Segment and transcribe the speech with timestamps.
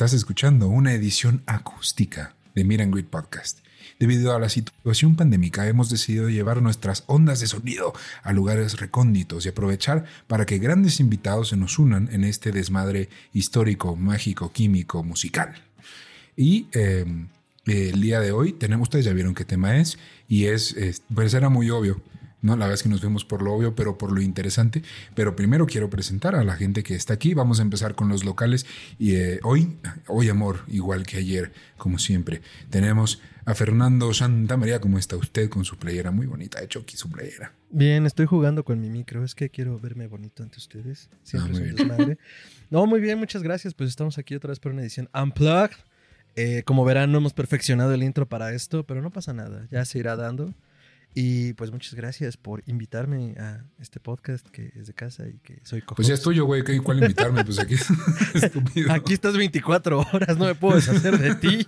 [0.00, 3.58] Estás escuchando una edición acústica de Miran Greet Podcast.
[3.98, 9.44] Debido a la situación pandémica, hemos decidido llevar nuestras ondas de sonido a lugares recónditos
[9.44, 15.04] y aprovechar para que grandes invitados se nos unan en este desmadre histórico, mágico, químico,
[15.04, 15.52] musical.
[16.34, 17.04] Y eh,
[17.66, 21.34] el día de hoy tenemos, ustedes ya vieron qué tema es, y es, es pues
[21.34, 22.00] era muy obvio,
[22.42, 22.52] ¿no?
[22.56, 24.82] La verdad es que nos vemos por lo obvio, pero por lo interesante.
[25.14, 27.34] Pero primero quiero presentar a la gente que está aquí.
[27.34, 28.66] Vamos a empezar con los locales.
[28.98, 29.76] Y eh, hoy,
[30.06, 34.80] hoy amor, igual que ayer, como siempre, tenemos a Fernando Santa María.
[34.80, 36.10] ¿Cómo está usted con su playera?
[36.10, 37.52] Muy bonita, de Chucky, su playera.
[37.70, 39.24] Bien, estoy jugando con mi micro.
[39.24, 41.08] Es que quiero verme bonito ante ustedes.
[41.22, 41.88] Siempre Ah, muy es un bien.
[41.88, 42.18] desmadre.
[42.70, 43.74] No, muy bien, muchas gracias.
[43.74, 45.76] Pues estamos aquí otra vez por una edición Unplugged.
[46.36, 49.66] Eh, como verán, no hemos perfeccionado el intro para esto, pero no pasa nada.
[49.70, 50.54] Ya se irá dando.
[51.14, 55.58] Y pues muchas gracias por invitarme a este podcast que es de casa y que
[55.64, 56.62] soy co Pues ya es tuyo, güey.
[56.62, 57.44] ¿qué- ¿Cuál invitarme?
[57.44, 57.74] Pues aquí.
[58.34, 58.92] Estúpido.
[58.92, 61.66] Aquí estás 24 horas, no me puedo deshacer de ti.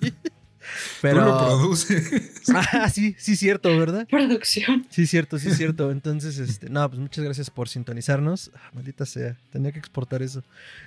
[1.01, 1.21] Pero...
[1.25, 2.11] Tú lo produces.
[2.55, 4.07] Ah, sí, sí, cierto, ¿verdad?
[4.09, 4.87] Producción.
[4.91, 5.91] Sí, cierto, sí, cierto.
[5.91, 8.51] Entonces, este, no, pues muchas gracias por sintonizarnos.
[8.55, 10.43] Ah, maldita sea, tenía que exportar eso.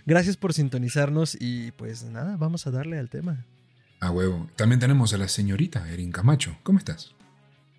[0.05, 3.45] Gracias por sintonizarnos y pues nada, vamos a darle al tema.
[4.01, 4.49] A huevo.
[4.57, 6.57] También tenemos a la señorita Erin Camacho.
[6.63, 7.14] ¿Cómo estás?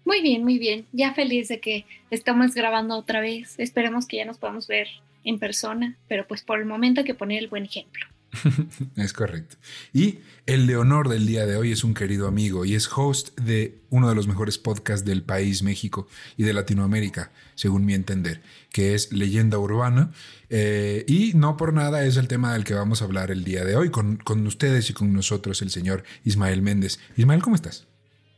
[0.06, 0.86] Muy bien, muy bien.
[0.92, 3.56] Ya feliz de que estamos grabando otra vez.
[3.58, 4.86] Esperemos que ya nos podamos ver
[5.24, 8.06] en persona, pero pues por el momento hay que poner el buen ejemplo.
[8.96, 9.56] Es correcto.
[9.92, 13.36] Y el de honor del día de hoy es un querido amigo y es host
[13.40, 18.42] de uno de los mejores podcasts del país, México y de Latinoamérica, según mi entender,
[18.72, 20.12] que es Leyenda Urbana.
[20.50, 23.64] Eh, y no por nada es el tema del que vamos a hablar el día
[23.64, 27.00] de hoy con, con ustedes y con nosotros, el señor Ismael Méndez.
[27.16, 27.88] Ismael, ¿cómo estás?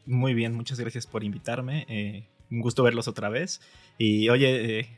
[0.08, 1.84] Muy bien, muchas gracias por invitarme.
[1.88, 3.60] eh, un gusto verlos otra vez.
[3.98, 4.88] Y oye, eh,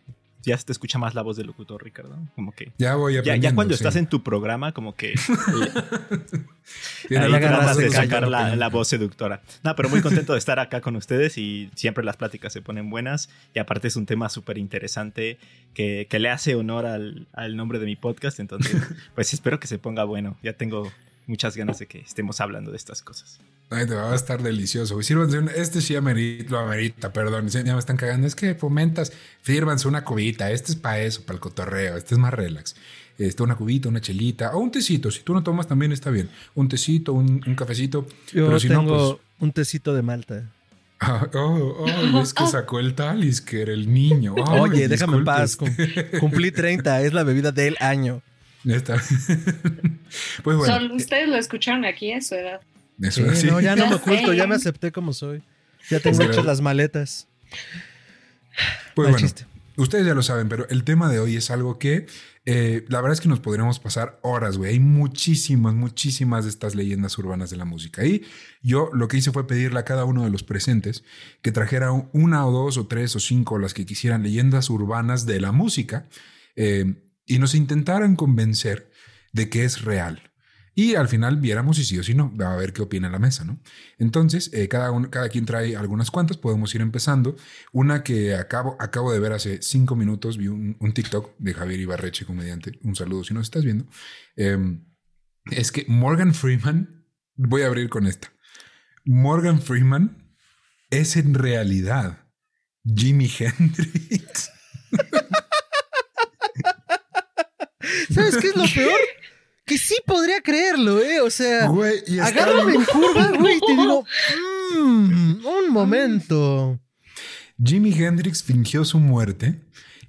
[0.43, 2.17] ya se te escucha más la voz del locutor, Ricardo.
[2.37, 2.73] Como que.
[2.79, 3.49] Ya voy Ya, aprendiendo.
[3.51, 3.83] ya cuando sí.
[3.83, 5.15] estás en tu programa, como que.
[7.11, 9.43] Ahí ya tratas de sacar la, la voz seductora.
[9.65, 12.89] No, pero muy contento de estar acá con ustedes y siempre las pláticas se ponen
[12.91, 13.29] buenas.
[13.55, 15.39] Y aparte es un tema súper interesante
[15.75, 18.39] que, que le hace honor al, al nombre de mi podcast.
[18.41, 18.77] Entonces,
[19.15, 20.37] pues espero que se ponga bueno.
[20.43, 20.91] Ya tengo
[21.31, 23.41] muchas ganas de que estemos hablando de estas cosas.
[23.71, 25.01] Ay, te va a estar delicioso.
[25.03, 27.49] Sírvanse un- este sí amerita, lo amerita, perdón.
[27.49, 28.27] Ya me están cagando.
[28.27, 30.51] Es que fomentas, sírvanse una cubita.
[30.51, 31.97] Este es para eso, para el cotorreo.
[31.97, 32.75] Este es más relax.
[33.17, 35.11] Este, una cubita, una chelita o un tecito.
[35.11, 36.29] Si tú no tomas, también está bien.
[36.55, 38.07] Un tecito, un, un cafecito.
[38.33, 40.51] Yo Pero si no, pues- un tecito de Malta.
[41.03, 44.35] Ah, oh, oh, es que sacó el talis, que era el niño.
[44.51, 45.57] Oye, déjame en paz.
[45.57, 45.75] cum-
[46.19, 48.21] cumplí 30, es la bebida del año.
[48.65, 48.95] Ya está.
[50.43, 52.61] pues bueno, Solo ustedes lo escucharon aquí a su edad.
[53.03, 55.43] eso Sí, no, ya no me oculto, ya me acepté como soy.
[55.89, 57.27] Ya tengo hechas las maletas.
[58.95, 59.47] Pues Mal bueno, chiste.
[59.77, 62.07] ustedes ya lo saben, pero el tema de hoy es algo que
[62.47, 64.73] eh, la verdad es que nos podríamos pasar horas, güey.
[64.73, 68.05] Hay muchísimas, muchísimas de estas leyendas urbanas de la música.
[68.05, 68.25] Y
[68.63, 71.05] yo lo que hice fue pedirle a cada uno de los presentes
[71.43, 75.41] que trajera una o dos o tres o cinco, las que quisieran, leyendas urbanas de
[75.41, 76.07] la música
[76.57, 76.95] eh,
[77.31, 78.91] y nos intentaran convencer
[79.33, 80.33] de que es real.
[80.75, 83.45] Y al final viéramos si sí o si no, a ver qué opina la mesa,
[83.45, 83.61] ¿no?
[83.99, 87.37] Entonces, eh, cada, uno, cada quien trae algunas cuantas, podemos ir empezando.
[87.71, 91.79] Una que acabo, acabo de ver hace cinco minutos, vi un, un TikTok de Javier
[91.79, 92.81] Ibarreche, comediante.
[92.83, 93.87] Un saludo si nos estás viendo.
[94.35, 94.59] Eh,
[95.53, 97.05] es que Morgan Freeman,
[97.37, 98.33] voy a abrir con esta.
[99.05, 100.35] Morgan Freeman
[100.91, 102.27] es en realidad
[102.85, 104.51] Jimi Hendrix.
[108.21, 108.99] ¿Sabes qué es lo peor?
[109.65, 111.21] Que sí podría creerlo, ¿eh?
[111.21, 114.05] O sea, Güey, y está agárrame en curva, güey, y te digo,
[114.79, 116.81] "Mm, un momento.
[117.63, 119.61] Jimi Hendrix fingió su muerte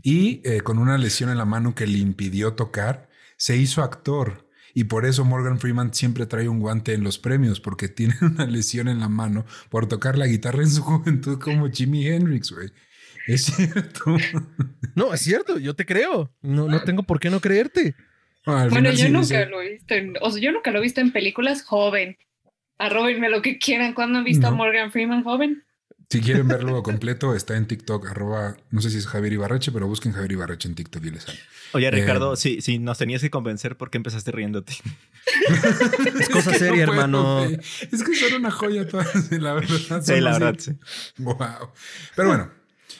[0.02, 4.48] y eh, con una lesión en la mano que le impidió tocar, se hizo actor.
[4.74, 8.46] Y por eso Morgan Freeman siempre trae un guante en los premios, porque tiene una
[8.46, 12.72] lesión en la mano por tocar la guitarra en su juventud como Jimi Hendrix, güey.
[13.28, 14.06] Es cierto.
[14.96, 16.34] No, es cierto, yo te creo.
[16.42, 17.96] No, no tengo por qué no creerte.
[18.46, 20.82] Bueno, final yo sí nunca lo he visto en, o sea, yo nunca lo he
[20.82, 22.18] visto en películas joven.
[22.78, 23.94] Arróbenme lo que quieran.
[23.94, 24.48] ¿Cuándo han visto No.
[24.50, 25.64] a Morgan Freeman joven?
[26.10, 29.88] Si quieren verlo completo, está en TikTok, arroba, no sé si es Javier Ibarreche, pero
[29.88, 31.40] busquen Javier Ibarreche en TikTok y les sale.
[31.72, 34.74] Oye, Ricardo, Eh, si, si nos tenías que convencer, ¿por qué empezaste riéndote?
[36.20, 37.44] Es cosa que seria, no hermano.
[37.46, 40.02] Es que son una joya todas, la verdad.
[40.04, 40.40] Sí, la así.
[40.42, 40.72] verdad, sí.
[41.18, 41.38] Wow.
[42.18, 42.52] Pero bueno,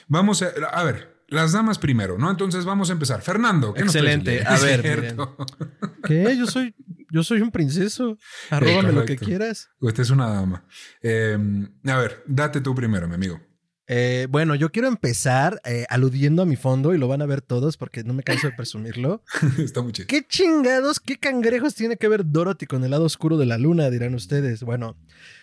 [0.08, 2.30] vamos a, a ver, las damas primero, ¿no?
[2.30, 3.22] Entonces vamos a empezar.
[3.22, 4.44] Fernando, ¿qué Excelente.
[4.46, 5.16] A ver.
[6.04, 6.36] ¿Qué?
[6.36, 6.74] Yo soy,
[7.10, 8.18] yo soy un princeso.
[8.50, 9.70] Arróbame lo que quieras.
[9.80, 10.64] Usted es una dama.
[11.00, 11.38] Eh,
[11.86, 13.40] a ver, date tú primero, mi amigo.
[13.88, 17.42] Eh, bueno, yo quiero empezar eh, aludiendo a mi fondo y lo van a ver
[17.42, 19.22] todos porque no me canso de presumirlo.
[19.58, 20.06] Está muy chido.
[20.06, 23.90] ¿Qué chingados, qué cangrejos tiene que ver Dorothy con el lado oscuro de la luna?
[23.90, 24.62] Dirán ustedes.
[24.62, 24.96] Bueno,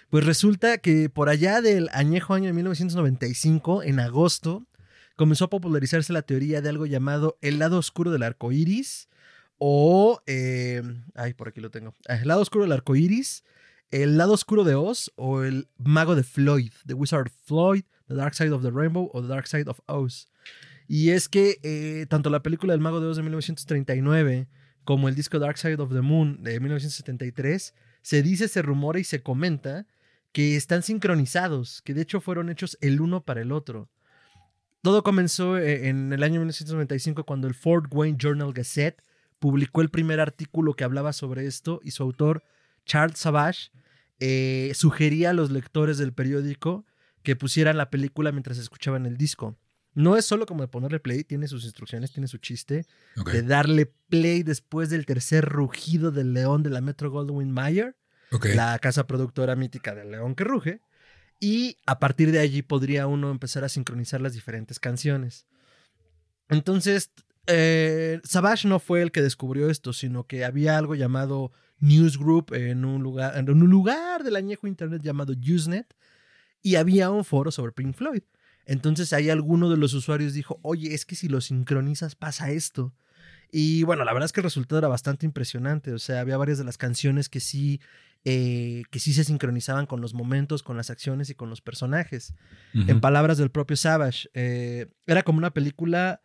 [0.10, 4.66] pues resulta que por allá del añejo año de 1995, en agosto,
[5.16, 9.10] comenzó a popularizarse la teoría de algo llamado el lado oscuro del arco iris
[9.58, 10.22] o.
[10.26, 10.82] eh,
[11.16, 11.94] ay, por aquí lo tengo.
[12.08, 13.44] Ah, El lado oscuro del arco iris,
[13.92, 18.34] el lado oscuro de Oz o el mago de Floyd, The Wizard Floyd, The Dark
[18.34, 20.28] Side of the Rainbow o The Dark Side of Oz.
[20.88, 24.48] Y es que eh, tanto la película del mago de Oz de 1939
[24.84, 29.04] como el disco Dark Side of the Moon de 1973 se dice, se rumora y
[29.04, 29.86] se comenta
[30.32, 33.90] que están sincronizados, que de hecho fueron hechos el uno para el otro.
[34.82, 39.04] Todo comenzó eh, en el año 1995 cuando el Fort Wayne Journal Gazette
[39.40, 42.44] publicó el primer artículo que hablaba sobre esto y su autor,
[42.86, 43.72] Charles Savage,
[44.20, 46.86] eh, sugería a los lectores del periódico
[47.24, 49.58] que pusieran la película mientras escuchaban el disco.
[49.94, 52.86] No es solo como de ponerle play, tiene sus instrucciones, tiene su chiste,
[53.32, 57.98] de darle play después del tercer rugido del león de la Metro Goldwyn Mayer,
[58.54, 60.82] La casa productora mítica del león que ruge,
[61.40, 65.48] y a partir de allí podría uno empezar a sincronizar las diferentes canciones.
[66.50, 67.12] Entonces,
[67.48, 72.86] eh, Savage no fue el que descubrió esto, sino que había algo llamado Newsgroup en
[72.86, 75.96] un lugar, en un lugar del añejo internet llamado Usenet,
[76.62, 78.24] y había un foro sobre Pink Floyd.
[78.66, 82.94] Entonces ahí alguno de los usuarios dijo, oye, es que si lo sincronizas pasa esto.
[83.52, 85.92] Y bueno, la verdad es que el resultado era bastante impresionante.
[85.94, 87.82] O sea, había varias de las canciones que sí,
[88.26, 92.34] eh, que sí se sincronizaban con los momentos, con las acciones y con los personajes.
[92.74, 96.22] En palabras del propio Savage, eh, era como una película,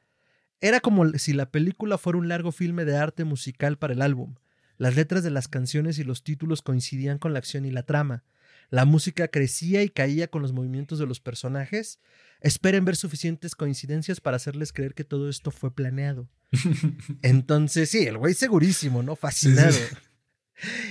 [0.61, 4.35] era como si la película fuera un largo filme de arte musical para el álbum.
[4.76, 8.25] Las letras de las canciones y los títulos coincidían con la acción y la trama.
[8.70, 12.00] La música crecía y caía con los movimientos de los personajes.
[12.40, 16.29] Esperen ver suficientes coincidencias para hacerles creer que todo esto fue planeado.
[17.23, 19.14] Entonces, sí, el güey segurísimo, ¿no?
[19.14, 19.70] Fascinado.
[19.70, 19.97] Sí, sí.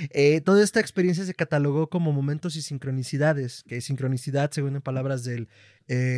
[0.09, 5.23] Eh, toda esta experiencia se catalogó como momentos y sincronicidades, que sincronicidad, según en palabras
[5.23, 5.47] de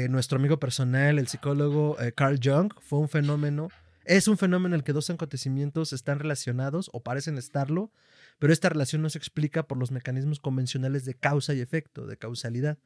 [0.09, 3.69] nuestro amigo personal, el psicólogo eh, Carl Jung, fue un fenómeno,
[4.05, 7.91] es un fenómeno en el que dos acontecimientos están relacionados o parecen estarlo,
[8.39, 12.17] pero esta relación no se explica por los mecanismos convencionales de causa y efecto, de
[12.17, 12.77] causalidad.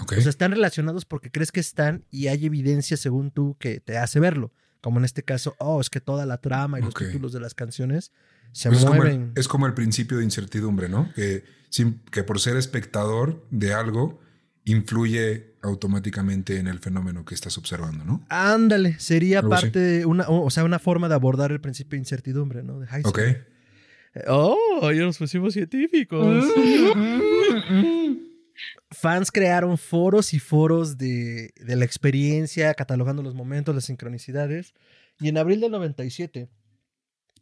[0.00, 0.14] Ok.
[0.18, 3.98] O sea, están relacionados porque crees que están y hay evidencia según tú que te
[3.98, 4.52] hace verlo.
[4.80, 7.54] Como en este caso, oh, es que toda la trama y los títulos de las
[7.54, 8.12] canciones
[8.52, 9.32] se Pues es, como mueven.
[9.34, 11.12] el, es como el principio de incertidumbre, ¿no?
[11.14, 14.20] Que, sin- que por ser espectador de algo
[14.64, 18.24] influye automáticamente en el fenómeno que estás observando, ¿no?
[18.28, 19.66] Ándale, sería Algo así.
[19.66, 22.80] parte de una, o o sea, una forma de abordar el principio de incertidumbre, ¿no?
[22.80, 23.08] De Heisenberg.
[23.08, 23.18] Ok.
[23.18, 26.44] Eh, Oh, ya nos pusimos científicos.
[28.90, 34.74] Fans crearon foros y foros de, de la experiencia, catalogando los momentos, las sincronicidades.
[35.20, 36.48] Y en abril del 97,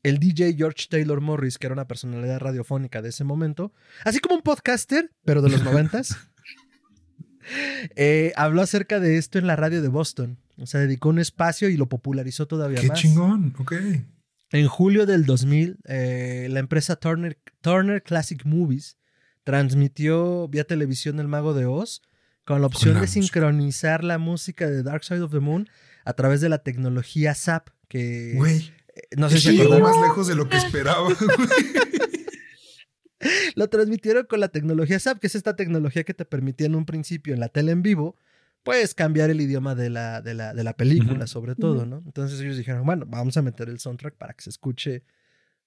[0.03, 3.73] el DJ George Taylor Morris, que era una personalidad radiofónica de ese momento,
[4.05, 6.17] así como un podcaster, pero de los noventas,
[7.97, 10.39] eh, habló acerca de esto en la radio de Boston.
[10.57, 12.99] O sea, dedicó un espacio y lo popularizó todavía Qué más.
[12.99, 13.55] chingón.
[13.59, 13.75] Ok.
[14.51, 18.97] En julio del 2000, eh, la empresa Turner, Turner Classic Movies
[19.49, 22.03] transmitió vía televisión El Mago de Oz
[22.45, 23.23] con la opción la de música.
[23.23, 25.71] sincronizar la música de Dark Side of the Moon
[26.05, 28.71] a través de la tecnología SAP, que Güey.
[28.95, 31.09] eh, no sé si llegó más lejos de lo que esperaba.
[33.55, 36.85] Lo transmitieron con la tecnología SAP, que es esta tecnología que te permitía en un
[36.85, 38.17] principio en la tele en vivo,
[38.63, 42.03] pues cambiar el idioma de la, de la, de la película, sobre todo, ¿no?
[42.05, 45.05] Entonces ellos dijeron, bueno, vamos a meter el soundtrack para que se escuche,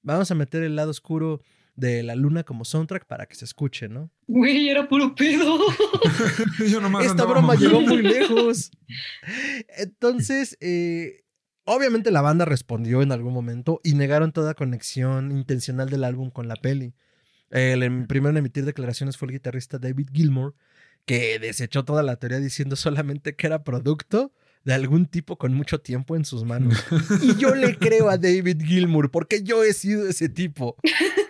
[0.04, 1.42] vamos a meter el lado oscuro
[1.75, 4.12] de la luna como soundtrack para que se escuche, ¿no?
[4.28, 5.58] Güey, era puro pedo.
[6.70, 8.72] Yo nomás Esta broma llegó muy lejos.
[9.78, 11.24] Entonces, eh,
[11.66, 16.48] obviamente la banda respondió en algún momento y negaron toda conexión intencional del álbum con
[16.48, 16.94] la peli.
[17.50, 20.56] El em- primero en emitir declaraciones fue el guitarrista David Gilmour,
[21.06, 24.32] que desechó toda la teoría diciendo solamente que era producto
[24.63, 26.78] de algún tipo con mucho tiempo en sus manos.
[27.22, 30.75] Y yo le creo a David Gilmour porque yo he sido ese tipo.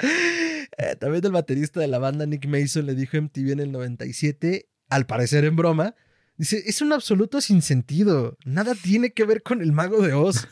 [0.00, 3.72] Eh, también el baterista de la banda Nick Mason le dijo a MTV en el
[3.72, 5.94] 97, al parecer en broma,
[6.36, 10.46] dice, es un absoluto sinsentido, nada tiene que ver con el mago de Oz,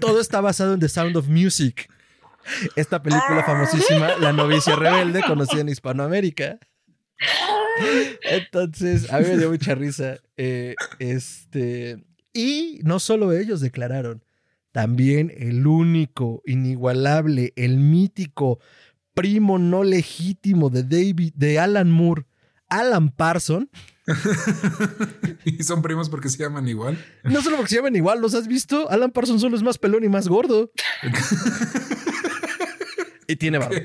[0.00, 1.88] todo está basado en The Sound of Music,
[2.74, 6.58] esta película famosísima, La novicia rebelde, conocida en Hispanoamérica.
[8.22, 10.18] Entonces, a mí me dio mucha risa.
[10.36, 14.22] eh, este, y no solo ellos declararon,
[14.76, 18.60] también el único, inigualable, el mítico
[19.14, 22.26] primo no legítimo de David, de Alan Moore,
[22.68, 23.70] Alan Parson,
[25.46, 27.02] y son primos porque se llaman igual.
[27.24, 28.90] No solo porque se llaman igual, ¿los has visto?
[28.90, 30.70] Alan Parsons solo es más pelón y más gordo.
[33.28, 33.76] y tiene barba.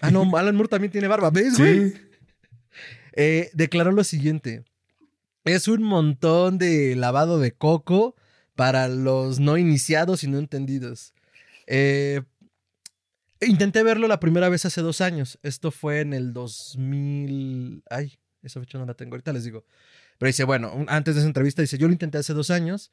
[0.00, 1.28] Ah, no, Alan Moore también tiene barba.
[1.28, 1.90] ¿Ves, güey?
[1.90, 1.96] Sí.
[3.12, 4.64] Eh, declaró lo siguiente.
[5.44, 8.16] Es un montón de lavado de coco
[8.56, 11.14] para los no iniciados y no entendidos.
[11.66, 12.22] Eh,
[13.40, 15.38] intenté verlo la primera vez hace dos años.
[15.42, 17.84] Esto fue en el 2000...
[17.90, 19.14] Ay, esa fecha no la tengo.
[19.14, 19.64] Ahorita les digo.
[20.18, 22.90] Pero dice, bueno, antes de esa entrevista dice, yo lo intenté hace dos años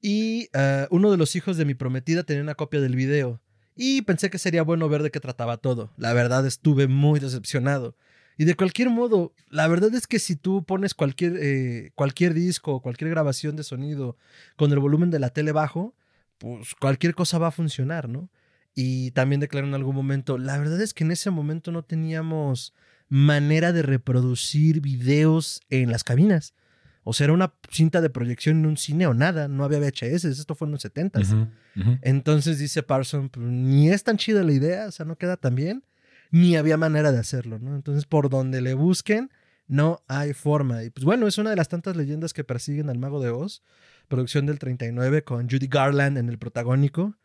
[0.00, 3.40] y eh, uno de los hijos de mi prometida tenía una copia del video.
[3.74, 5.92] Y pensé que sería bueno ver de qué trataba todo.
[5.96, 7.96] La verdad estuve muy decepcionado.
[8.40, 12.72] Y de cualquier modo, la verdad es que si tú pones cualquier, eh, cualquier disco
[12.72, 14.16] o cualquier grabación de sonido
[14.56, 15.94] con el volumen de la tele bajo,
[16.38, 18.30] pues cualquier cosa va a funcionar, ¿no?
[18.74, 22.72] Y también declaró en algún momento, la verdad es que en ese momento no teníamos
[23.10, 26.54] manera de reproducir videos en las cabinas.
[27.04, 30.24] O sea, era una cinta de proyección en un cine o nada, no había VHS,
[30.24, 31.98] esto fue en los 70 Ujú, ujú.
[32.00, 35.54] entonces dice Parson, pues, ni es tan chida la idea, o sea, no queda tan
[35.54, 35.84] bien,
[36.30, 37.74] ni había manera de hacerlo, ¿no?
[37.74, 39.30] Entonces, por donde le busquen,
[39.66, 40.82] no hay forma.
[40.84, 43.62] Y pues bueno, es una de las tantas leyendas que persiguen al Mago de Oz,
[44.08, 47.16] producción del 39 con Judy Garland en el protagónico.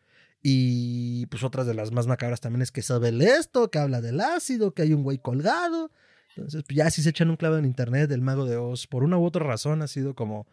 [0.42, 4.22] Y pues otras de las más macabras también es que sabe esto, que habla del
[4.22, 5.92] ácido, que hay un güey colgado.
[6.36, 9.04] Entonces, pues ya si se echan un clavo en internet del Mago de Oz, por
[9.04, 10.46] una u otra razón ha sido como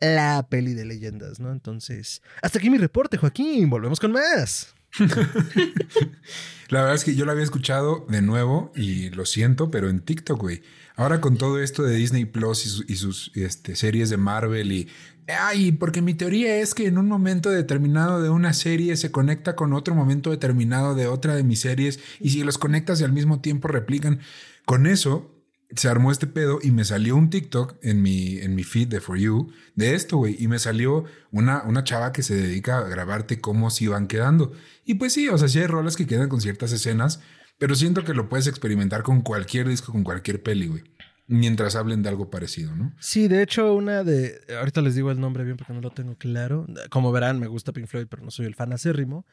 [0.00, 1.52] la peli de leyendas, ¿no?
[1.52, 3.70] Entonces, hasta aquí mi reporte, Joaquín.
[3.70, 4.74] Volvemos con más.
[6.68, 10.00] La verdad es que yo lo había escuchado de nuevo y lo siento, pero en
[10.00, 10.62] TikTok, güey.
[10.96, 14.72] Ahora con todo esto de Disney Plus y, su- y sus este, series de Marvel
[14.72, 14.88] y...
[15.28, 19.56] Ay, porque mi teoría es que en un momento determinado de una serie se conecta
[19.56, 23.12] con otro momento determinado de otra de mis series y si los conectas y al
[23.12, 24.20] mismo tiempo replican.
[24.64, 25.35] Con eso
[25.74, 29.00] se armó este pedo y me salió un TikTok en mi, en mi feed de
[29.00, 30.36] For You de esto, güey.
[30.38, 34.52] Y me salió una, una chava que se dedica a grabarte cómo se van quedando.
[34.84, 37.20] Y pues sí, o sea, sí hay rolas que quedan con ciertas escenas,
[37.58, 40.84] pero siento que lo puedes experimentar con cualquier disco, con cualquier peli, güey.
[41.28, 42.92] Mientras hablen de algo parecido, ¿no?
[43.00, 44.40] Sí, de hecho, una de.
[44.60, 46.66] Ahorita les digo el nombre bien porque no lo tengo claro.
[46.88, 49.26] Como verán, me gusta Pink Floyd, pero no soy el fan acérrimo.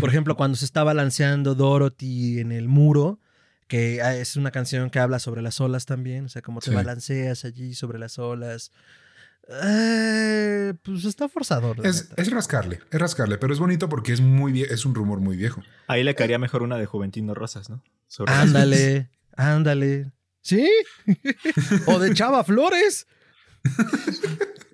[0.00, 3.20] Por ejemplo, cuando se está balanceando Dorothy en el muro,
[3.68, 6.26] que ah, es una canción que habla sobre las olas también.
[6.26, 6.74] O sea, como te Sí.
[6.76, 8.70] balanceas allí sobre las olas.
[9.48, 11.86] Eh, pues está forzador.
[11.86, 15.36] Es, es rascarle, es rascarle, pero es bonito porque es muy es un rumor muy
[15.36, 15.62] viejo.
[15.86, 17.82] Ahí le caería mejor una de Juventino Rosas, ¿no?
[18.08, 20.12] Sobre Ándale, ándale.
[20.40, 20.70] ¿Sí?
[21.86, 23.06] o de Chava Flores.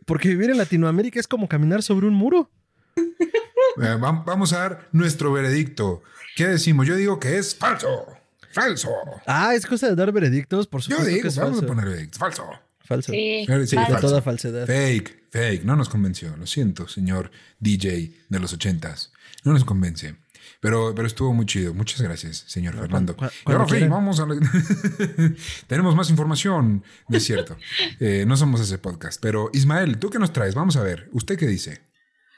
[0.04, 2.50] Porque vivir en Latinoamérica es como caminar sobre un muro.
[2.96, 6.02] Eh, vam- vamos a dar nuestro veredicto.
[6.36, 6.86] ¿Qué decimos?
[6.86, 8.06] Yo digo que es falso.
[8.52, 8.90] Falso.
[9.26, 11.64] Ah, es cosa de dar veredictos, por Yo supuesto que digo, es vamos falso.
[11.64, 12.18] a poner veredicto.
[12.18, 12.50] Falso.
[12.84, 13.12] Falso.
[13.12, 14.00] Sí, falso.
[14.00, 14.66] toda falsedad.
[14.66, 15.64] Fake, fake.
[15.64, 16.36] No nos convenció.
[16.36, 17.30] Lo siento, señor
[17.60, 19.12] DJ de los ochentas.
[19.44, 20.16] No nos convence.
[20.60, 21.72] Pero, pero estuvo muy chido.
[21.72, 23.12] Muchas gracias, señor No, Fernando.
[23.12, 24.26] y cuando ahora sí, vamos a...
[24.26, 24.36] la-
[25.68, 26.82] Tenemos más información.
[27.08, 27.56] No es cierto.
[28.00, 29.20] Eh, no somos ese podcast.
[29.22, 30.54] Pero Ismael, ¿tú qué nos traes?
[30.54, 31.08] Vamos a ver.
[31.12, 31.80] ¿Usted qué dice?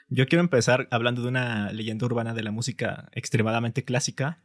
[0.09, 4.39] Yo quiero empezar hablando de una leyenda urbana de la música extremadamente clásica,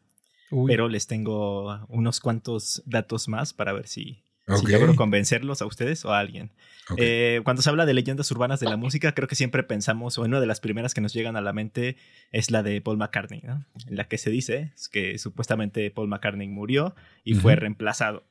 [0.50, 0.70] Uy.
[0.70, 4.22] pero les tengo unos cuantos datos más para ver si,
[4.66, 6.50] logro convencerlos a ustedes o a alguien.
[6.96, 10.22] Eh, cuando se habla de leyendas urbanas de la música, creo que siempre pensamos, o
[10.22, 11.96] una de las primeras que nos llegan a la mente
[12.32, 13.64] es la de Paul McCartney, ¿no?
[13.86, 18.24] en la que se dice que supuestamente Paul McCartney murió y fue reemplazado.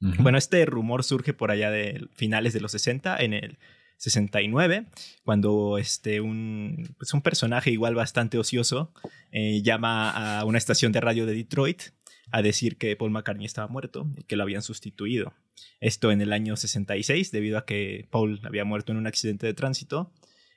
[0.00, 3.58] Bueno, este rumor surge por allá de finales de los 60, en el
[3.96, 4.86] 69,
[5.24, 8.92] cuando este, un, pues un personaje igual bastante ocioso
[9.32, 10.10] eh, llama
[10.40, 11.82] a una estación de radio de Detroit
[12.30, 15.34] a decir que Paul McCartney estaba muerto y que lo habían sustituido.
[15.80, 19.54] Esto en el año 66, debido a que Paul había muerto en un accidente de
[19.54, 20.12] tránsito.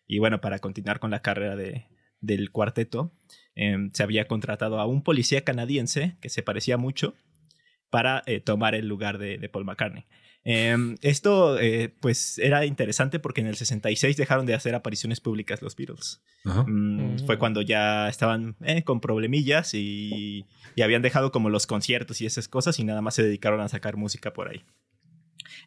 [0.07, 1.87] Y bueno, para continuar con la carrera de,
[2.21, 3.13] del cuarteto,
[3.55, 7.15] eh, se había contratado a un policía canadiense que se parecía mucho
[7.89, 10.05] para eh, tomar el lugar de, de Paul McCartney.
[10.49, 15.61] Eh, esto eh, pues era interesante porque en el 66 dejaron de hacer apariciones públicas
[15.61, 16.21] los Beatles.
[16.45, 16.63] Ajá.
[16.63, 17.25] Mm, Mm.
[17.25, 22.25] Fue cuando ya estaban eh, con problemillas y, y habían dejado como los conciertos y
[22.25, 24.63] esas cosas y nada más se dedicaron a sacar música por ahí.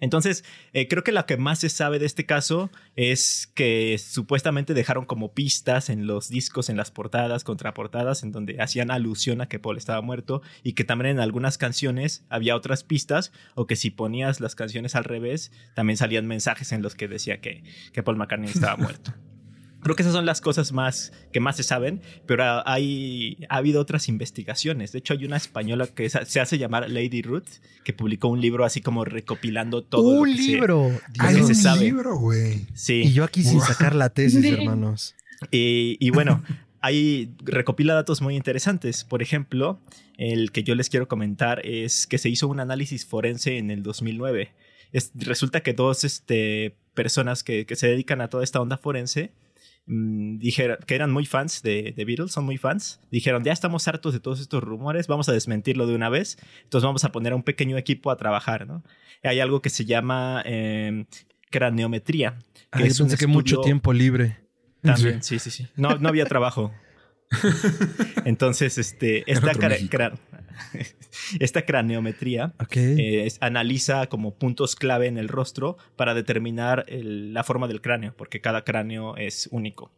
[0.01, 4.75] Entonces, eh, creo que lo que más se sabe de este caso es que supuestamente
[4.75, 9.49] dejaron como pistas en los discos, en las portadas, contraportadas, en donde hacían alusión a
[9.49, 13.77] que Paul estaba muerto y que también en algunas canciones había otras pistas o que
[13.77, 18.03] si ponías las canciones al revés, también salían mensajes en los que decía que, que
[18.03, 19.15] Paul McCartney estaba muerto.
[19.83, 23.81] Creo que esas son las cosas más que más se saben, pero hay, ha habido
[23.81, 24.93] otras investigaciones.
[24.93, 27.49] De hecho, hay una española que se hace llamar Lady Ruth,
[27.85, 30.21] que publicó un libro así como recopilando todo.
[30.21, 30.91] ¡Un lo que se- libro!
[31.19, 31.49] Hay Dios.
[31.49, 31.81] un se sabe.
[31.85, 32.67] libro, güey.
[32.75, 33.03] Sí.
[33.05, 35.15] Y yo aquí sin sacar la tesis, hermanos.
[35.51, 36.43] Y, y bueno,
[36.81, 39.05] ahí recopila datos muy interesantes.
[39.05, 39.81] Por ejemplo,
[40.19, 43.83] el que yo les quiero comentar es que se hizo un análisis forense en el
[43.83, 44.51] 2009.
[44.93, 49.33] Es- resulta que dos este, personas que, que se dedican a toda esta onda forense
[49.91, 53.01] mm, dijeron que eran muy fans de, de Beatles, son muy fans.
[53.11, 56.39] Dijeron, ya estamos hartos de todos estos rumores, vamos a desmentirlo de una vez.
[56.63, 58.83] Entonces vamos a poner a un pequeño equipo a trabajar, ¿no?
[59.23, 61.05] Hay algo que se llama eh,
[61.51, 62.39] craneometría.
[62.73, 64.39] Que es un pensé que mucho tiempo libre.
[64.81, 65.67] también, sí, sí, sí.
[65.77, 66.73] No, no había trabajo.
[68.25, 70.19] Entonces, este, esta, cra- cra-
[71.41, 72.55] esta craneometría
[72.99, 77.81] eh, es- analiza como puntos clave en el rostro para determinar el- la forma del
[77.81, 79.93] cráneo, porque cada cráneo es único.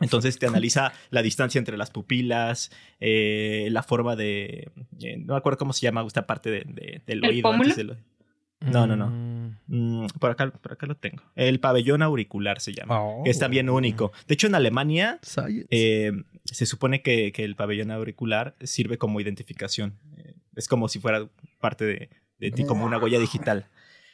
[0.00, 4.70] Entonces te analiza la distancia entre las pupilas, eh, la forma de...
[5.00, 7.42] eh, no me acuerdo cómo se llama esta parte de- de- del ¿El oído.
[7.50, 7.62] pómulo?
[7.70, 8.02] antes del oído.
[8.66, 9.08] No, no, no.
[9.08, 9.36] Mm.
[9.68, 11.22] Mm, por, acá, por acá lo tengo.
[11.34, 13.00] El pabellón auricular se llama.
[13.00, 13.24] Oh.
[13.24, 14.12] Que es también único.
[14.28, 15.18] De hecho, en Alemania
[15.70, 16.12] eh,
[16.44, 19.94] se supone que, que el pabellón auricular sirve como identificación.
[20.54, 21.28] Es como si fuera
[21.60, 22.08] parte de,
[22.38, 23.66] de ti, como una huella digital.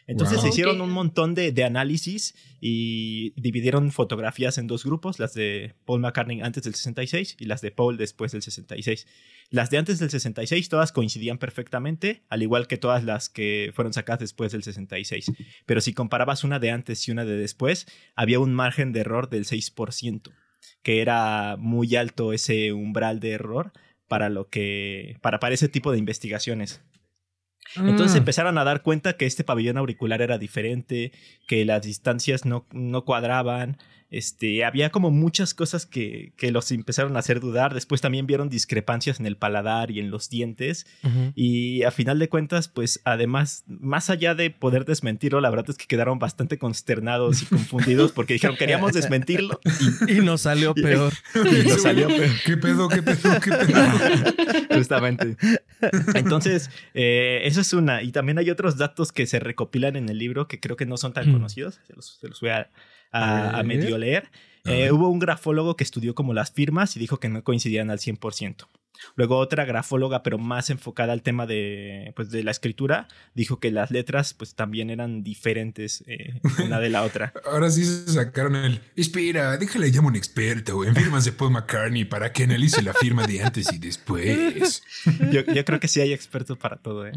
[0.06, 0.42] Entonces Wow.
[0.42, 5.75] se hicieron un montón de, de análisis y dividieron fotografías en dos grupos, las de
[5.85, 9.06] Paul McCartney antes del 66 y las de Paul después del 66.
[9.50, 13.92] Las de antes del 66 todas coincidían perfectamente, al igual que todas las que fueron
[13.92, 15.30] sacadas después del 66.
[15.66, 19.28] Pero si comparabas una de antes y una de después, había un margen de error
[19.28, 20.32] del 6%,
[20.82, 23.73] que era muy alto ese umbral de error
[24.09, 26.82] para lo que para, para ese tipo de investigaciones.
[27.76, 28.18] Entonces Mm.
[28.18, 31.12] empezaron a dar cuenta que este pabellón auricular era diferente,
[31.46, 33.79] que las distancias no, no cuadraban.
[34.12, 37.72] Este, había como muchas cosas que, que los empezaron a hacer dudar.
[37.72, 40.87] Después también vieron discrepancias en el paladar y en los dientes.
[41.03, 41.33] Ujú.
[41.35, 45.79] Y a final de cuentas, pues además, más allá de poder desmentirlo, la verdad es
[45.79, 49.59] que quedaron bastante consternados y confundidos porque dijeron queríamos desmentirlo
[50.07, 51.12] Y nos salió peor.
[51.35, 52.31] y nos salió peor.
[52.44, 54.66] ¿Qué pedo, qué pedo, qué pedo?
[54.77, 55.37] Justamente.
[56.14, 58.03] Entonces, eh, eso es una.
[58.03, 60.96] Y también hay otros datos que se recopilan en el libro que creo que no
[60.96, 61.33] son tan Mm.
[61.33, 61.81] conocidos.
[61.87, 62.68] Se los, se los voy a,
[63.12, 64.31] a- medio leer.
[64.64, 67.98] Eh, hubo un grafólogo que estudió como las firmas y dijo que no coincidían al
[67.98, 68.68] 100%.
[69.17, 73.71] Luego otra grafóloga, pero más enfocada al tema de, pues, de la escritura, dijo que
[73.71, 77.33] las letras pues también eran diferentes eh, una de la otra.
[77.45, 78.81] Ahora sí se sacaron el.
[78.97, 82.95] Espera, déjale llamo a un experto en firmas de Paul McCartney para que analice la
[82.95, 84.83] firma de antes y después.
[85.33, 87.12] Yo, yo creo que sí hay expertos para todo, ¿eh?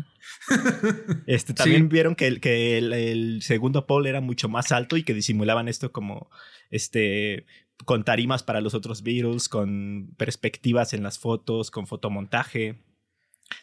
[1.28, 1.88] Este, también Sí.
[1.89, 5.67] vieron que, el, que el, el segundo Paul era mucho más alto y que disimulaban
[5.67, 6.30] esto como
[6.71, 7.45] este
[7.83, 12.79] con tarimas para los otros Beatles, con perspectivas en las fotos, con fotomontaje.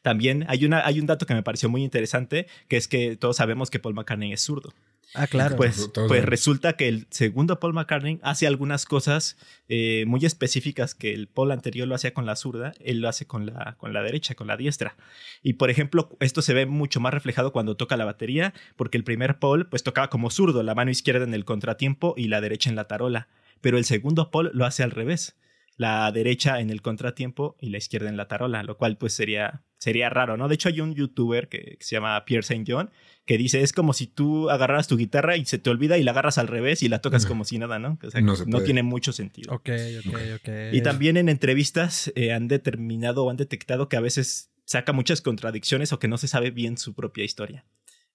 [0.03, 3.37] También hay, una, hay un dato que me pareció muy interesante, que es que todos
[3.37, 4.73] sabemos que Paul McCartney es zurdo.
[5.15, 5.57] Ah, claro.
[5.57, 9.37] Pues, pues resulta que el segundo Paul McCartney hace algunas cosas
[9.69, 13.27] eh, muy específicas que el Paul anterior lo hacía con la zurda, él lo hace
[13.27, 14.97] con la, con la derecha, con la diestra.
[15.43, 19.05] Y por ejemplo, esto se ve mucho más reflejado cuando toca la batería, porque el
[19.05, 22.71] primer Paul pues tocaba como zurdo, la mano izquierda en el contratiempo y la derecha
[22.71, 23.29] en la tarola.
[23.63, 25.39] Pero el segundo Paul lo hace al revés.
[25.79, 29.63] La derecha en el contratiempo y la izquierda en la tarola, lo cual pues sería,
[29.79, 30.47] sería raro, ¿no?
[30.49, 32.65] De hecho hay un youtuber que, que se llama Pierre St.
[32.71, 32.91] John
[33.25, 36.11] que dice es como si tú agarraras tu guitarra y se te olvida y la
[36.11, 37.31] agarras al revés y la tocas Ujú.
[37.33, 37.99] como si nada, ¿no?
[38.03, 39.55] O sea, No se tiene mucho sentido.
[39.55, 39.71] Ok,
[40.07, 40.49] ok, ok.
[40.73, 45.23] Y también en entrevistas eh, han determinado o han detectado que a veces saca muchas
[45.23, 47.65] contradicciones o que no se sabe bien su propia historia.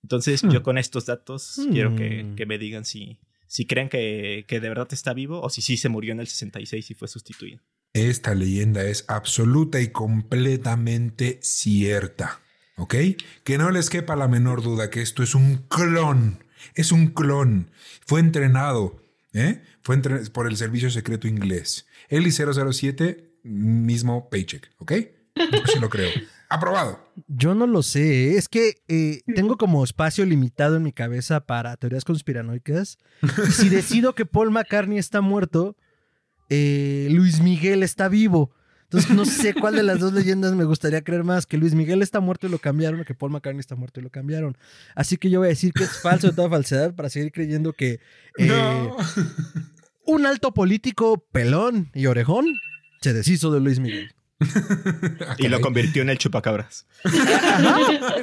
[0.03, 0.51] Entonces Hmm.
[0.51, 1.71] yo con estos datos Hmm.
[1.71, 5.49] quiero que, que me digan si, si creen que, que de verdad está vivo o
[5.49, 7.62] si sí se murió en el 66 y fue sustituido.
[7.93, 12.41] Esta leyenda es absoluta y completamente cierta.
[12.77, 12.95] ¿Ok?
[13.43, 16.43] Que no les quepa la menor duda que esto es un clon.
[16.75, 17.71] Es un clon.
[18.05, 19.01] Fue entrenado.
[19.33, 19.63] ¿eh?
[19.81, 21.88] Fue entre- por el servicio secreto inglés.
[22.10, 24.69] Eli 007, mismo paycheck.
[24.77, 24.91] ¿Ok?
[25.63, 26.10] Así lo creo.
[26.49, 26.99] Aprobado.
[27.27, 28.31] Yo no lo sé.
[28.31, 28.38] ¿eh?
[28.38, 32.97] Es que eh, tengo como espacio limitado en mi cabeza para teorías conspiranoicas.
[33.21, 35.75] Y si decido que Paul McCartney está muerto,
[36.49, 38.51] eh, Luis Miguel está vivo.
[38.83, 42.01] Entonces no sé cuál de las dos leyendas me gustaría creer más, que Luis Miguel
[42.01, 44.57] está muerto y lo cambiaron o que Paul McCartney está muerto y lo cambiaron.
[44.95, 47.73] Así que yo voy a decir que es falso de toda falsedad para seguir creyendo
[47.73, 47.99] que
[48.38, 48.95] eh, No.
[50.05, 52.45] un alto político pelón y orejón
[53.01, 54.13] se deshizo de Luis Miguel.
[55.28, 56.86] Ah, Y lo convirtió en el chupacabras.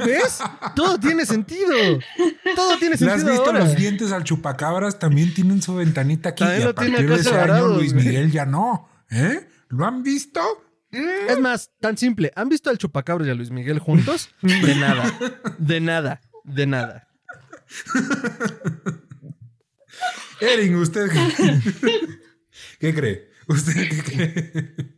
[0.06, 0.38] ¿Ves?
[0.76, 1.74] Todo tiene sentido.
[2.54, 3.64] Todo tiene ¿Le has sentido visto ahora.
[3.64, 4.98] los dientes al chupacabras?
[4.98, 6.44] También tienen su ventanita aquí.
[6.44, 7.92] También y a partir de ese año Luis.
[7.94, 8.88] Miguel ya no.
[9.10, 9.48] ¿Eh?
[9.68, 10.40] ¿Lo han visto?
[10.92, 11.30] Mm.
[11.30, 12.32] Es más, tan simple.
[12.36, 14.30] ¿Han visto al Chupacabras y a Luis Miguel juntos?
[14.42, 15.12] De nada.
[15.58, 16.20] De nada.
[16.44, 17.08] De nada.
[20.40, 21.60] Erin, ¿usted qué,
[22.80, 23.30] qué cree?
[23.48, 24.93] ¿Usted qué cree?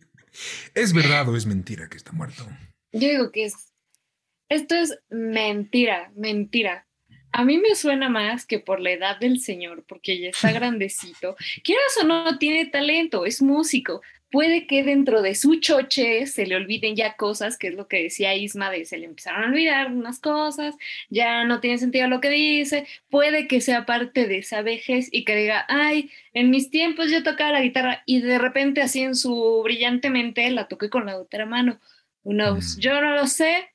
[0.75, 2.47] ¿Es verdad o es mentira que está muerto?
[2.93, 3.73] Yo digo que es.
[4.49, 6.87] Esto es mentira, mentira.
[7.33, 11.37] A mí me suena más que por la edad del señor, porque ya está grandecito.
[11.63, 14.01] Quieras o no, tiene talento, es músico.
[14.31, 18.03] Puede que dentro de su choche se le olviden ya cosas, que es lo que
[18.03, 20.75] decía Isma, de se le empezaron a olvidar unas cosas,
[21.09, 22.87] ya no tiene sentido lo que dice.
[23.09, 27.23] Puede que sea parte de esa vejez y que diga, ay, en mis tiempos yo
[27.23, 31.19] tocaba la guitarra y de repente así en su brillante mente la toqué con la
[31.19, 31.79] otra mano.
[32.25, 32.77] Knows?
[32.77, 32.81] Mm.
[32.81, 33.69] Yo no lo sé.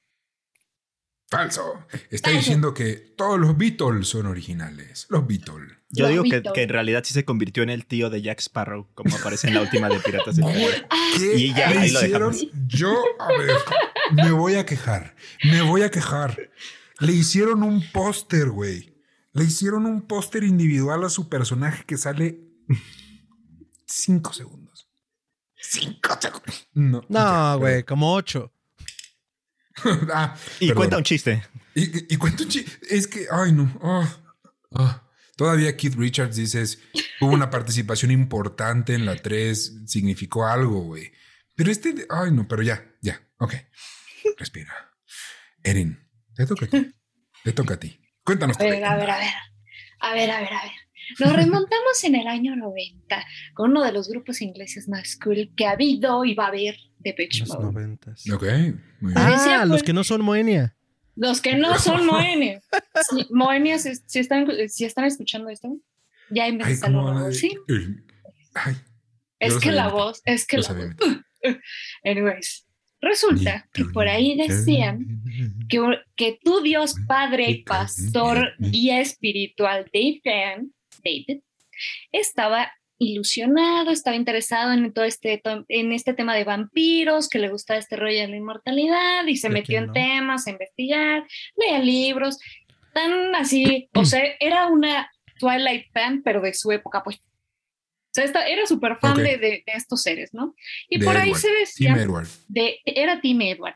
[1.32, 1.88] Falso.
[2.10, 2.38] Está Falso.
[2.40, 5.08] diciendo que todos los Beatles son originales.
[5.10, 5.72] Los Beatles.
[5.90, 6.54] Yo Los digo que, Beatles.
[6.54, 9.54] que en realidad sí se convirtió en el tío de Jack Sparrow, como aparece en
[9.56, 10.88] la última de Piratas del Caribe.
[11.18, 12.48] ¿Qué Y ya, le ahí lo dejamos.
[12.68, 13.50] Yo, a ver,
[14.14, 15.16] me voy a quejar.
[15.46, 16.50] Me voy a quejar.
[17.00, 18.94] Le hicieron un póster, güey.
[19.34, 22.42] Le hicieron un póster individual a su personaje que sale
[23.88, 24.90] cinco segundos.
[25.56, 26.68] Cinco segundos.
[26.74, 28.54] No, No, güey, como ocho.
[30.14, 30.76] Ah, Y perdón.
[30.78, 31.44] cuenta un chiste.
[31.76, 33.80] Y, y- y cuento un chi- Es que, ay, no.
[33.84, 34.18] ah,
[34.76, 35.08] ah.
[35.38, 36.80] Todavía Keith Richards dices,
[37.20, 41.12] tuvo una participación importante en la 3, significó algo, güey.
[41.56, 43.54] Pero este, ay, no, pero ya, ya, ok.
[44.38, 44.72] Respira.
[45.64, 46.00] Erin,
[46.36, 46.92] te toca a ti.
[47.44, 48.00] Te toca a ti.
[48.24, 48.60] Cuéntanos.
[48.60, 49.34] A ver, a ver, a ver.
[50.00, 50.72] A ver, a ver, a ver.
[51.20, 55.66] Nos remontamos en el año 90 con uno de los grupos ingleses más cool que
[55.66, 57.64] ha habido y va a haber de Pitch Los Mode.
[57.64, 58.30] noventas.
[58.32, 58.44] Ok,
[59.00, 59.18] muy bien.
[59.18, 60.76] Ah, Ah, los que no son Moenia.
[61.16, 62.62] Los que no son Moenia.
[63.10, 65.78] Sí, Moenia, si, si están, si están escuchando esto,
[66.30, 66.48] ya
[66.80, 67.58] cómo la voz, ¿sí?
[68.54, 68.76] Ay,
[69.40, 71.18] Es que sabía la voz, es que lo la sabía voz.
[72.04, 72.66] Anyways,
[73.02, 75.22] resulta que por ahí decían
[75.68, 75.80] que,
[76.16, 80.72] que tu Dios Padre, Pastor, guía espiritual Dave Fan,
[81.04, 81.42] David,
[82.12, 82.72] estaba
[83.04, 87.96] ilusionado, estaba interesado en todo este, en este tema de vampiros, que le gustaba este
[87.96, 89.94] rollo de la inmortalidad y se ¿Y a metió quién en no?
[89.94, 91.26] temas, a investigar,
[91.58, 92.38] leía libros,
[92.94, 95.10] tan así, o sea, era una
[95.40, 97.18] Twilight fan, pero de su época, pues.
[97.18, 99.18] O sea, esta- era súper fan Ok.
[99.20, 100.54] de, de- de estos seres, ¿no?
[100.90, 102.28] Y De por ahí Edward, se decía Tim Edward.
[102.50, 103.76] de, era Tim Edward.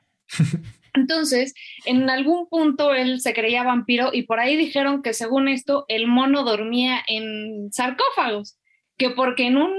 [0.94, 1.54] Entonces,
[1.86, 6.08] en algún punto él se creía vampiro y por ahí dijeron que según esto el
[6.08, 8.58] mono dormía en sarcófagos,
[8.98, 9.72] que porque en un,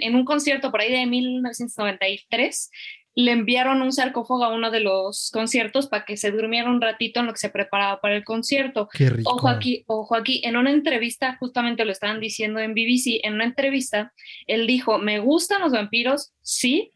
[0.00, 2.70] en un concierto por ahí de 1993
[3.14, 7.20] le enviaron un sarcófago a uno de los conciertos para que se durmiera un ratito
[7.20, 8.88] en lo que se preparaba para el concierto.
[8.90, 9.30] Qué rico.
[9.30, 13.44] Ojo aquí, ojo aquí, en una entrevista, justamente lo estaban diciendo en BBC, en una
[13.44, 14.12] entrevista,
[14.46, 16.92] él dijo, me gustan los vampiros, sí,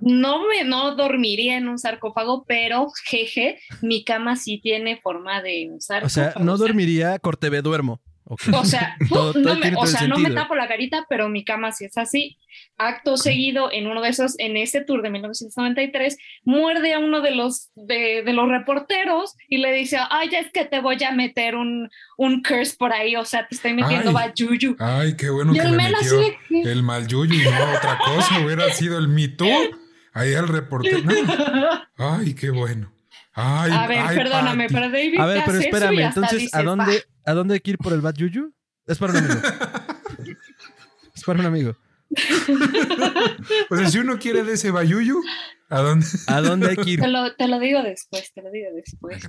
[0.00, 5.68] no me no dormiría en un sarcófago, pero jeje, mi cama sí tiene forma de
[5.70, 6.32] un O sarcófago.
[6.32, 8.02] sea, no dormiría, corte ve duermo.
[8.26, 11.44] O sea, Todo- todo no, me, o sea no me tapo la carita, pero mi
[11.44, 12.38] cama sí es así.
[12.78, 17.32] Acto seguido, en uno de esos, en ese tour de 1993, muerde a uno de
[17.32, 21.54] los, de, de los reporteros y le dice, ay, es que te voy a meter
[21.56, 24.14] un, un curse por ahí, o sea, te estoy metiendo Ay.
[24.14, 24.76] bayuyu.
[24.78, 27.98] Ay, qué bueno Y que el le metió de el mal yuyu y no otra
[27.98, 28.38] cosa.
[28.44, 29.48] Hubiera sido el Me Too.
[30.14, 31.02] Ahí al reportero.
[31.98, 32.93] Ay, qué bueno.
[33.34, 34.74] Ay, a ver, ay, perdóname, Pati.
[34.74, 37.04] pero David A ver, pero espérame, entonces, ¿a dónde.
[37.26, 38.54] ¿a dónde hay que ir por el Bad Yuyu?
[38.86, 39.40] Es para un amigo.
[41.14, 41.76] es para un amigo.
[43.70, 45.20] O sea, si uno quiere de ese bayuyu,
[45.68, 46.06] ¿a dónde?
[46.28, 47.00] ¿A dónde hay que ir?
[47.00, 49.22] Te lo, te lo digo después, te lo digo después.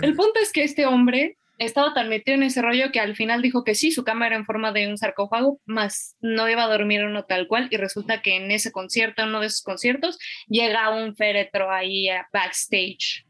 [0.00, 3.42] El punto es que este hombre estaba tan metido en ese rollo que al final
[3.42, 6.68] dijo que sí, su cama era en forma de un sarcófago, más no iba a
[6.68, 7.68] dormir uno tal cual.
[7.70, 10.18] Y resulta que en ese concierto, en uno de esos conciertos,
[10.48, 13.26] llega un féretro ahí a backstage.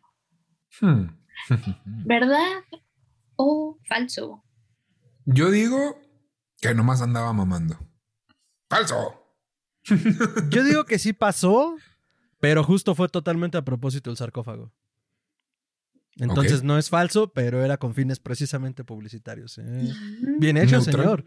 [0.80, 1.06] Hmm.
[1.84, 2.64] ¿Verdad
[3.36, 4.44] o falso?
[5.24, 5.98] Yo digo
[6.60, 7.78] que nomás andaba mamando.
[8.68, 9.20] ¡Falso!
[10.50, 11.76] Yo digo que sí pasó,
[12.38, 14.72] pero justo fue totalmente a propósito el sarcófago.
[16.16, 19.58] Entonces no es falso, pero era con fines precisamente publicitarios.
[19.58, 19.92] ¿eh?
[20.38, 21.02] Bien hecho, Neutral.
[21.02, 21.24] señor.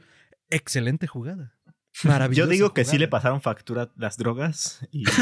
[0.50, 1.58] Excelente jugada.
[2.04, 2.48] Maravilloso.
[2.48, 5.06] Yo digo que sí le pasaron factura las drogas y...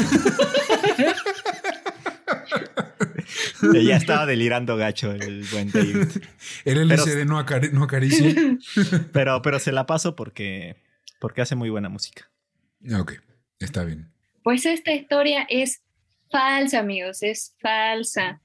[3.84, 6.08] ya estaba delirando gacho el buen David.
[6.64, 8.34] El Pero- LCD no, acari- no acaricia.
[9.12, 10.76] Pero, pero se la paso porque,
[11.20, 12.30] porque hace muy buena música.
[12.98, 13.12] ok,
[13.58, 14.10] está bien.
[14.42, 15.82] Pues esta historia es
[16.30, 18.40] falsa, amigos, es falsa.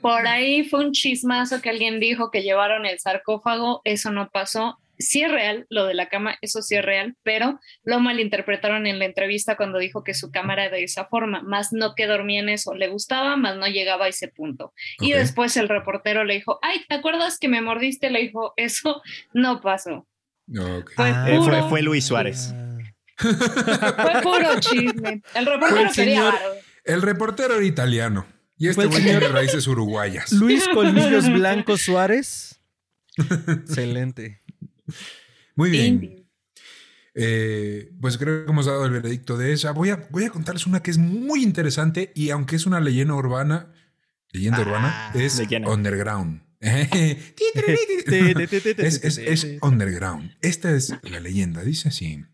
[0.00, 4.78] Por ahí fue un chismazo que alguien dijo que llevaron el sarcófago, eso no pasó.
[5.02, 8.98] Sí es real, lo de la cama, eso sí es real, pero lo malinterpretaron en
[8.98, 12.40] la entrevista cuando dijo que su cama era de esa forma, más no que dormía
[12.40, 14.72] en eso, le gustaba, más no llegaba a ese punto.
[15.00, 18.10] Y después el reportero le dijo, ay, ¿te acuerdas que me mordiste?
[18.10, 19.02] Le dijo, eso
[19.34, 20.06] no pasó.
[20.58, 20.90] Ok.
[20.96, 22.54] Fue fue, puro- fue Luis Suárez.
[23.16, 25.22] Fue puro chisme.
[25.34, 26.34] El reportero el señor-.
[26.84, 28.26] El reportero era italiano.
[28.58, 30.32] Y este güey señor- tiene raíces uruguayas.
[30.32, 32.60] Luis Colmillos Blanco Suárez.
[33.16, 34.41] Excelente.
[35.56, 36.26] Muy bien.
[37.14, 39.72] Eh, pues creo que hemos dado el veredicto de esa.
[39.72, 43.14] Voy a, voy a contarles una que es muy interesante y aunque es una leyenda
[43.14, 43.72] urbana,
[44.30, 45.70] leyenda Ah, urbana, es leyenda.
[45.70, 46.42] underground.
[46.62, 47.34] es,
[49.04, 50.32] es- es underground.
[50.40, 51.62] Esta es la leyenda.
[51.62, 52.24] Dice así.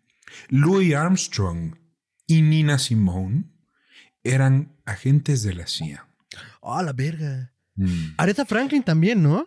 [0.49, 1.77] Louis Armstrong
[2.27, 3.45] y Nina Simone
[4.23, 6.07] eran agentes de la CIA.
[6.63, 7.53] Ah, la verga.
[7.77, 8.15] Mm.
[8.19, 9.47] Aretha Franklin también, ¿no?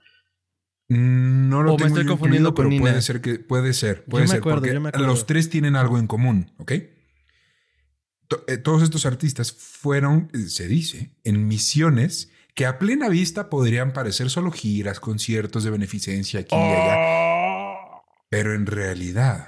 [0.93, 2.81] No lo O me tengo estoy yo confundiendo incluido, con pero Nina.
[2.81, 5.07] puede ser que puede ser, puede me ser acuerdo, porque yo me acuerdo.
[5.07, 6.71] los tres tienen algo en común, ¿ok?
[6.71, 13.93] Eh, Todos estos artistas fueron, eh, se dice, en misiones que a plena vista podrían
[13.93, 19.47] parecer solo giras, conciertos de beneficencia aquí y allá, pero en realidad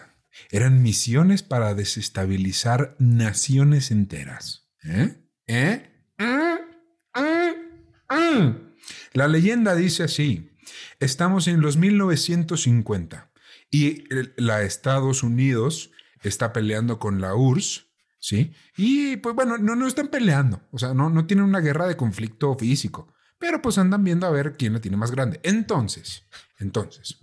[0.50, 4.70] eran misiones para desestabilizar naciones enteras.
[4.86, 5.14] ¿Eh?
[5.48, 5.90] ¿Eh?
[6.18, 7.20] ¿Mm?
[8.16, 8.74] ¿Mm?
[9.14, 10.50] La leyenda dice así.
[11.04, 13.30] Estamos en los 1950
[13.70, 14.06] y
[14.38, 17.88] la Estados Unidos está peleando con la URSS,
[18.20, 18.54] ¿sí?
[18.78, 21.98] Y pues bueno, no, no están peleando, o sea, no, no tienen una guerra de
[21.98, 25.42] conflicto físico, pero pues andan viendo a ver quién la tiene más grande.
[25.44, 26.24] Entonces,
[26.58, 27.20] entonces,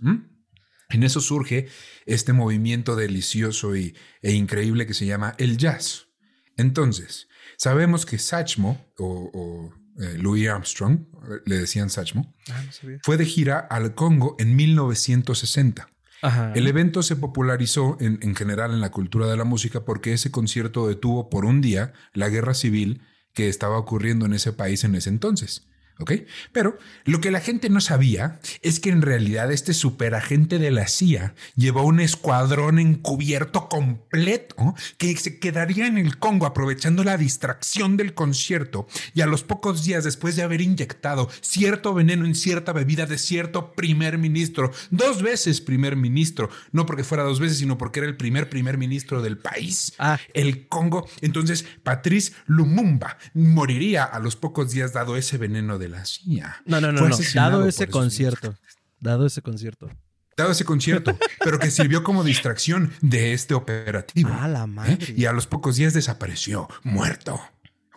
[0.89, 1.67] en eso surge
[2.05, 6.09] este movimiento delicioso y, e increíble que se llama el jazz.
[6.55, 12.71] Entonces, sabemos que Satchmo o, o, eh, Louis Armstrong, eh, le decían Satchmo, Ah, no
[12.71, 12.97] sabía.
[13.03, 15.87] fue de gira al Congo en 1960.
[16.23, 16.53] Ajá.
[16.53, 20.29] El evento se popularizó en, en general en la cultura de la música porque ese
[20.29, 23.01] concierto detuvo por un día la guerra civil
[23.33, 25.67] que estaba ocurriendo en ese país en ese entonces.
[25.99, 26.13] ¿Ok?
[26.51, 30.87] Pero lo que la gente no sabía es que en realidad este superagente de la
[30.87, 37.97] CIA llevó un escuadrón encubierto completo que se quedaría en el Congo aprovechando la distracción
[37.97, 42.73] del concierto y a los pocos días después de haber inyectado cierto veneno en cierta
[42.73, 47.77] bebida de cierto primer ministro, dos veces primer ministro, no porque fuera dos veces, sino
[47.77, 50.19] porque era el primer primer ministro del país, Ah.
[50.33, 51.07] el Congo.
[51.21, 56.61] Entonces, Patrice Lumumba moriría a los pocos días dado ese veneno de la CIA.
[56.65, 58.55] No, no, no, Dado ese concierto.
[58.99, 59.89] Dado ese concierto.
[60.37, 64.29] Dado ese concierto, pero que sirvió como distracción de este operativo.
[64.31, 64.67] Ah, la ¿eh?
[64.67, 65.13] madre.
[65.17, 67.41] Y a los pocos días desapareció, muerto.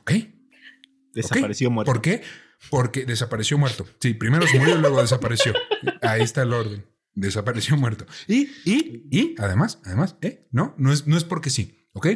[0.00, 0.12] ¿Ok?
[1.14, 1.92] Desapareció muerto.
[1.92, 2.22] ¿Por qué?
[2.70, 3.86] Porque desapareció muerto.
[4.00, 5.54] Sí, primero se murió y luego desapareció.
[6.02, 6.84] Ahí está el orden.
[7.14, 8.06] Desapareció muerto.
[8.26, 10.48] Y, y, y, además, además, ¿eh?
[10.50, 11.88] No, no es, no es porque sí.
[11.92, 12.08] ¿Ok?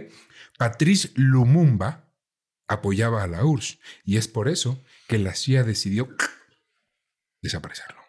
[0.59, 2.11] Patrice Lumumba
[2.66, 6.09] apoyaba a la URSS y es por eso que la CIA decidió
[7.42, 8.01] desaparecerlo.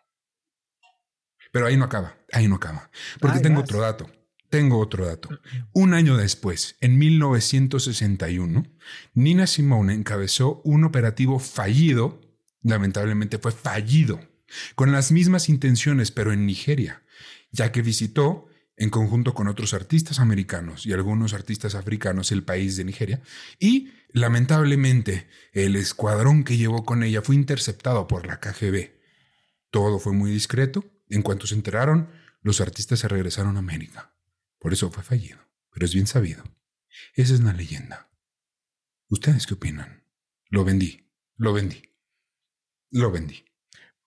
[1.52, 2.92] Pero ahí no acaba, ahí no acaba.
[3.20, 3.70] Porque Ay, tengo vas.
[3.70, 4.12] otro dato.
[4.50, 5.30] Tengo otro dato.
[5.74, 8.66] Un año después, en 1961,
[9.14, 12.20] Nina Simone encabezó un operativo fallido,
[12.62, 14.20] lamentablemente fue fallido,
[14.76, 17.04] con las mismas intenciones, pero en Nigeria,
[17.52, 18.49] ya que visitó,
[18.80, 23.22] en conjunto con otros artistas americanos y algunos artistas africanos, el país de Nigeria,
[23.60, 28.92] y lamentablemente el escuadrón que llevó con ella fue interceptado por la KGB.
[29.70, 30.86] Todo fue muy discreto.
[31.10, 32.10] En cuanto se enteraron,
[32.42, 34.14] los artistas se regresaron a América.
[34.60, 35.40] Por eso fue fallido,
[35.72, 36.44] pero es bien sabido.
[37.16, 38.10] Esa es una leyenda.
[39.10, 40.06] ¿Ustedes qué opinan?
[40.50, 41.98] Lo vendí, lo vendí,
[42.92, 43.44] lo vendí.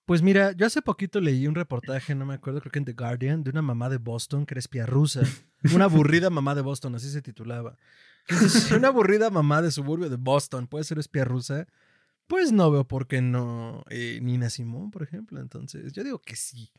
[0.05, 2.93] Pues mira, yo hace poquito leí un reportaje, no me acuerdo, creo que en The
[2.93, 5.23] Guardian, de una mamá de Boston que era espía rusa.
[5.75, 7.79] Una aburrida mamá de Boston, así se titulaba.
[8.27, 11.69] Entonces, una aburrida mamá de suburbio de Boston puede ser espía rusa,
[12.27, 15.41] pues no veo por qué no eh, Nina Simón, por ejemplo.
[15.41, 16.73] Entonces, yo digo que sí.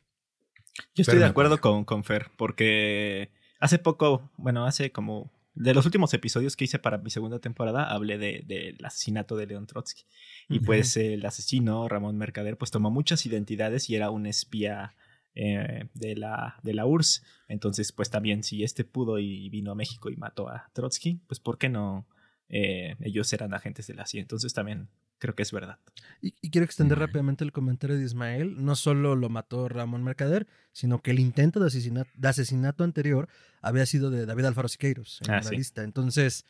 [0.95, 5.73] Yo estoy Pero de acuerdo con, con Fer, porque hace poco, bueno, hace como de
[5.73, 9.67] los últimos episodios que hice para mi segunda temporada, hablé de- del asesinato de León
[9.67, 10.03] Trotsky.
[10.49, 14.95] Y pues el asesino, Ramón Mercader, pues tomó muchas identidades y era un espía
[15.35, 17.23] eh, de, la, de la URSS.
[17.47, 21.39] Entonces, pues también si este pudo y vino a México y mató a Trotsky, pues
[21.39, 22.07] ¿por qué no
[22.49, 24.21] eh, ellos eran agentes de la CIA?
[24.21, 24.89] Entonces también
[25.23, 25.79] creo que es verdad.
[26.21, 28.63] Y, y quiero extender rápidamente el comentario de Ismael.
[28.63, 33.29] No solo lo mató Ramón Mercader, sino que el intento de asesinato, de asesinato anterior
[33.61, 35.45] había sido de David Alfaro Siqueiros, el Ah, sí.
[35.47, 35.83] muralista.
[35.83, 36.45] Entonces,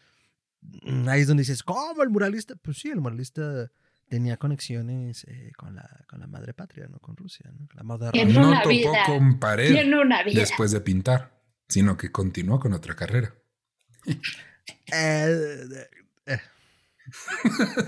[0.61, 2.55] mm, ahí es donde dices, ¿cómo el muralista?
[2.55, 3.69] Pues sí, el muralista
[4.09, 6.97] tenía conexiones eh, con, la, con la madre patria, ¿no?
[6.97, 7.67] Con Rusia, ¿no?
[7.75, 9.03] La En No topó vida.
[9.05, 9.85] con pared
[10.33, 13.35] después de pintar, sino que continuó con otra carrera.
[14.91, 15.67] Eh,
[16.25, 16.39] eh.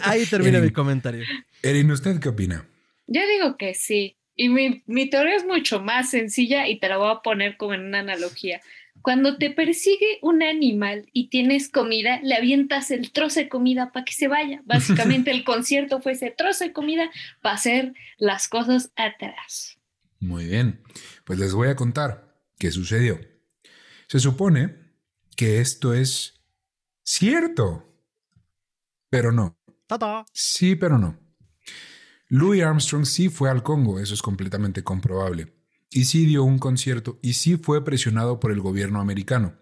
[0.03, 0.69] Ahí termina Erin.
[0.69, 1.23] mi comentario.
[1.61, 2.67] Erin, ¿usted qué opina?
[3.07, 4.17] Yo digo que sí.
[4.35, 7.73] Y mi, mi teoría es mucho más sencilla y te la voy a poner como
[7.73, 8.61] en una analogía.
[9.01, 14.05] Cuando te persigue un animal y tienes comida, le avientas el trozo de comida para
[14.05, 14.61] que se vaya.
[14.65, 17.09] Básicamente el concierto fue ese trozo de comida
[17.41, 19.77] para hacer las cosas atrás.
[20.19, 20.81] Muy bien,
[21.23, 23.19] pues les voy a contar qué sucedió.
[24.07, 24.75] Se supone
[25.35, 26.41] que esto es
[27.03, 27.94] cierto,
[29.15, 29.57] pero no.
[29.87, 30.25] ¡Tata!
[30.33, 31.17] Sí, pero no.
[32.27, 35.53] Louis Armstrong sí fue al Congo, eso es completamente comprobable.
[35.89, 39.55] Y sí dio un concierto y sí fue presionado por el gobierno americano.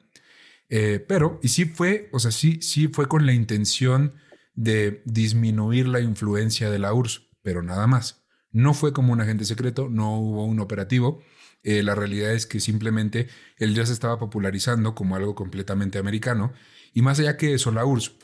[0.69, 4.15] Eh, pero, y sí fue, o sea, sí, sí fue con la intención
[4.55, 8.23] de disminuir la influencia de la URSS, pero nada más.
[8.51, 11.21] No fue como un agente secreto, no hubo un operativo.
[11.61, 16.53] Eh, la realidad es que simplemente el jazz estaba popularizando como algo completamente americano.
[16.91, 18.15] Y más allá que eso, la URSS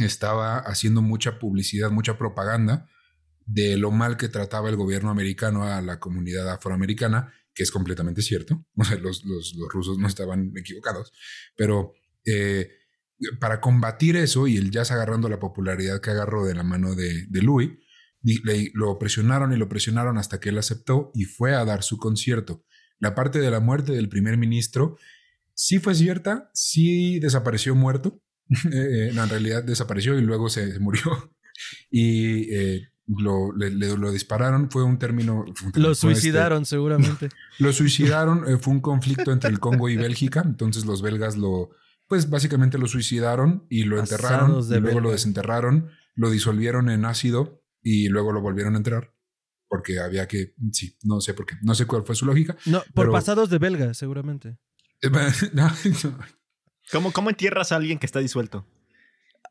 [0.00, 2.88] estaba haciendo mucha publicidad, mucha propaganda
[3.46, 8.22] de lo mal que trataba el gobierno americano a la comunidad afroamericana, que es completamente
[8.22, 8.64] cierto.
[8.76, 11.12] O sea, los, los, rusos no estaban equivocados,
[11.56, 11.92] pero
[12.24, 12.68] eh,
[13.40, 17.26] para combatir eso y el jazz agarrando la popularidad que agarró de la mano de,
[17.42, 17.70] Louis,
[18.74, 22.64] lo presionaron y lo presionaron hasta que él aceptó y fue a dar su concierto.
[23.00, 24.98] La parte de la muerte del primer ministro
[25.54, 28.22] sí fue cierta, sí desapareció muerto,
[28.72, 31.02] Eh, no, en realidad desapareció y luego se, se murió.
[31.90, 35.44] Y eh, lo, le, le- lo dispararon, fue un término...
[35.56, 37.30] fue un término, Lo este- suicidaron, seguramente.
[37.58, 41.70] lo suicidaron, eh, fue un conflicto entre el Congo y Bélgica, entonces los belgas lo,
[42.06, 46.90] pues básicamente lo suicidaron y lo Asados enterraron, de y luego lo desenterraron, lo disolvieron
[46.90, 49.12] en ácido y luego lo volvieron a enterrar,
[49.68, 52.56] porque había que, sí, no sé por qué, no sé cuál fue su lógica.
[52.66, 54.58] No, por Pero- pasados de belga, seguramente.
[55.02, 55.10] Eh,
[55.54, 55.68] no,
[56.92, 58.66] ¿Cómo, ¿Cómo entierras a alguien que está disuelto?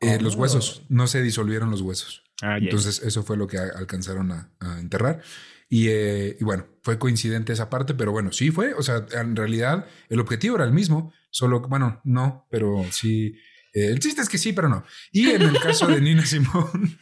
[0.00, 0.38] eh, los Oh.
[0.40, 2.22] huesos, no se disolvieron los huesos.
[2.40, 2.64] Ah, ya.
[2.66, 5.22] Entonces, eso fue lo que a- alcanzaron a, a enterrar.
[5.68, 8.74] Y, eh, y bueno, fue coincidente esa parte, pero bueno, sí fue.
[8.74, 13.34] O sea, en realidad el objetivo era el mismo, solo, bueno, no, pero sí.
[13.74, 14.84] eh, el chiste es que sí, pero no.
[15.10, 16.98] Y en el caso de Nina Simón,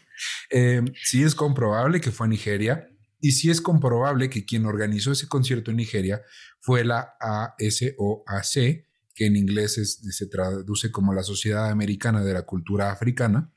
[0.51, 2.89] eh, sí es comprobable que fue a Nigeria
[3.21, 6.23] y sí es comprobable que quien organizó ese concierto en Nigeria
[6.61, 8.86] fue la ASOAC,
[9.17, 13.51] que en inglés es- se traduce como la Sociedad Americana de la Cultura Africana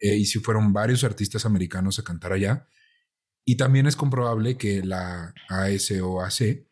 [0.00, 2.66] eh, y si fueron varios artistas americanos a cantar allá.
[3.44, 6.66] Y también es comprobable que la ASOAC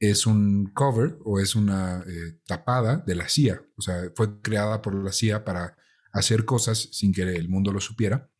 [0.00, 3.62] es un cover o es una eh, tapada de la CIA.
[3.76, 5.76] O sea, fue creada por la CIA para
[6.12, 8.30] hacer cosas sin que el mundo lo supiera.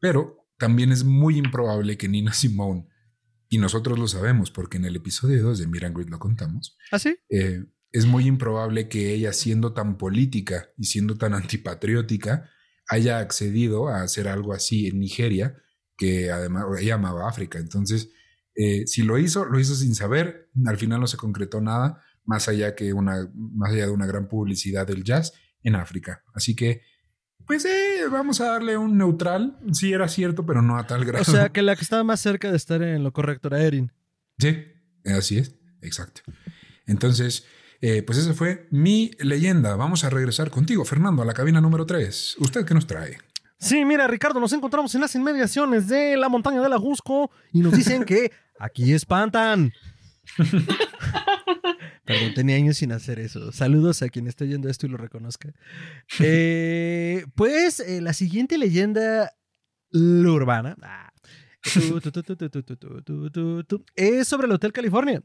[0.00, 2.86] Pero también es muy improbable que Nina Simone,
[3.48, 6.98] y nosotros lo sabemos porque en el episodio 2 de Miran Grid lo contamos, ¿Ah,
[6.98, 7.16] sí?
[7.28, 7.64] eh,
[7.94, 12.50] es muy improbable que ella, siendo tan política y siendo tan antipatriótica,
[12.88, 15.56] haya accedido a hacer algo así en Nigeria,
[15.96, 17.60] que además ella amaba África.
[17.60, 18.10] Entonces,
[18.56, 20.50] eh, si lo hizo, lo hizo sin saber.
[20.66, 24.26] Al final no se concretó nada, más allá, que una, más allá de una gran
[24.26, 26.24] publicidad del jazz en África.
[26.34, 26.82] Así que,
[27.46, 29.56] pues eh, vamos a darle un neutral.
[29.72, 31.22] Sí era cierto, pero no a tal grado.
[31.22, 33.92] O sea, que la que estaba más cerca de estar en lo correcto era Erin.
[34.36, 34.64] Sí,
[35.04, 36.22] así es, exacto.
[36.86, 37.46] Entonces,
[37.80, 39.76] pues esa fue mi leyenda.
[39.76, 42.36] Vamos a regresar contigo, Fernando, a la cabina número 3.
[42.40, 43.18] ¿Usted qué nos trae?
[43.58, 47.74] Sí, mira, Ricardo, nos encontramos en las inmediaciones de la montaña del Ajusco y nos
[47.74, 49.72] dicen que aquí espantan.
[52.04, 53.52] Perdón, tenía años sin hacer eso.
[53.52, 55.54] Saludos a quien esté oyendo esto y lo reconozca.
[57.34, 59.32] Pues la siguiente leyenda
[59.92, 60.76] urbana
[63.94, 65.22] es sobre el Hotel California.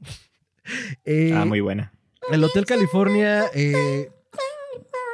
[1.34, 1.92] Ah, muy buena
[2.32, 4.12] el Hotel California, eh,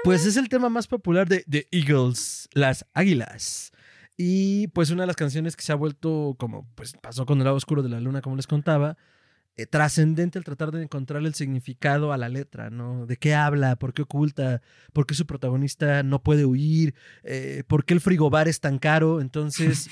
[0.04, 3.72] pues es el tema más popular de The Eagles, las Águilas.
[4.18, 7.46] Y pues una de las canciones que se ha vuelto, como pues pasó con el
[7.46, 8.98] lado oscuro de la luna, como les contaba,
[9.58, 13.06] eh, trascendente al tratar de encontrar el significado a la letra, ¿no?
[13.06, 13.78] ¿De qué habla?
[13.78, 14.62] ¿Por qué oculta?
[14.94, 16.94] ¿Por qué su protagonista no puede huir?
[17.24, 19.22] Eh, ¿Por qué el frigobar es tan caro?
[19.22, 19.90] Entonces,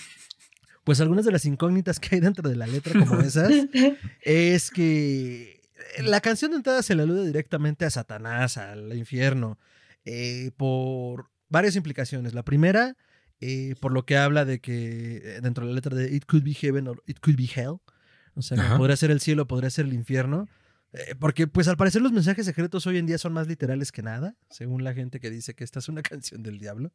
[0.84, 3.52] pues algunas de las incógnitas que hay dentro de la letra como esas
[4.22, 5.63] es que
[6.00, 9.60] la canción de entrada se le alude directamente a Satanás, al infierno,
[10.06, 12.34] eh, por varias implicaciones.
[12.34, 12.96] La primera,
[13.40, 16.44] eh, por lo que habla de que eh, dentro de la letra de It could
[16.44, 17.80] be heaven or it could be hell,
[18.36, 20.48] o sea, que podría ser el cielo, podría ser el infierno.
[20.94, 24.04] Eh, porque, pues al parecer, los mensajes secretos hoy en día son más literales que
[24.04, 26.92] nada, según la gente que dice que esta es una canción del diablo.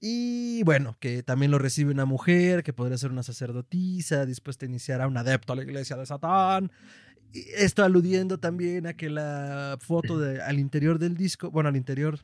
[0.00, 4.68] Y bueno, que también lo recibe una mujer, que podría ser una sacerdotisa, dispuesta a
[4.68, 6.72] iniciar a un adepto a la iglesia de Satán.
[7.32, 12.20] Esto aludiendo también a que la foto de, al interior del disco, bueno, al interior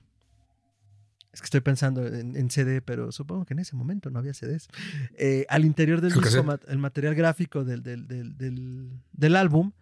[1.36, 4.68] es que estoy pensando en, CD, pero supongo que en ese momento no había CDs.
[5.18, 9.72] Eh, al interior del disco, el material gráfico del, del, del, del álbum,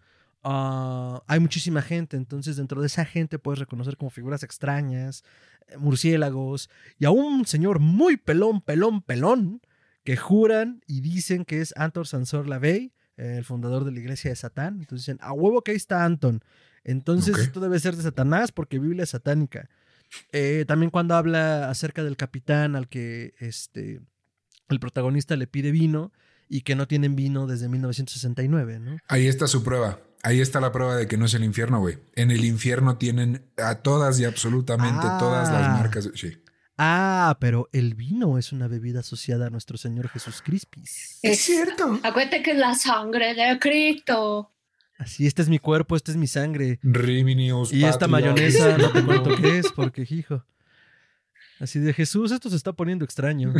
[0.43, 2.17] uh, hay muchísima gente.
[2.17, 5.23] Entonces, dentro de esa gente puedes reconocer como figuras extrañas,
[5.67, 6.69] eh, murciélagos,
[6.99, 9.61] y a un señor muy pelón, pelón, pelón,
[10.03, 14.35] que juran y dicen que es Anton Sansor Lavey, el fundador de la iglesia de
[14.35, 14.79] Satán.
[14.79, 16.43] Entonces dicen, a huevo que ahí está Anton.
[16.83, 19.69] Entonces, esto debe ser de Satanás porque Biblia es satánica.
[20.31, 24.01] Eh, también cuando habla acerca del capitán al que este,
[24.69, 26.11] el protagonista le pide vino
[26.47, 28.97] y que no tienen vino desde 1969, ¿no?
[29.07, 29.99] Ahí está su prueba.
[30.21, 31.97] Ahí está la prueba de que no es el infierno, güey.
[32.15, 35.77] En el infierno tienen a todas y absolutamente todas las ah.
[35.77, 36.09] marcas.
[36.15, 36.37] Sí.
[36.77, 41.19] Ah, pero el vino es una bebida asociada a nuestro Señor Jesús Crispis.
[41.21, 41.99] Es cierto.
[42.03, 44.51] Acuérdate que es la sangre de Cristo.
[44.97, 46.79] Así, este es mi cuerpo, este es mi sangre.
[46.81, 50.45] Riminius y esta mayonesa no te cuento qué es, porque hijo.
[51.59, 53.53] Así de Jesús, esto se está poniendo extraño.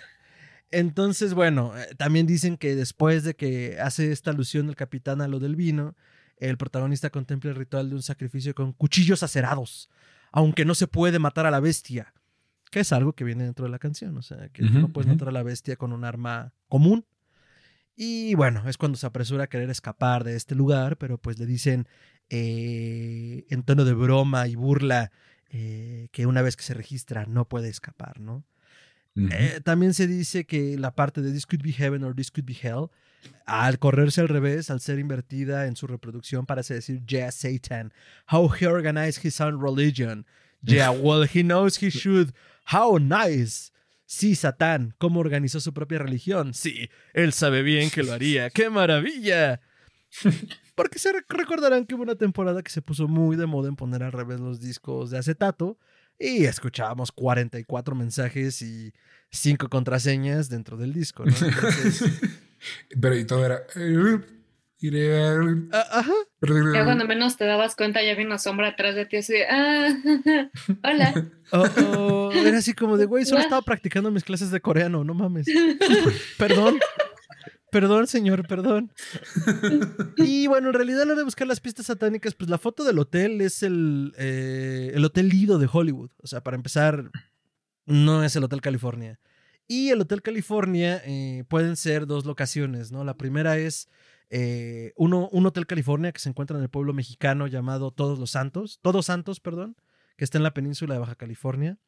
[0.70, 5.28] Entonces, bueno, eh, también dicen que después de que hace esta alusión el capitán a
[5.28, 5.96] lo del vino,
[6.38, 9.90] el protagonista contempla el ritual de un sacrificio con cuchillos acerados,
[10.32, 12.12] aunque no se puede matar a la bestia,
[12.70, 15.28] que es algo que viene dentro de la canción, o sea, que no puedes matar
[15.28, 17.04] a la bestia con un arma común,
[17.94, 21.46] y bueno, es cuando se apresura a querer escapar de este lugar, pero pues le
[21.46, 21.86] dicen
[22.30, 25.12] eh, en tono de broma y burla
[25.50, 28.44] eh, que una vez que se registra no puede escapar, ¿no?
[29.14, 32.46] Eh, también se dice que la parte de This Could Be Heaven or This Could
[32.46, 32.88] Be Hell,
[33.46, 37.92] al correrse al revés, al ser invertida en su reproducción, parece decir, Yeah, Satan,
[38.30, 40.26] how he organized his own religion.
[40.64, 42.32] Yeah, well, he knows he should.
[42.72, 43.72] How nice.
[44.06, 46.52] Sí, Satán, ¿cómo organizó su propia religión?
[46.54, 48.50] Sí, él sabe bien que lo haría.
[48.50, 49.60] ¡Qué maravilla!
[50.74, 54.02] Porque se recordarán que hubo una temporada que se puso muy de moda en poner
[54.02, 55.78] al revés los discos de acetato
[56.18, 58.92] y escuchábamos 44 mensajes y
[59.30, 61.32] 5 contraseñas dentro del disco, ¿no?
[63.00, 63.62] Pero y todo era...
[63.76, 64.18] Eh,
[65.72, 66.12] Ah, ajá.
[66.74, 69.88] Ya cuando menos te dabas cuenta, ya vi una sombra atrás de ti así ah,
[70.82, 71.30] hola.
[71.54, 75.12] Oh, oh, era así como de, güey, solo estaba practicando mis clases de coreano, no
[75.12, 75.46] mames.
[76.38, 76.78] perdón.
[77.70, 78.90] Perdón, señor, perdón.
[80.16, 82.84] Y bueno, en realidad, a la hora de buscar las pistas satánicas, pues la foto
[82.84, 86.10] del hotel es el, eh, el Hotel Lido de Hollywood.
[86.22, 87.10] O sea, para empezar,
[87.84, 89.20] no es el Hotel California.
[89.72, 93.04] Y el Hotel California eh, pueden ser dos locaciones, ¿no?
[93.04, 93.88] La primera es
[94.28, 98.32] eh, uno, un hotel California que se encuentra en el pueblo mexicano llamado Todos los
[98.32, 99.74] Santos, Todos Santos, perdón,
[100.18, 101.78] que está en la península de Baja California,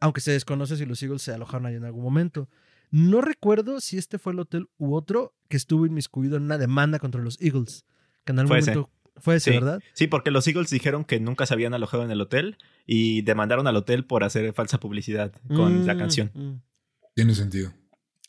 [0.00, 2.48] aunque se desconoce si los Eagles se alojaron ahí en algún momento.
[2.90, 6.98] No recuerdo si este fue el hotel u otro que estuvo inmiscuido en una demanda
[6.98, 7.84] contra los Eagles,
[8.24, 9.82] que en algún momento Fue ese, ¿verdad?
[9.92, 12.56] Sí, porque los Eagles dijeron que nunca se habían alojado en el hotel
[12.86, 16.30] y demandaron al hotel por hacer falsa publicidad con la mm, canción.
[16.32, 16.75] Mm.
[17.16, 17.72] Tiene sentido.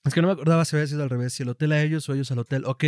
[0.05, 2.07] Es que no me acordaba si había sido al revés, si el hotel a ellos
[2.07, 2.63] o ellos al hotel.
[2.65, 2.85] Ok,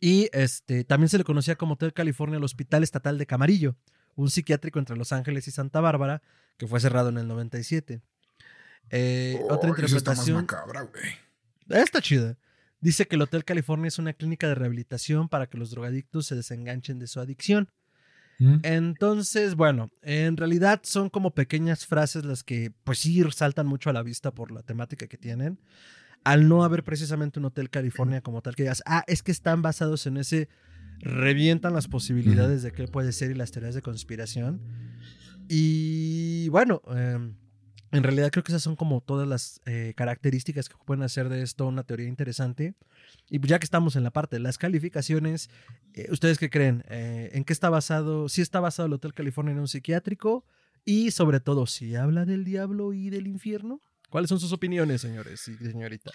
[0.00, 3.76] y este, también se le conocía como Hotel California el Hospital Estatal de Camarillo,
[4.16, 6.22] un psiquiátrico entre Los Ángeles y Santa Bárbara,
[6.56, 8.00] que fue cerrado en el 97.
[8.88, 10.40] Eh, otra interpretación.
[10.40, 10.88] Está, macabra,
[11.68, 12.38] está chida.
[12.80, 16.34] Dice que el Hotel California es una clínica de rehabilitación para que los drogadictos se
[16.34, 17.68] desenganchen de su adicción.
[18.40, 18.56] Mm.
[18.64, 23.92] Entonces, bueno, en realidad son como pequeñas frases las que pues sí saltan mucho a
[23.92, 25.60] la vista por la temática que tienen
[26.24, 29.62] al no haber precisamente un Hotel California como tal, que digas, ah, es que están
[29.62, 30.48] basados en ese,
[30.98, 34.60] revientan las posibilidades de qué puede ser y las teorías de conspiración.
[35.48, 37.34] Y bueno, em,
[37.92, 41.42] en realidad creo que esas son como todas las eh, características que pueden hacer de
[41.42, 42.74] esto una teoría interesante.
[43.28, 45.50] Y ya que estamos en la parte de las calificaciones,
[45.94, 46.84] eh, ¿ustedes qué creen?
[46.88, 48.28] Eh, ¿En qué está basado?
[48.28, 50.44] Si está basado el Hotel California en un psiquiátrico
[50.84, 53.80] y sobre todo si habla del diablo y del infierno.
[54.08, 56.10] ¿Cuáles son sus opiniones, señores y señorita?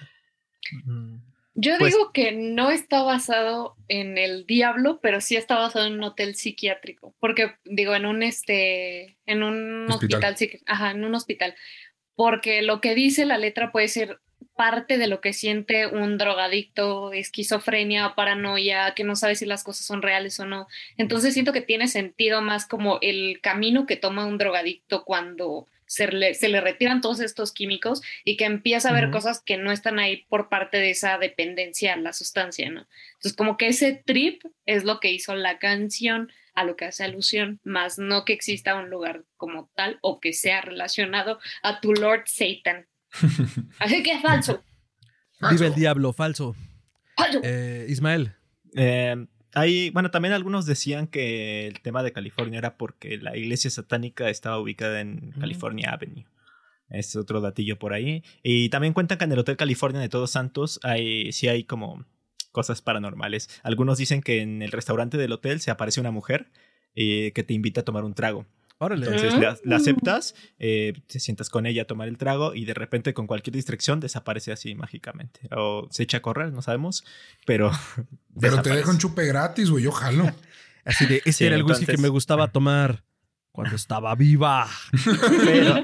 [1.58, 5.94] Yo pues digo que no está basado en el diablo, pero sí está basado en
[5.94, 10.36] un hotel psiquiátrico, porque digo en un este, en un hospital,
[10.66, 11.56] ajá, en un hospital,
[12.16, 14.20] porque lo que dice la letra puede ser
[14.56, 19.86] parte de lo que siente un drogadicto, esquizofrenia, paranoia, que no sabe si las cosas
[19.86, 20.68] son reales o no.
[20.98, 26.08] Entonces siento que tiene sentido más como el camino que toma un drogadicto cuando se
[26.08, 29.14] le, se le retiran todos estos químicos y que empieza a ver Ujú.
[29.14, 32.88] cosas que no están ahí por parte de esa dependencia a la sustancia, ¿no?
[33.14, 37.04] Entonces, como que ese trip es lo que hizo la canción a lo que hace
[37.04, 41.94] alusión, más no que exista un lugar como tal o que sea relacionado a tu
[41.94, 42.88] Lord Satan.
[43.80, 44.64] Así que es falso.
[45.52, 46.56] Vive el diablo, falso.
[47.18, 47.42] falso.
[47.44, 48.34] Eh, Ismael.
[48.76, 49.16] Eh,
[49.56, 54.30] hay, bueno, también algunos decían que el tema de California era porque la iglesia satánica
[54.30, 55.40] estaba ubicada en Mm.
[55.40, 56.26] California Avenue.
[56.90, 58.24] Es otro datillo por ahí.
[58.44, 62.06] Y también cuentan que en el Hotel California de Todos Santos hay, sí hay como
[62.52, 63.50] cosas paranormales.
[63.64, 66.52] Algunos dicen que en el restaurante del hotel se aparece una mujer
[66.96, 68.46] eh, que te invita a tomar un trago.
[68.86, 69.06] Órale.
[69.08, 72.74] Entonces la, la aceptas, eh, te sientas con ella a tomar el trago y de
[72.74, 75.42] repente con cualquier distracción desaparece así mágicamente.
[75.56, 77.04] O se echa a correr, no sabemos,
[77.46, 77.72] pero...
[78.40, 79.84] Pero te dejo un chupe gratis, güey.
[79.86, 80.30] Yo jalo.
[80.86, 83.04] Así de, ese Sí, era el whisky entonces- que me gustaba tomar
[83.52, 84.68] cuando estaba viva.
[85.46, 85.84] Pero-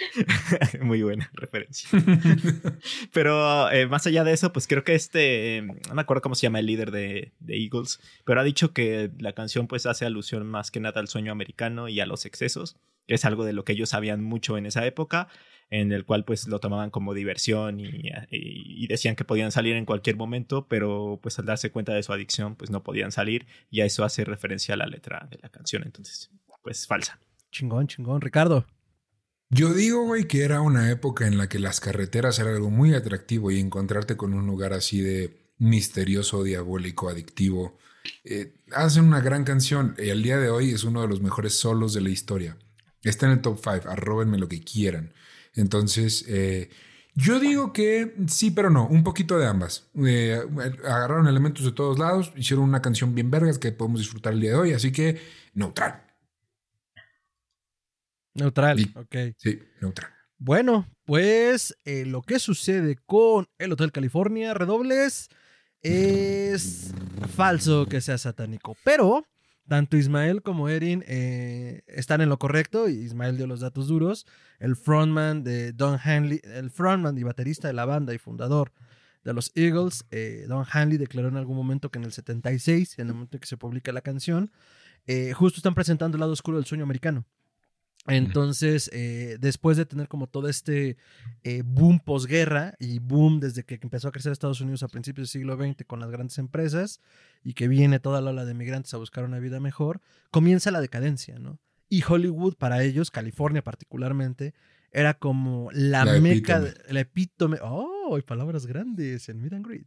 [0.80, 1.88] Muy buena referencia.
[3.12, 6.34] pero eh, más allá de eso, pues creo que este, eh, no me acuerdo cómo
[6.34, 10.04] se llama el líder de, de Eagles, pero ha dicho que la canción pues hace
[10.06, 12.76] alusión más que nada al sueño americano y a los excesos,
[13.06, 15.28] que es algo de lo que ellos sabían mucho en esa época,
[15.70, 17.86] en el cual pues lo tomaban como diversión y,
[18.30, 22.02] y- y decían que podían salir en cualquier momento, pero pues al darse cuenta de
[22.02, 25.38] su adicción pues no podían salir y a eso hace referencia a la letra de
[25.42, 26.30] la canción, entonces
[26.62, 27.18] pues falsa.
[27.50, 28.20] Chingón, chingón.
[28.20, 28.66] Ricardo.
[29.54, 32.94] Yo digo, güey, que era una época en la que las carreteras era algo muy
[32.94, 37.76] atractivo y encontrarte con un lugar así de misterioso, diabólico, adictivo.
[38.24, 41.54] Eh, hacen una gran canción y al día de hoy es uno de los mejores
[41.54, 42.56] solos de la historia.
[43.02, 45.12] Está en el top 5, arróbenme lo que quieran.
[45.54, 46.70] Entonces, eh,
[47.14, 49.86] yo digo que sí, pero no, un poquito de ambas.
[50.02, 50.40] Eh,
[50.82, 54.52] agarraron elementos de todos lados, hicieron una canción bien vergas que podemos disfrutar el día
[54.52, 55.20] de hoy, así que
[55.52, 56.11] neutral.
[58.34, 58.78] Neutral.
[58.78, 58.92] Sí.
[58.94, 59.16] Ok.
[59.36, 60.10] Sí, neutral.
[60.38, 65.28] Bueno, pues eh, lo que sucede con el Hotel California, redobles,
[65.82, 66.92] es
[67.34, 68.76] falso que sea satánico.
[68.84, 69.24] Pero
[69.68, 72.88] tanto Ismael como Erin eh, están en lo correcto.
[72.88, 74.26] y Ismael dio los datos duros.
[74.58, 78.72] El frontman de Don Hanley, el frontman y baterista de la banda y fundador
[79.24, 83.08] de los Eagles, eh, Don Hanley declaró en algún momento que en el 76, en
[83.08, 84.50] el momento en que se publica la canción,
[85.06, 87.24] eh, justo están presentando el lado oscuro del sueño americano.
[88.06, 90.96] Entonces, eh, después de tener como todo este
[91.44, 95.40] eh, boom posguerra y boom desde que empezó a crecer Estados Unidos a principios del
[95.40, 97.00] siglo XX con las grandes empresas
[97.44, 100.00] y que viene toda la ola de migrantes a buscar una vida mejor,
[100.30, 101.60] comienza la decadencia, ¿no?
[101.88, 104.54] Y Hollywood, para ellos, California particularmente,
[104.90, 106.92] era como la, La meca, epítome.
[106.92, 109.86] la epítome, oh, hay palabras grandes en Meet and Greet,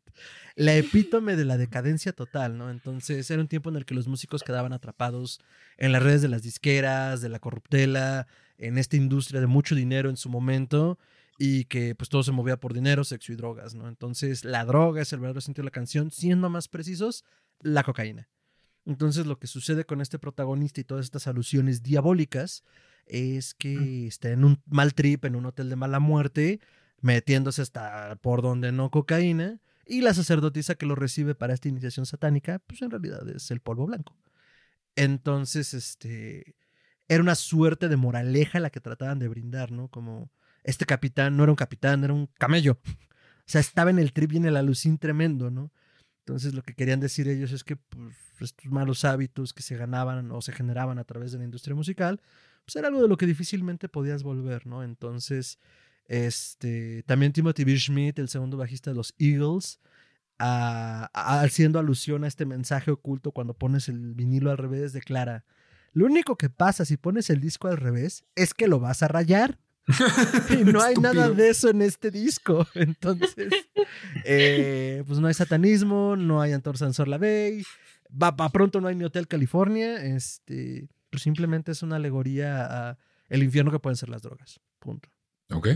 [0.55, 2.69] la epítome de la decadencia total, ¿no?
[2.69, 5.39] Entonces era un tiempo en el que los músicos quedaban atrapados
[5.77, 10.09] en las redes de las disqueras, de la corruptela, en esta industria de mucho dinero
[10.09, 10.97] en su momento
[11.37, 13.87] y que pues todo se movía por dinero, sexo y drogas, ¿no?
[13.87, 17.25] Entonces la droga es el verdadero sentido de la canción, siendo más precisos,
[17.61, 18.29] la cocaína.
[18.85, 22.63] Entonces lo que sucede con este protagonista y todas estas alusiones diabólicas
[23.07, 26.59] es que está en un mal trip, en un hotel de mala muerte,
[27.01, 32.05] metiéndose hasta por donde no cocaína, y la sacerdotisa que lo recibe para esta iniciación
[32.05, 34.17] satánica, pues en realidad es el polvo blanco.
[34.95, 36.55] Entonces, este,
[37.07, 39.89] era una suerte de moraleja la que trataban de brindar, ¿no?
[39.89, 40.31] Como
[40.63, 42.79] este capitán no era un capitán, era un camello.
[43.47, 45.71] O sea, estaba en el trip y en el alucín tremendo, ¿no?
[46.21, 50.31] Entonces lo que querían decir ellos es que pues, estos malos hábitos que se ganaban
[50.31, 52.19] o se generaban a través de la industria musical,
[52.65, 54.81] pues era algo de lo que difícilmente podías volver, ¿no?
[54.81, 55.59] Entonces,
[56.07, 57.77] este, también Timothy B.
[57.77, 59.79] Schmidt, el segundo bajista de los Eagles,
[60.37, 65.45] a- a- haciendo alusión a este mensaje oculto cuando pones el vinilo al revés, declara,
[65.93, 69.07] lo único que pasa si pones el disco al revés es que lo vas a
[69.07, 69.57] rayar.
[70.49, 72.67] Y no hay nada de eso en este disco.
[72.73, 73.53] Entonces,
[74.25, 77.63] eh, pues no hay satanismo, no hay Antor Sansor Lavey,
[78.11, 82.97] va pa pronto no hay ni Hotel California, este, pues simplemente es una alegoría a
[83.29, 84.59] el infierno que pueden ser las drogas.
[84.79, 85.09] Punto.
[85.51, 85.67] Ok.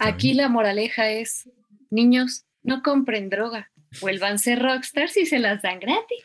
[0.00, 0.36] Aquí bien.
[0.38, 1.48] la moraleja es,
[1.90, 6.24] niños, no compren droga, vuélvanse rockstars y se las dan gratis.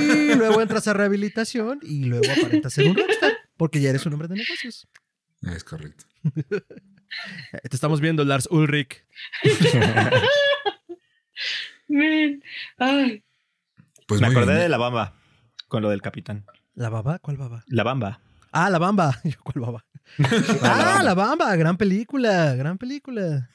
[0.00, 4.14] Y luego entras a rehabilitación y luego aparentas ser un rockstar, porque ya eres un
[4.14, 4.88] hombre de negocios.
[5.42, 6.06] Es correcto.
[6.50, 6.60] Eh,
[7.68, 9.04] Te estamos viendo, Lars Ulrich.
[11.88, 12.42] Man,
[12.78, 13.24] ay,
[14.06, 14.58] Pues Me acordé bien.
[14.62, 15.14] de la bamba
[15.68, 16.44] con lo del capitán.
[16.74, 17.18] ¿La baba?
[17.18, 17.64] ¿Cuál baba?
[17.66, 18.20] La bamba.
[18.52, 19.20] Ah, La Bamba.
[19.44, 19.84] ¿Cuál baba?
[20.62, 21.54] ah, La Bamba.
[21.56, 23.48] Gran película, gran película.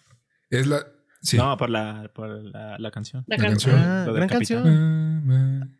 [0.50, 0.86] Es la.
[1.22, 1.38] Sí.
[1.38, 3.24] No, por la, por la, la canción.
[3.28, 3.76] la La canción.
[3.76, 3.91] canción.
[3.91, 4.58] Ah, gran capitán.
[4.64, 5.78] canción.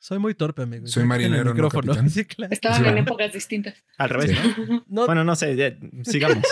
[0.00, 0.86] Soy muy torpe, amigo.
[0.86, 1.86] Soy marinero, en el no micrófono.
[1.94, 2.10] capitán.
[2.10, 2.52] Sí, claro.
[2.52, 2.88] Estaban Sí.
[2.88, 3.74] en épocas distintas.
[3.96, 4.84] Al revés, ¿no?
[4.88, 5.72] No, Bueno, no sé, ya,
[6.02, 6.44] sigamos.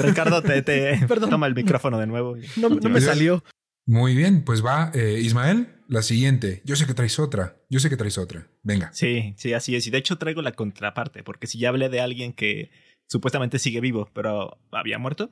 [0.00, 1.00] Ricardo, te, te-
[1.30, 2.36] toma el micrófono de nuevo.
[2.36, 3.42] y no, no me salió.
[3.86, 6.60] Muy bien, pues va eh, Ismael, la siguiente.
[6.64, 7.56] Yo sé que traes otra.
[7.70, 8.48] Yo sé que traes otra.
[8.62, 8.90] Venga.
[8.92, 9.86] Sí, sí, así es.
[9.86, 12.70] Y de hecho traigo la contraparte, porque si ya hablé de alguien que
[13.08, 15.30] supuestamente sigue vivo, pero había muerto,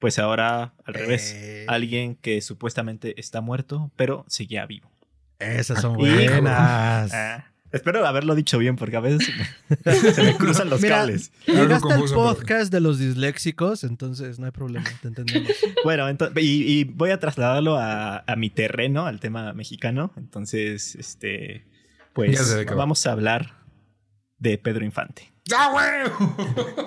[0.00, 1.32] pues ahora al revés.
[1.36, 4.90] Eh, Alguien que supuestamente está muerto, pero seguía vivo.
[5.38, 7.12] Esas son Y- buenas.
[7.14, 9.28] Ah, espero haberlo dicho bien, porque a veces
[9.84, 11.32] me- se me cruzan los Mira, cables.
[11.46, 15.50] Llegaste al podcast de los disléxicos, entonces no hay problema, te entendemos.
[15.84, 20.12] Bueno, ento- y, y voy a trasladarlo a, a mi terreno, al tema mexicano.
[20.16, 23.54] Entonces, este, Ya pues vamos a hablar
[24.38, 25.32] de Pedro Infante.
[25.56, 26.86] ¡Ah, huevo!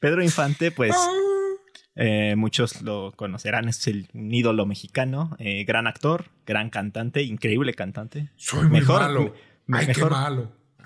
[0.00, 1.10] Pedro Infante, pues Ah.
[1.96, 7.72] eh, muchos lo conocerán, es el, un ídolo mexicano, eh, gran actor, gran cantante, increíble
[7.74, 8.30] cantante.
[8.36, 9.34] Soy muy Mejor- malo.
[9.72, 10.52] Ay, mejor- qué malo.
[10.78, 10.84] Ah.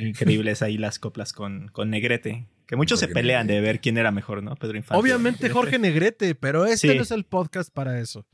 [0.00, 2.48] Increíbles ahí las coplas con, con Negrete.
[2.66, 4.56] Que muchos se pelean de ver quién era mejor, ¿no?
[4.56, 5.00] Pedro Infante.
[5.00, 5.48] Obviamente.
[5.50, 6.96] Jorge Negrete, pero este Sí.
[6.96, 8.26] no es el podcast para eso.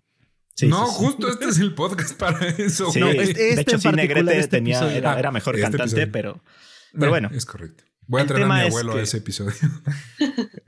[0.54, 0.98] Sí, no, sí, sí.
[1.04, 2.90] justo este es el podcast para eso.
[2.90, 3.20] Sí, No, güey.
[3.20, 4.96] este- de este hecho, sí, Negrete este tenía, episodio.
[4.96, 6.12] era, era mejor Este cantante, episodio.
[6.12, 7.30] pero Eh, pero bueno.
[7.34, 7.84] Es correcto.
[8.06, 9.52] Voy a traer a mi es abuelo a ese episodio.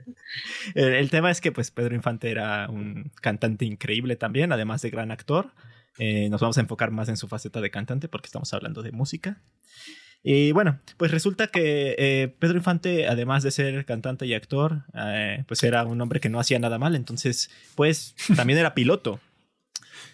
[0.75, 4.89] El, el tema es que pues Pedro Infante era un cantante increíble también, además de
[4.89, 5.53] gran actor.
[5.97, 8.91] Eh, nos vamos a enfocar más en su faceta de cantante porque estamos hablando de
[8.91, 9.41] música.
[10.23, 15.43] Y bueno, pues resulta que eh, Pedro Infante, además de ser cantante y actor, eh,
[15.47, 19.19] pues era un hombre que no hacía nada mal, entonces pues también era piloto.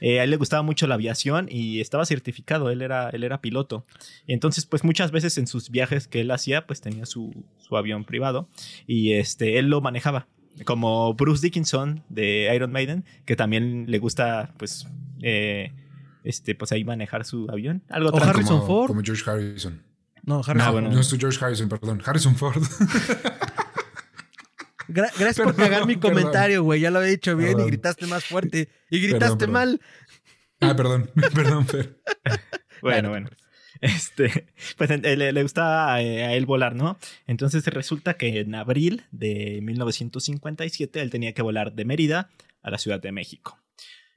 [0.01, 3.85] A él le gustaba mucho la aviación y estaba certificado, él era, él era piloto.
[4.25, 8.03] Entonces, pues muchas veces en sus viajes que él hacía, pues tenía su, su avión
[8.03, 8.49] privado
[8.87, 10.27] y este, él lo manejaba.
[10.65, 14.87] Como Bruce Dickinson de Iron Maiden, que también le gusta, pues,
[15.21, 15.71] eh,
[16.23, 17.83] este, pues ahí manejar su avión.
[17.89, 18.17] Algo O.
[18.23, 18.87] Harrison como, Ford.
[18.87, 19.81] Como George Harrison.
[20.23, 20.57] No, Harrison.
[20.57, 20.91] No, bueno.
[20.91, 22.01] no es tu George Harrison, perdón.
[22.05, 22.61] Harrison Ford.
[24.87, 26.15] Gra- gracias por cagar mi perdón.
[26.17, 26.81] comentario, güey.
[26.81, 27.67] Ya lo había dicho bien Perdón.
[27.67, 28.69] y gritaste más fuerte.
[28.89, 29.53] Y gritaste perdón.
[29.53, 29.81] mal.
[30.59, 31.09] ah, perdón.
[31.33, 31.97] Perdón, Fer.
[32.81, 33.29] Bueno, bueno.
[33.81, 34.47] Este,
[34.77, 36.97] pues eh, le, le gustaba a él volar, ¿no?
[37.25, 42.29] Entonces resulta que en abril de 1957 él tenía que volar de Mérida
[42.61, 43.57] a la Ciudad de México.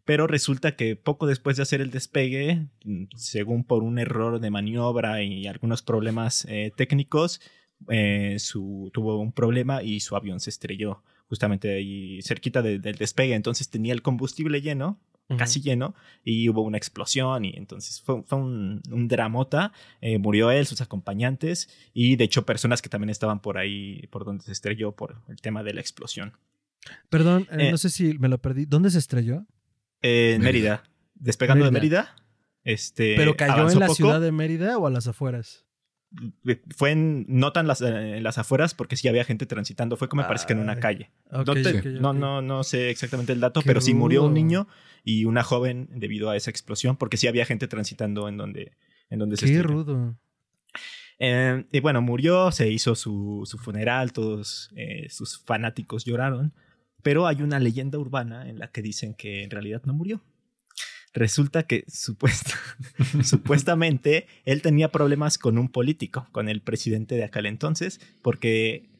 [0.05, 2.67] Pero resulta que poco después de hacer el despegue,
[3.17, 7.41] según por un error de maniobra y algunos problemas eh, técnicos,
[7.89, 8.37] eh,
[8.93, 13.35] tuvo un problema y su avión se estrelló justamente ahí cerquita de- del despegue.
[13.35, 15.01] Entonces tenía el combustible lleno,
[15.39, 19.73] casi lleno, y hubo una explosión y entonces fue, fue un, un dramota.
[20.01, 24.25] Eh, murió él, sus acompañantes y de hecho personas que también estaban por ahí, por
[24.25, 26.35] donde se estrelló por el tema de la explosión.
[27.09, 27.71] Perdón, eh, Eh.
[27.71, 28.67] no sé si me lo perdí.
[28.67, 29.47] ¿Dónde se estrelló?
[30.03, 30.43] En Mérida.
[30.43, 30.83] Mérida,
[31.15, 31.79] despegando Mérida.
[31.81, 32.17] de Mérida.
[32.65, 33.97] Este, ¿Pero cayó en la poco.
[33.97, 35.65] ciudad de Mérida o a las afueras?
[36.77, 39.97] Fue en, no tan las, en las afueras porque sí había gente transitando.
[39.97, 40.81] Fue como me parece que en una Ay.
[40.81, 41.11] calle.
[41.31, 44.69] No, te- no, no, no sé exactamente el dato, Qué pero sí murió un niño
[45.03, 48.73] y una joven debido a esa explosión porque sí había gente transitando en donde,
[49.11, 50.17] en donde se Qué rudo.
[51.19, 56.53] Eh, y bueno, murió, se hizo su, su funeral, todos eh, sus fanáticos lloraron,
[57.03, 60.23] pero hay una leyenda urbana en la que dicen que en realidad no murió.
[61.15, 62.59] Resulta que supuesta-
[63.23, 68.91] supuestamente él tenía problemas con un político, con el presidente de aquel entonces, porque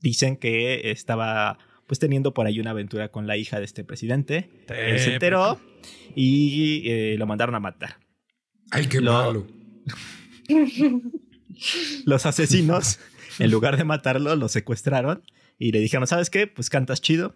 [0.00, 4.48] dicen que estaba pues teniendo por ahí una aventura con la hija de este presidente.
[4.68, 5.60] Él se enteró
[6.14, 7.98] y eh, lo mandaron a matar.
[8.70, 9.46] Ay, qué Lo- malo.
[12.04, 12.98] los asesinos,
[13.38, 15.22] en lugar de matarlo, lo secuestraron
[15.58, 16.46] y le dijeron, ¿sabes qué?
[16.46, 17.34] Pues cantas chido,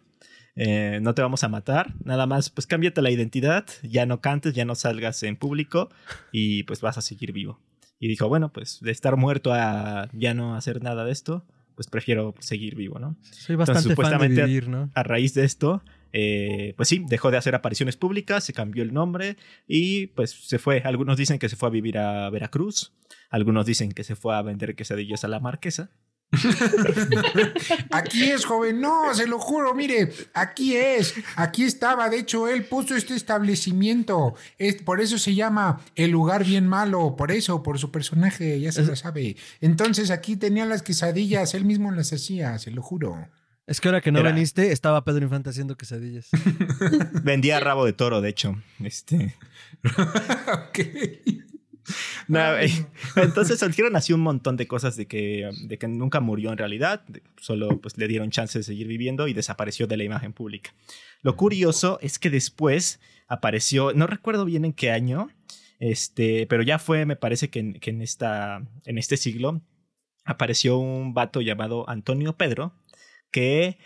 [0.56, 4.54] eh, no te vamos a matar, nada más, pues cámbiate la identidad, ya no cantes,
[4.54, 5.88] ya no salgas en público
[6.32, 7.60] y pues vas a seguir vivo.
[8.00, 11.44] Y dijo, bueno, pues de estar muerto a ya no hacer nada de esto,
[11.74, 13.16] pues prefiero seguir vivo, ¿no?
[13.22, 14.90] Soy bastante fan de supuestamente- vivir, ¿no?
[14.94, 15.82] A raíz de esto,
[16.12, 19.36] eh, pues sí, dejó de hacer apariciones públicas, se cambió el nombre
[19.66, 20.80] y pues se fue.
[20.84, 22.94] Algunos dicen que se fue a vivir a Veracruz,
[23.30, 25.90] algunos dicen que se fue a vender quesadillas a la marquesa.
[27.90, 28.80] Aquí es, joven.
[28.80, 31.14] No, se lo juro, mire, aquí es.
[31.36, 32.08] Aquí estaba.
[32.08, 34.34] De hecho, él puso este establecimiento.
[34.58, 37.16] Es, por eso se llama El lugar bien malo.
[37.16, 39.36] Por eso, por su personaje, ya se lo sabe.
[39.60, 41.54] Entonces aquí tenía las quesadillas.
[41.54, 43.28] Él mismo las hacía, se lo juro.
[43.66, 46.28] Es que ahora que no Era- viniste, estaba Pedro Infante haciendo quesadillas.
[47.22, 48.56] Vendía rabo de toro, de hecho.
[48.82, 49.34] Este,
[50.52, 50.78] Ok.
[52.28, 52.70] No, eh,
[53.16, 57.04] entonces surgieron así un montón de cosas de que, de que nunca murió en realidad,
[57.40, 60.74] solo pues le dieron chance de seguir viviendo y desapareció de la imagen pública.
[61.22, 65.28] Lo curioso es que después apareció, no recuerdo bien en qué año,
[65.80, 69.62] Este, pero ya fue, me parece que en, que en, esta, en este siglo
[70.24, 72.74] apareció un vato llamado Antonio Pedro,
[73.30, 73.78] que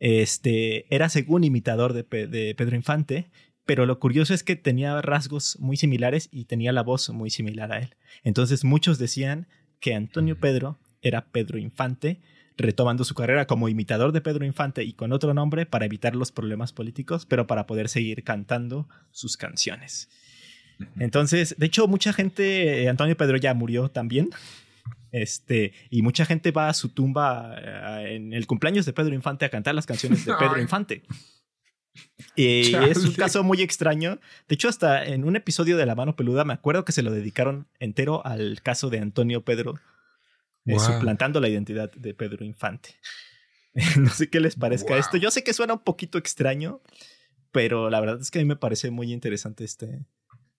[0.00, 3.30] este, era según imitador de, de Pedro Infante,
[3.66, 7.72] pero lo curioso es que tenía rasgos muy similares y tenía la voz muy similar
[7.72, 7.96] a él.
[8.22, 9.48] Entonces muchos decían
[9.80, 12.20] que Antonio Pedro era Pedro Infante,
[12.56, 16.32] retomando su carrera como imitador de Pedro Infante y con otro nombre para evitar los
[16.32, 20.08] problemas políticos, pero para poder seguir cantando sus canciones.
[20.98, 24.30] Entonces, de hecho, mucha gente, eh, Antonio Pedro ya murió también.
[25.12, 29.44] Este, y mucha gente va a su tumba eh, en el cumpleaños de Pedro Infante
[29.44, 31.02] a cantar las canciones de Pedro Infante.
[32.34, 34.18] Y es un caso muy extraño.
[34.48, 37.10] De hecho, hasta en un episodio de La Mano Peluda me acuerdo que se lo
[37.10, 39.80] dedicaron entero al caso de Antonio Pedro,
[40.64, 42.96] eh, suplantando la identidad de Pedro Infante.
[43.98, 45.16] no sé qué les parezca esto.
[45.16, 46.80] Yo sé que suena un poquito extraño,
[47.52, 50.04] pero la verdad es que a mí me parece muy interesante este,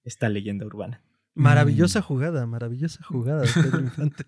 [0.03, 1.03] esta leyenda urbana.
[1.33, 4.25] Maravillosa jugada, maravillosa jugada de Pedro Infante.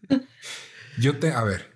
[1.00, 1.72] Yo te, a ver,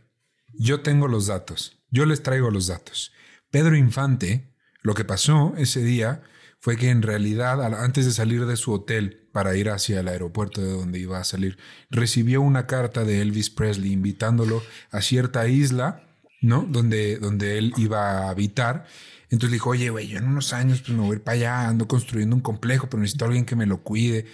[0.54, 1.80] yo tengo los datos.
[1.90, 3.12] Yo les traigo los datos.
[3.50, 4.53] Pedro Infante,
[4.84, 6.22] lo que pasó ese día
[6.60, 10.62] fue que en realidad, antes de salir de su hotel para ir hacia el aeropuerto
[10.62, 11.58] de donde iba a salir,
[11.90, 16.04] recibió una carta de Elvis Presley invitándolo a cierta isla,
[16.42, 16.62] ¿no?
[16.64, 18.86] Donde, donde él iba a habitar.
[19.24, 21.36] Entonces le dijo, oye, güey, yo en unos años pues me voy a ir para
[21.36, 24.26] allá, ando construyendo un complejo, pero necesito a alguien que me lo cuide.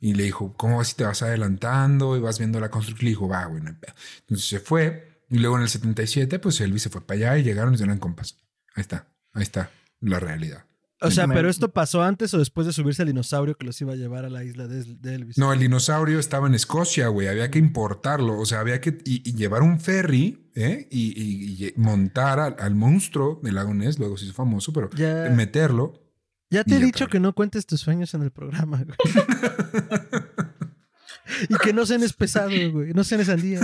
[0.00, 3.04] Y le dijo, ¿cómo vas si te vas adelantando y vas viendo la construcción?
[3.04, 3.76] Le dijo, va, bueno.
[4.20, 5.22] Entonces se fue.
[5.30, 7.98] Y luego en el 77, pues Elvis se fue para allá y llegaron y eran
[7.98, 8.38] compas.
[8.74, 9.70] Ahí está, ahí está
[10.00, 10.64] la realidad.
[11.02, 13.92] O sea, pero esto pasó antes o después de subirse al dinosaurio que los iba
[13.92, 15.36] a llevar a la isla de, Elvis.
[15.36, 17.28] No, el dinosaurio estaba en Escocia, güey.
[17.28, 18.38] Había que importarlo.
[18.38, 20.88] O sea, había que y, llevar un ferry ¿eh?
[20.90, 24.88] y, montar al, monstruo del lago Ness, luego se hizo famoso, pero
[25.32, 26.02] meterlo.
[26.48, 28.96] Ya te he dicho que no cuentes tus sueños en el programa, güey.
[31.48, 32.94] y que no cenes pesado, güey.
[32.94, 33.60] No cenes sandía.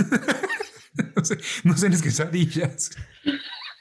[1.63, 2.91] no, cenes quesadillas.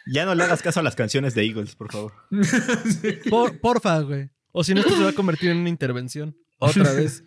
[0.07, 2.13] Ya no le hagas caso a las canciones de Eagles, por favor.
[3.61, 4.31] porfa, güey.
[4.53, 6.37] O si no, esto se va a convertir en una intervención.
[6.59, 7.25] Otra vez.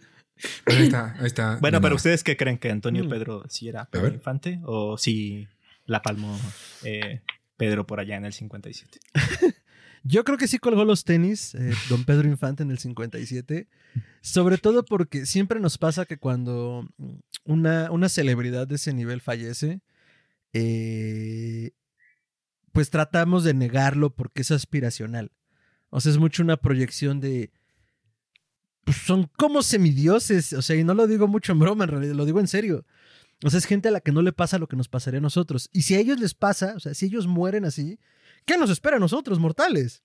[0.65, 1.57] ahí está, ahí está.
[1.61, 2.57] Bueno, pero ¿ustedes qué creen?
[2.57, 3.09] ¿Que Antonio mm.
[3.09, 4.59] Pedro sí era Pedro Infante?
[4.65, 5.47] ¿O si
[5.85, 6.39] la palmó
[6.83, 7.21] eh,
[7.57, 8.99] Pedro por allá en el 57?
[10.03, 13.67] Yo creo que sí colgó los tenis, eh, don Pedro Infante, en el 57.
[14.21, 16.87] Sobre todo porque siempre nos pasa que cuando
[17.43, 19.81] una, una celebridad de ese nivel fallece,
[20.53, 21.71] eh,
[22.75, 25.31] pues tratamos de negarlo porque es aspiracional.
[25.91, 27.53] O sea, es mucho una proyección de.
[28.83, 30.51] Pues son como semidioses.
[30.51, 32.85] O sea, y no lo digo mucho en broma, en realidad, lo digo en serio.
[33.45, 35.21] O sea, es gente a la que no le pasa lo que nos pasaría a
[35.21, 35.69] nosotros.
[35.71, 37.97] Y si a ellos les pasa, o sea, si ellos mueren así,
[38.45, 40.03] ¿qué nos espera a nosotros, mortales?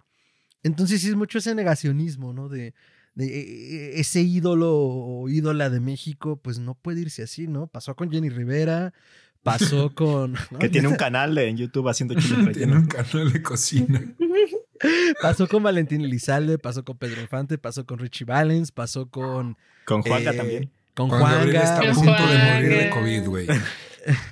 [0.63, 2.49] Entonces sí es mucho ese negacionismo, ¿no?
[2.49, 2.73] De,
[3.17, 7.67] de e, e, ese ídolo o ídola de México, pues no puede irse así, ¿no?
[7.67, 8.95] Pasó con Jenny Rivera,
[9.43, 10.35] pasó con...
[10.59, 14.03] Que tiene un canal en YouTube haciendo chiles Tiene un canal de cocina.
[15.23, 19.57] pasó con Valentín Elizalde, pasó con Pedro Infante, pasó con Richie Valens, pasó con...
[19.85, 20.71] Con Juanga eh, también.
[20.95, 21.63] Con Juanga.
[21.63, 23.47] está a punto de morir de COVID, güey.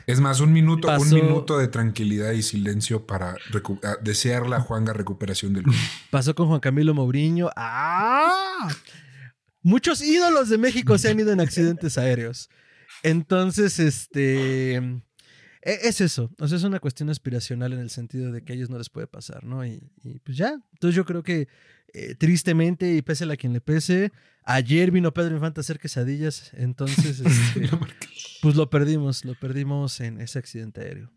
[0.07, 3.37] Es más, un minuto, un minuto de tranquilidad y silencio para
[4.01, 5.65] desear la Juanga recuperación del
[6.11, 7.51] Pasó con Juan Camilo Mourinho.
[7.55, 8.69] ¡Ah!
[9.63, 12.49] Muchos ídolos de México se han ido en accidentes aéreos.
[13.03, 14.77] Entonces, este.
[14.77, 16.31] E, es eso.
[16.39, 18.89] O sea, es una cuestión aspiracional en el sentido de que a ellos no les
[18.89, 19.65] puede pasar, ¿no?
[19.67, 19.81] Y,
[20.25, 20.61] pues ya.
[20.73, 21.49] Entonces yo creo que
[21.95, 24.13] eh, tristemente, y pese a quien le pese,
[24.45, 26.53] ayer vino Pedro Infante a hacer quesadillas.
[26.55, 27.71] Entonces, este,
[28.43, 31.11] pues lo perdimos, lo perdimos en ese accidente aéreo.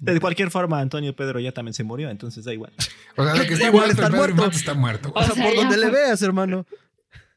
[0.00, 2.72] De cualquier forma, Antonio Pedro ya también se murió, entonces da igual.
[3.16, 4.36] O sea, de que está muerto, Pedro muerto.
[4.36, 5.12] Infante está muerto.
[5.14, 6.66] O sea, por donde le veas, hermano.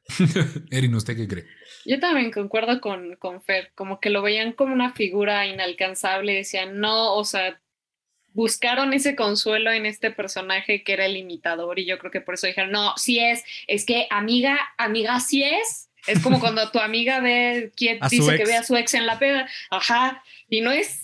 [0.71, 1.45] Erin, ¿usted qué cree?
[1.85, 6.79] Yo también concuerdo con, con Fer, como que lo veían como una figura inalcanzable, decían,
[6.79, 7.59] no, o sea,
[8.33, 12.35] buscaron ese consuelo en este personaje que era el imitador y yo creo que por
[12.35, 15.89] eso dijeron, no, sí es, es que amiga, amiga sí es.
[16.07, 19.47] Es como cuando tu amiga ve, dice que ve a su ex en la peda,
[19.69, 21.03] ajá, y no es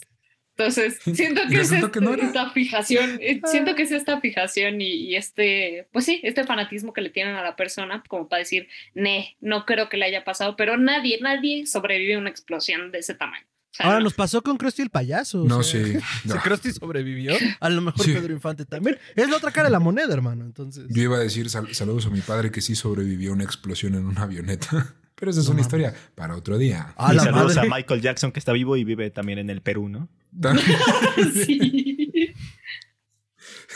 [0.58, 6.06] entonces, siento que es esta fijación, eh, siento que es esta fijación y, este, pues
[6.06, 9.90] sí, este fanatismo que le tienen a la persona, como para decir, ne, no creo
[9.90, 13.46] que le haya pasado, pero nadie, nadie sobrevive a una explosión de ese tamaño.
[13.80, 15.44] Ahora nos pasó con Krusty el payaso.
[15.44, 15.98] No, sí.
[16.24, 18.98] Si Krusty sobrevivió, a lo mejor Pedro Infante también.
[19.18, 20.46] Es la otra cara de la moneda, hermano.
[20.46, 20.86] Entonces.
[20.88, 24.06] Yo iba a decir saludos a mi padre que sí sobrevivió a una explosión en
[24.06, 24.96] una avioneta.
[25.16, 26.94] Pero esa es una historia para otro día.
[27.14, 30.10] y saludos a Michael Jackson que está vivo y vive también en el Perú, ¿no?
[31.46, 32.34] sí.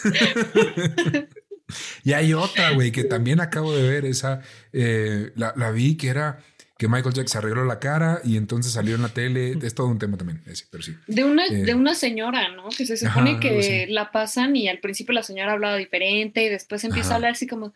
[2.04, 4.42] y hay otra, güey, que también acabo de ver esa,
[4.74, 6.40] eh, la, vi que era
[6.78, 9.58] que Michael Jackson se arregló la cara y entonces salió en la tele.
[9.62, 10.96] Es todo un tema también, ese, pero sí.
[11.08, 11.64] De una, Eh.
[11.66, 12.70] de una señora, ¿no?
[12.70, 16.84] Que se supone que la pasan y al principio la señora hablaba diferente y después
[16.86, 17.14] empieza Ajá.
[17.14, 17.74] a hablar así como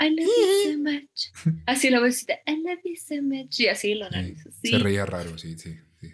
[0.00, 0.78] I love you so
[1.52, 1.58] much.
[1.66, 3.60] Así la vocecita, I love you so much.
[3.60, 4.50] Y así lo Sí, analiza.
[4.62, 5.78] Se reía raro, sí, sí.
[6.00, 6.12] sí.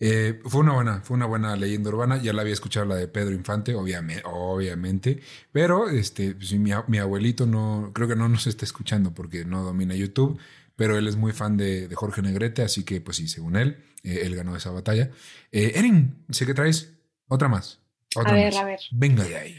[0.00, 2.20] Eh, fue una buena, fue una buena leyenda urbana.
[2.20, 5.20] Ya la había escuchado la de Pedro Infante, obviamente, obviamente.
[5.52, 9.94] Pero este, pues, mi, abuelito no, creo que no nos está escuchando porque no domina
[9.94, 10.38] YouTube.
[10.76, 13.78] Pero él es muy fan de, de Jorge Negrete, así que, pues sí, según él,
[14.02, 15.10] eh, él ganó esa batalla.
[15.52, 16.92] Eh, Erin, sé que traes
[17.28, 17.78] otra más.
[18.16, 18.62] Otra A ver, más.
[18.62, 18.80] a ver.
[18.90, 19.56] Venga de ahí.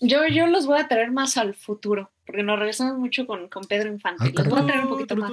[0.00, 3.64] Yo, yo los voy a traer más al futuro, porque nos regresamos mucho con, con
[3.64, 4.24] Pedro Infante.
[4.26, 5.32] Ah, los voy a traer un poquito más.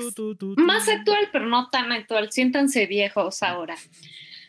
[0.58, 2.32] Más actual, pero no tan actual.
[2.32, 3.76] Siéntanse viejos ahora.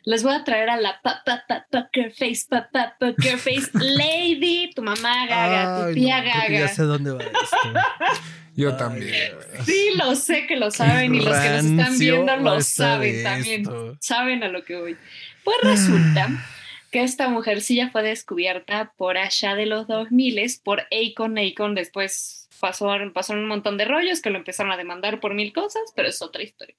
[0.04, 3.68] Les voy a traer a la pa, pa, pa, poker face, pa, pa, poker face
[3.74, 6.48] lady, tu mamá gaga, tu Ay, tía no, gaga.
[6.60, 7.34] ya sé dónde va esto.
[8.54, 9.32] Yo Ay, también.
[9.64, 13.64] Sí, lo sé que lo saben y los que nos están viendo lo saben también.
[14.00, 14.96] Saben a lo que voy.
[15.44, 16.28] Pues resulta
[16.90, 21.38] que esta mujercilla fue descubierta por allá de los 2000 por Akon.
[21.38, 25.52] Akon después pasó, pasaron un montón de rollos que lo empezaron a demandar por mil
[25.52, 26.74] cosas, pero es otra historia.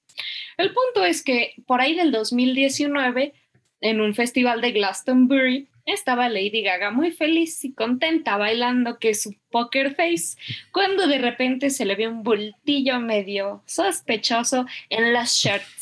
[0.56, 3.32] El punto es que por ahí del 2019,
[3.80, 9.34] en un festival de Glastonbury, estaba Lady Gaga muy feliz y contenta bailando que su
[9.50, 10.36] poker face,
[10.70, 15.77] cuando de repente se le ve un bultillo medio sospechoso en las shirts.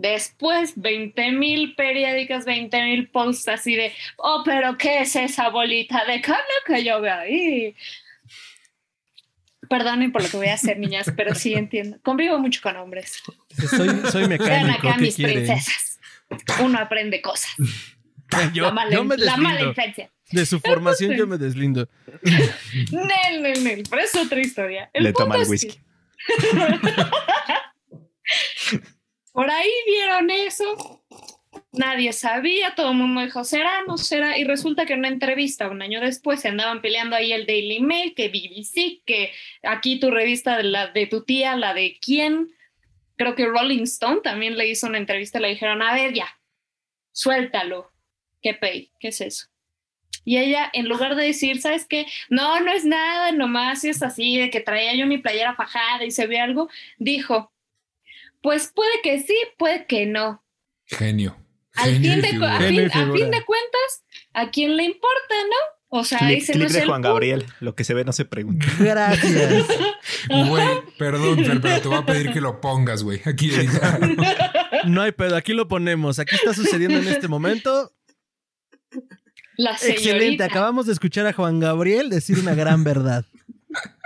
[0.00, 6.04] Después, 20 mil periódicos, 20 mil posts así de, oh, pero ¿qué es esa bolita
[6.04, 7.74] de carne que yo veo ahí?
[9.68, 11.98] Perdonen por lo que voy a hacer, niñas, pero sí entiendo.
[12.04, 13.20] Convivo mucho con hombres.
[13.68, 15.34] Soy, soy Vean mecánico, acá ¿qué mis quieren?
[15.44, 15.98] princesas.
[16.62, 17.50] Uno aprende cosas.
[18.52, 19.74] Yo, la, mala, yo me la mala.
[20.30, 21.88] De su formación yo me deslindo.
[22.92, 23.82] Nel, nel, nel.
[23.88, 24.90] Pero es otra historia.
[24.92, 25.80] El Le toma el es que- whisky.
[29.38, 31.00] Por ahí vieron eso.
[31.70, 33.84] Nadie sabía, todo el mundo dijo, ¿será?
[33.86, 34.36] ¿No será?
[34.36, 37.78] Y resulta que en una entrevista un año después se andaban peleando ahí el Daily
[37.78, 39.30] Mail, que BBC, que
[39.62, 42.48] aquí tu revista de, la, de tu tía, la de quién.
[43.14, 46.26] Creo que Rolling Stone también le hizo una entrevista, le dijeron, a ver, ya,
[47.12, 47.92] suéltalo.
[48.42, 48.90] ¿Qué pay?
[48.98, 49.46] ¿Qué es eso?
[50.24, 52.06] Y ella, en lugar de decir, ¿sabes qué?
[52.28, 56.10] No, no es nada, nomás es así, de que traía yo mi playera fajada y
[56.10, 56.68] se ve algo,
[56.98, 57.52] dijo,
[58.42, 60.42] pues puede que sí, puede que no.
[60.86, 61.36] Genio.
[61.74, 63.18] Al Genio fin, de, a, fin, a figura.
[63.18, 65.56] fin de cuentas, ¿a quién le importa, no?
[65.90, 67.08] O sea, Clip, ese clip no es de el Juan punto.
[67.14, 67.46] Gabriel.
[67.60, 68.66] Lo que se ve no se pregunta.
[68.78, 69.64] Gracias.
[70.28, 70.66] Güey,
[70.98, 73.20] perdón, Fer, pero te voy a pedir que lo pongas, güey.
[73.24, 73.50] Aquí.
[74.84, 76.18] No hay pedo, aquí lo ponemos.
[76.18, 77.92] Aquí está sucediendo en este momento.
[79.56, 80.00] La Excelente.
[80.02, 80.44] señorita.
[80.44, 83.24] Acabamos de escuchar a Juan Gabriel decir una gran verdad.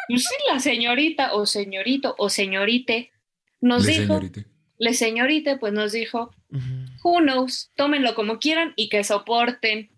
[0.09, 3.13] Pues sí, la señorita o señorito o señorite
[3.63, 4.43] nos Le dijo, señorita.
[4.79, 6.35] le señorite, pues nos dijo,
[7.03, 9.91] who knows, tómenlo como quieran y que soporten.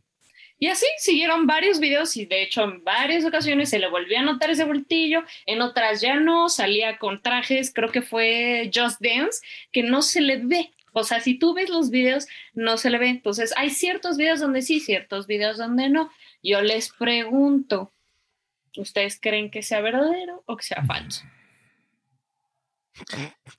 [0.58, 4.22] Y así siguieron varios videos y de hecho en varias ocasiones se le volvió a
[4.22, 9.40] notar ese voltillo, en otras ya no, salía con trajes, creo que fue Just Dance,
[9.72, 10.70] que no se le ve.
[10.92, 13.08] O sea, si tú ves los videos, no se le ve.
[13.08, 16.08] Entonces, hay ciertos videos donde sí, ciertos videos donde no.
[16.40, 17.92] Yo les pregunto,
[18.76, 21.24] ¿ustedes creen que sea verdadero o que sea falso?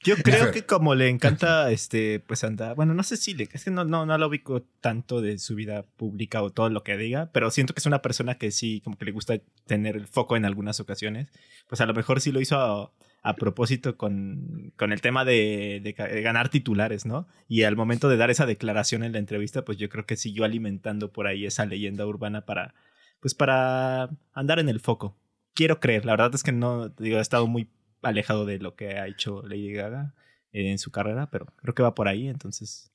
[0.03, 3.63] Yo creo que como le encanta, este, pues anda, bueno, no sé si le, es
[3.65, 6.97] que no, no, no lo ubico tanto de su vida pública o todo lo que
[6.97, 10.07] diga, pero siento que es una persona que sí, como que le gusta tener el
[10.07, 11.27] foco en algunas ocasiones.
[11.67, 12.91] Pues a lo mejor sí lo hizo a,
[13.23, 17.27] a propósito con, con el tema de, de de ganar titulares, ¿no?
[17.47, 20.45] Y al momento de dar esa declaración en la entrevista, pues yo creo que siguió
[20.45, 22.73] alimentando por ahí esa leyenda urbana para,
[23.19, 25.17] pues para andar en el foco.
[25.53, 27.69] Quiero creer, la verdad es que no, digo, he estado muy
[28.05, 30.13] alejado de lo que ha hecho Lady Gaga
[30.51, 32.91] eh, en su carrera, pero creo que va por ahí, entonces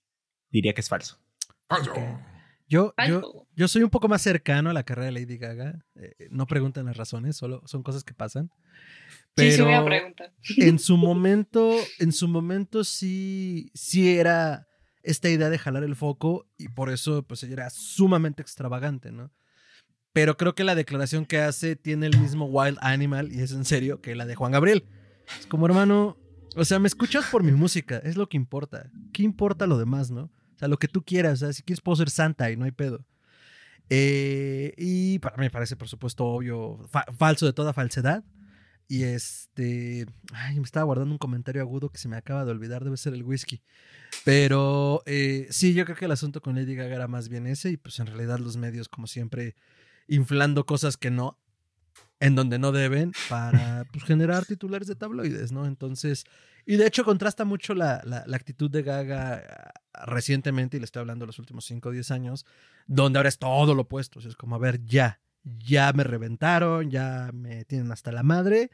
[0.51, 1.19] diría que es falso.
[1.69, 1.93] Falso.
[1.95, 2.07] Yo,
[2.69, 3.47] yo, Falso.
[3.57, 5.85] yo soy un poco más cercano a la carrera de Lady Gaga.
[5.97, 8.51] Eh, no preguntan las razones, solo son cosas que pasan.
[9.37, 10.33] Sí, sí Pero voy a preguntar.
[10.57, 14.69] en su momento, en su momento sí, sí era
[15.03, 19.33] esta idea de jalar el foco y por eso pues ella era sumamente extravagante, ¿no?
[20.13, 23.65] Pero creo que la declaración que hace tiene el mismo Wild Animal y es en
[23.65, 24.85] serio que la de Juan Gabriel.
[25.39, 26.17] Es como hermano,
[26.57, 28.91] o sea, me escuchas por mi música, es lo que importa.
[29.13, 30.25] ¿Qué importa lo demás, no?
[30.25, 32.65] O sea, lo que tú quieras, o sea, si quieres puedo ser santa y no
[32.65, 33.05] hay pedo.
[33.89, 38.25] Eh, y para mí me parece, por supuesto, obvio, fa- falso de toda falsedad.
[38.89, 40.07] Y este.
[40.33, 43.15] Ay, me estaba guardando un comentario agudo que se me acaba de olvidar, debe ser
[43.15, 43.63] el whisky.
[44.25, 47.71] Pero eh, sí, yo creo que el asunto con Lady Gaga era más bien ese,
[47.71, 49.55] y pues en realidad los medios, como siempre,
[50.09, 51.39] inflando cosas que no.
[52.21, 55.67] En donde no deben para pues, generar titulares de tabloides, ¿no?
[55.67, 56.27] Entonces,
[56.67, 61.01] y de hecho contrasta mucho la, la, actitud de Gaga ah, recientemente, y le estoy
[61.01, 62.47] hablando de los últimos 5 o 10 años,
[62.87, 64.19] donde ahora es todo lo opuesto.
[64.19, 68.71] O es como, a ver, ya, ya me reventaron, ya me tienen hasta la madre.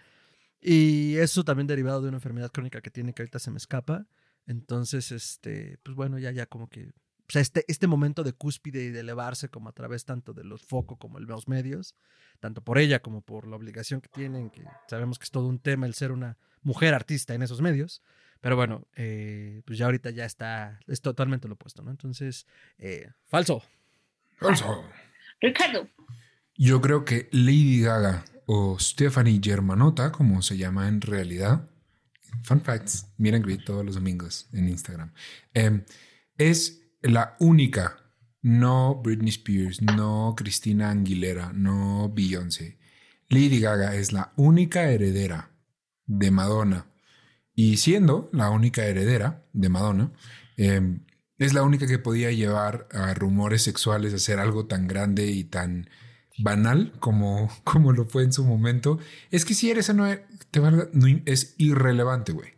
[0.61, 4.07] Y eso también derivado de una enfermedad crónica que tiene que ahorita se me escapa.
[4.47, 6.91] Entonces, este, pues bueno, ya, ya como que
[7.29, 10.45] o sea, este, este momento de cúspide y de elevarse como a través tanto de
[10.45, 11.97] los focos como de los medios,
[12.41, 15.59] tanto por ella como por la obligación que tienen, que sabemos que es todo un
[15.59, 18.03] tema el ser una mujer artista en esos medios,
[18.41, 21.91] pero bueno, eh, pues ya ahorita ya está, es totalmente lo opuesto, ¿no?
[21.91, 22.47] Entonces,
[22.79, 23.63] eh, falso.
[24.37, 24.85] Falso.
[25.41, 25.89] Ricardo.
[26.57, 31.69] Yo creo que Lady Gaga o Stephanie Germanota, como se llama en realidad,
[32.43, 35.13] fun facts, miren Grid todos los domingos en Instagram,
[35.55, 35.85] eh,
[36.39, 37.97] es la única,
[38.43, 42.79] no Britney Spears, no Christina Aguilera, no Beyoncé.
[43.29, 45.51] Lady Gaga es la única heredera
[46.07, 46.87] de Madonna.
[47.55, 50.13] Y siendo la única heredera de Madonna,
[50.57, 51.01] eh,
[51.39, 55.45] es la única que podía llevar a rumores sexuales a hacer algo tan grande y
[55.45, 55.89] tan
[56.39, 58.99] banal como, como lo fue en su momento.
[59.31, 60.07] Es que si eres no,
[60.51, 60.61] te
[61.27, 62.56] es irrelevante, güey.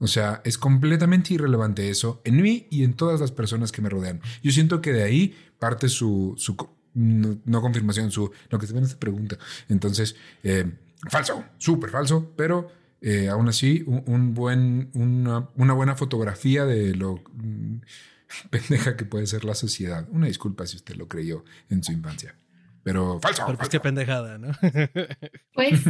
[0.00, 3.90] O sea, es completamente irrelevante eso en mí y en todas las personas que me
[3.90, 4.20] rodean.
[4.42, 6.56] Yo siento que de ahí parte su, su
[6.94, 9.38] no, confirmación, su, lo que se ve en esta pregunta.
[9.68, 10.72] Entonces, eh,
[11.08, 12.70] falso, súper falso, pero
[13.02, 17.76] eh, aún así, un, buen, una, una, buena fotografía de lo mm,
[18.50, 20.08] pendeja que puede ser la sociedad.
[20.10, 22.34] Una disculpa si usted lo creyó en su infancia.
[22.82, 23.44] Pero falso.
[23.46, 24.52] Pero pues qué pendejada, ¿no?
[25.52, 25.80] Pues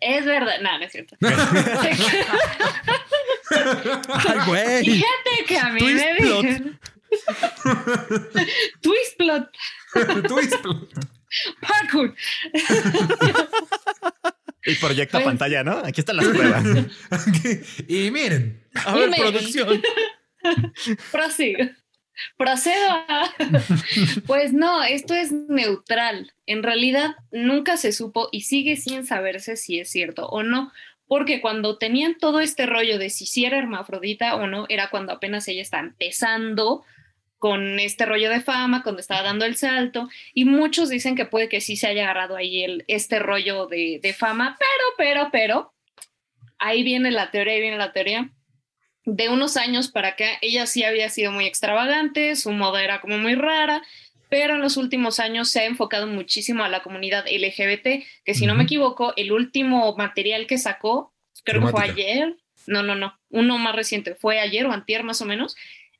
[0.00, 0.54] es verdad.
[0.62, 1.16] No, no es cierto.
[1.20, 1.36] Ay,
[4.46, 4.84] güey.
[4.84, 6.80] Fíjate que a mí me dicen.
[8.80, 9.50] Twistplot.
[10.26, 10.88] Twistplot.
[11.60, 12.14] Parkour.
[14.62, 15.76] El proyecto a pantalla, ¿no?
[15.78, 16.64] Aquí están las pruebas.
[17.88, 18.64] y miren.
[18.84, 19.80] A ver, producción.
[21.12, 21.64] Prosigo.
[22.36, 23.30] Procedo a...
[24.26, 26.32] Pues no, esto es neutral.
[26.46, 30.72] En realidad nunca se supo y sigue sin saberse si es cierto o no,
[31.08, 35.46] porque cuando tenían todo este rollo de si era hermafrodita o no, era cuando apenas
[35.48, 36.84] ella está empezando
[37.38, 41.48] con este rollo de fama, cuando estaba dando el salto, y muchos dicen que puede
[41.48, 45.72] que sí se haya agarrado ahí el, este rollo de, de fama, pero, pero, pero,
[46.58, 48.30] ahí viene la teoría, ahí viene la teoría
[49.06, 53.16] de unos años para acá, ella sí había sido muy extravagante, su moda era como
[53.18, 53.82] muy rara,
[54.28, 58.46] pero en los últimos años se ha enfocado muchísimo a la comunidad LGBT, que si
[58.46, 62.36] no me equivoco, el último material que sacó, creo que fue ayer,
[62.66, 65.54] no, no, no, uno más reciente, fue ayer o antier más o menos,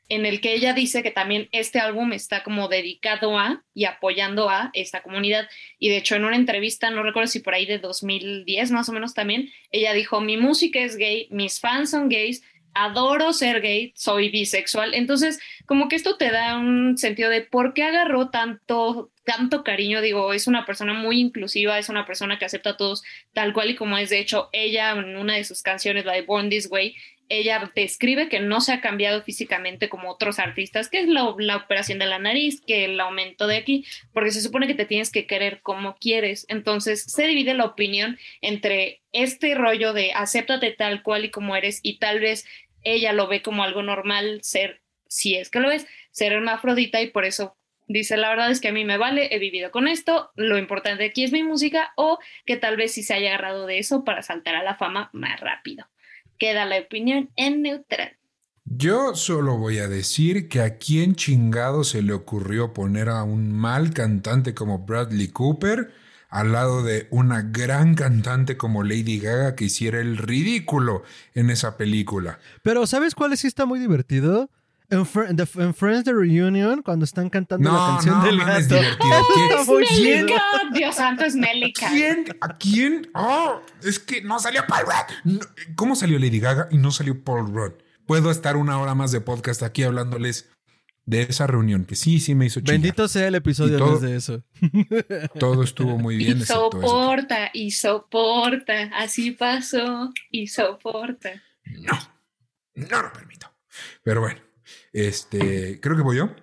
[0.09, 4.49] en el que ella dice que también este álbum está como dedicado a y apoyando
[4.49, 5.49] a esta comunidad.
[5.81, 8.93] Y de hecho en una entrevista, no recuerdo si por ahí de 2010 más o
[8.93, 12.43] menos también, ella dijo, mi música es gay, mis fans son gays,
[12.77, 14.93] adoro ser gay, soy bisexual.
[14.93, 20.03] Entonces, como que esto te da un sentido de por qué agarró tanto, tanto cariño.
[20.03, 23.03] Digo, es una persona muy inclusiva, es una persona que acepta a todos
[23.33, 24.11] tal cual y como es.
[24.11, 26.95] De hecho, ella en una de sus canciones, la de Born This Way,
[27.29, 31.57] ella describe que no se ha cambiado físicamente como otros artistas, que es la, la,
[31.57, 35.11] operación de la nariz, que el aumento de aquí, porque se supone que te tienes
[35.11, 36.47] que querer como quieres.
[36.49, 41.81] Entonces se divide la opinión entre este rollo de acéptate tal cual y como eres
[41.83, 42.47] y tal vez
[42.83, 47.11] ella lo ve como algo normal ser, si es que lo es, ser hermafrodita y
[47.11, 47.57] por eso
[47.89, 51.05] dice, la verdad es que a mí me vale, he vivido con esto, lo importante
[51.05, 54.23] aquí es mi música o que tal vez sí se haya agarrado de eso para
[54.23, 55.87] saltar a la fama más rápido.
[56.39, 58.17] Queda la opinión en neutral.
[58.65, 63.53] Yo solo voy a decir que a quién chingado se le ocurrió poner a un
[63.53, 65.93] mal cantante como Bradley Cooper
[66.29, 71.03] al lado de una gran cantante como Lady Gaga que hiciera el ridículo
[71.35, 72.39] en esa película.
[72.63, 74.51] Pero ¿sabes cuál sí está muy divertido?
[74.89, 78.59] En, Friends the Reunion, cuando están cantando la canción del gato.
[78.61, 80.39] Es divertido.
[80.75, 81.89] Dios santo, es Melika.
[81.89, 82.25] ¿Quién?
[82.41, 83.11] ¿A quién?
[83.15, 84.85] Oh, es que no salió Paul
[85.25, 85.43] Rudd.
[85.75, 87.73] ¿Cómo salió Lady Gaga y no salió Paul Rudd?
[88.07, 90.49] Puedo estar una hora más de podcast aquí hablándoles
[91.07, 92.75] de esa reunión, que sí, sí me hizo chillar.
[92.75, 94.43] Bendito sea el episodio todo, de eso.
[95.39, 96.39] Todo estuvo muy bien.
[96.39, 98.91] Y soporta, y soporta.
[98.93, 101.31] Así pasó, y soporta.
[101.65, 101.93] No,
[102.75, 103.49] no lo permito.
[104.03, 104.41] Pero bueno,
[104.93, 106.35] este, creo que voy yo.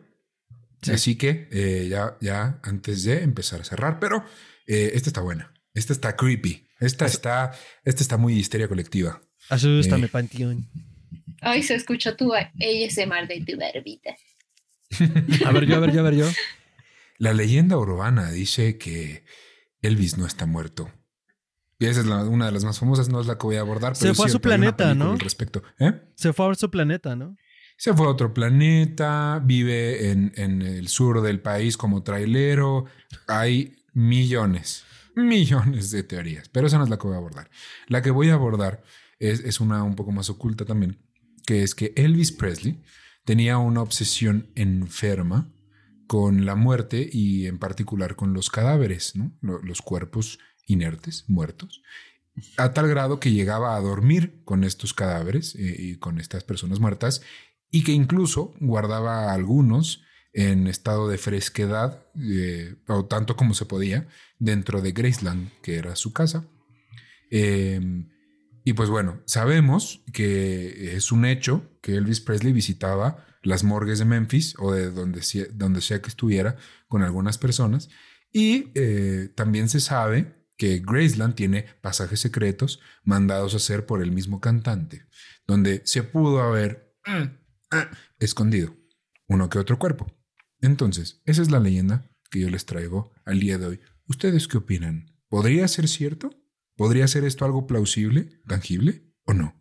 [0.91, 4.23] Así que eh, ya, ya antes de empezar a cerrar, pero
[4.65, 5.53] eh, esta está buena.
[5.73, 6.67] Esta está creepy.
[6.79, 7.51] Esta está,
[7.83, 9.21] esta está muy histeria colectiva.
[9.49, 10.69] Asústame, eh, panteón.
[11.41, 14.15] Ay, se escucha tu ASMR de tu barbita
[15.45, 16.25] a ver yo, a ver yo, a ver yo.
[17.17, 19.23] La leyenda urbana dice que
[19.81, 20.91] Elvis no está muerto,
[21.79, 23.61] Y esa es la- una de las más famosas, no es la que voy a
[23.61, 23.95] abordar.
[23.95, 25.11] Se pero fue a su planeta, ¿no?
[25.13, 25.63] Al respecto.
[25.79, 25.91] ¿Eh?
[26.15, 27.35] Se fue a su planeta, ¿no?
[27.77, 32.85] Se fue a otro planeta, vive en, en el sur del país como trailero.
[33.27, 34.85] Hay millones,
[35.15, 37.49] millones de teorías, pero esa no es la que voy a abordar.
[37.87, 38.83] La que voy a abordar
[39.19, 40.99] es, es una un poco más oculta también,
[41.45, 42.81] que es que Elvis Presley
[43.25, 45.51] tenía una obsesión enferma
[46.07, 49.31] con la muerte y en particular con los cadáveres, ¿no?
[49.41, 51.81] Lo- los cuerpos inertes, muertos,
[52.57, 56.79] a tal grado que llegaba a dormir con estos cadáveres eh, y con estas personas
[56.79, 57.21] muertas
[57.69, 60.01] y que incluso guardaba a algunos
[60.33, 64.07] en estado de fresquedad, eh, o tanto como se podía,
[64.39, 66.47] dentro de Graceland, que era su casa.
[67.29, 67.79] Eh,
[68.63, 74.05] y pues bueno, sabemos que es un hecho que Elvis Presley visitaba las morgues de
[74.05, 76.55] Memphis o de donde, sea- que estuviera
[76.87, 77.89] con algunas personas.
[78.31, 84.11] Y eh, también se sabe que Graceland tiene pasajes secretos mandados a hacer por el
[84.11, 85.05] mismo cantante,
[85.45, 87.23] donde se pudo haber mm,
[87.71, 88.75] ah, escondido
[89.27, 90.07] uno que otro cuerpo.
[90.61, 93.79] Entonces, esa es la leyenda que yo les traigo al día de hoy.
[94.07, 95.11] ¿Ustedes qué opinan?
[95.27, 96.29] ¿Podría ser cierto?
[96.75, 99.55] ¿Podría ser esto algo plausible, tangible o no?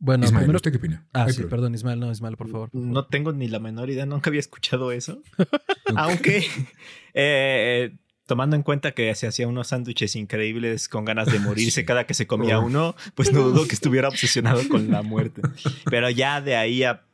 [0.00, 0.56] Bueno, Ismael, primero.
[0.58, 1.08] ¿usted qué opina?
[1.12, 1.50] Ah, Ay, sí, perdón.
[1.50, 2.70] perdón, Ismael, no, Ismael, por favor.
[2.72, 5.20] No tengo ni la menor idea, nunca había escuchado eso.
[5.96, 6.44] Aunque,
[7.14, 7.96] eh,
[8.26, 11.84] tomando en cuenta que se hacía unos sándwiches increíbles con ganas de morirse Sí.
[11.86, 12.66] cada que se comía Oh.
[12.66, 15.42] uno, pues no dudo que estuviera obsesionado con la muerte.
[15.90, 17.04] Pero ya de ahí a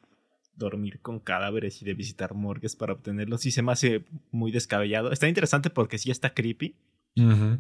[0.57, 5.11] dormir con cadáveres y de visitar morgues para obtenerlos, sí se me hace muy descabellado.
[5.11, 6.77] Está interesante porque sí está creepy,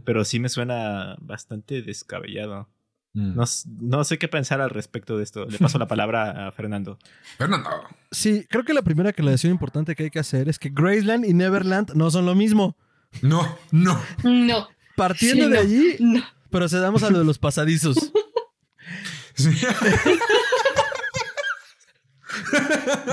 [0.05, 2.69] Pero sí me suena bastante descabellado.
[3.13, 3.37] Mm.
[3.37, 3.45] No,
[3.81, 5.47] no sé qué pensar al respecto de esto.
[5.47, 6.99] Le paso la palabra a Fernando.
[7.39, 7.71] Fernando.
[8.11, 11.33] Sí, creo que la primera aclaración importante que hay que hacer es que Graceland y
[11.35, 12.77] Neverland no son lo mismo.
[13.23, 14.01] No, no.
[14.25, 15.61] No, Partiendo Sí, de no.
[15.63, 16.25] allí, no.
[16.51, 17.97] procedamos a lo de los pasadizos.
[19.37, 19.51] Sí.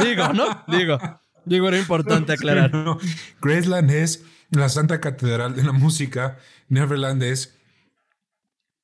[0.04, 0.64] Digo, ¿no?
[0.68, 1.00] Digo.
[1.46, 2.74] Digo, era importante aclarar.
[2.74, 3.00] No.
[3.42, 6.38] Graceland es la Santa Catedral de la Música.
[6.68, 7.58] Neverland es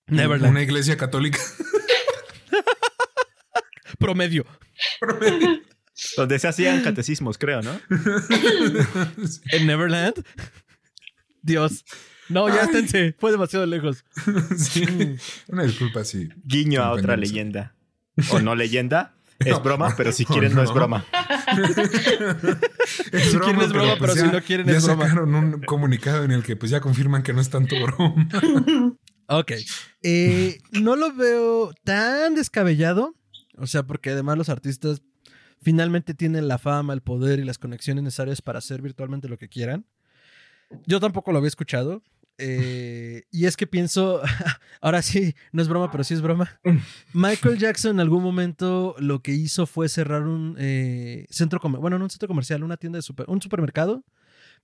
[0.08, 0.52] Neverland.
[0.52, 1.40] una iglesia católica.
[4.00, 4.46] Promedio.
[6.16, 7.80] Donde se hacían catecismos, creo, ¿no?
[9.52, 10.24] ¿En Neverland?
[11.42, 11.84] Dios.
[12.30, 13.16] No, ya esténse.
[13.20, 14.04] Fue demasiado lejos.
[14.58, 14.86] Sí.
[15.48, 16.30] Una disculpa, sí.
[16.44, 17.76] Guiño a otra leyenda.
[18.32, 19.17] O no leyenda.
[19.40, 19.60] Es No.
[19.62, 21.06] broma, pero si quieren no es broma.
[23.12, 25.04] Es Si quieren es broma, pero pues si ya- no quieren ya es broma.
[25.04, 28.28] sacaron un comunicado en el que pues ya confirman que no es tanto broma.
[29.30, 29.52] Ok.
[30.04, 33.14] Eh, no lo veo tan descabellado.
[33.58, 35.02] O sea, porque además los artistas
[35.62, 39.50] finalmente tienen la fama, el poder y las conexiones necesarias para hacer virtualmente lo que
[39.50, 39.86] quieran.
[40.86, 42.04] Yo tampoco lo había escuchado.
[42.40, 44.22] Eh, y es que pienso,
[44.82, 46.60] ahora sí, no es broma, pero sí es broma.
[47.14, 51.98] Michael Jackson en algún momento lo que hizo fue cerrar un eh, centro comercial, bueno,
[51.98, 54.04] no un centro comercial, una tienda de super, un supermercado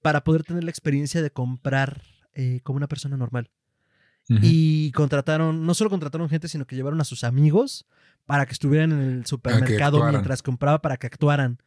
[0.01, 2.01] para poder tener la experiencia de comprar
[2.33, 3.49] eh, como una persona normal.
[4.41, 7.85] Y contrataron, no solo contrataron gente, sino que llevaron a sus amigos
[8.25, 11.61] para que estuvieran en el supermercado mientras compraba para que actuaran.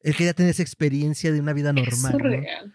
[0.00, 2.12] Él quería tener esa experiencia de una vida Es normal.
[2.12, 2.18] ¿no?
[2.18, 2.74] surreal.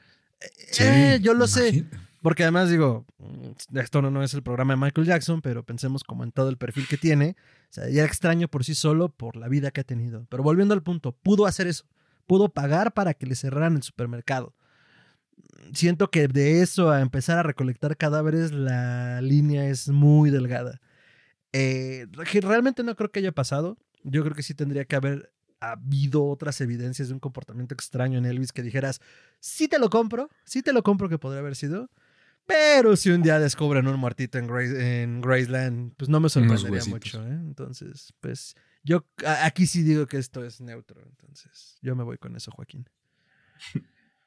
[0.72, 1.86] Sí, Eh, yo lo sé.
[2.24, 6.06] Porque además digo, mm, esto no, no es el programa de Michael Jackson, pero pensemos
[6.06, 7.36] como en todo el perfil que tiene.
[7.70, 10.26] O sea, ya extraño por sí solo por la vida que ha tenido.
[10.30, 11.86] Pero volviendo al punto, pudo hacer eso.
[12.26, 14.56] Pudo pagar para que le cerraran el supermercado.
[15.74, 20.80] Siento que de eso a empezar a recolectar cadáveres, la línea es muy delgada.
[21.52, 22.08] Eh,
[22.42, 23.78] realmente no creo que haya pasado.
[24.04, 28.26] Yo creo que sí tendría que haber habido otras evidencias de un comportamiento extraño en
[28.26, 29.02] Elvis que dijeras,
[29.42, 31.90] sí te lo compro, sí te lo compro que podría haber sido.
[32.46, 36.84] Pero si un día descubren un muertito en, Grace- en Graceland, pues no me sorprendería
[36.90, 37.32] mucho, ¿eh?
[37.32, 41.02] Entonces, pues yo a- aquí sí digo que esto es neutro.
[41.02, 42.88] Entonces, yo me voy con eso, Joaquín.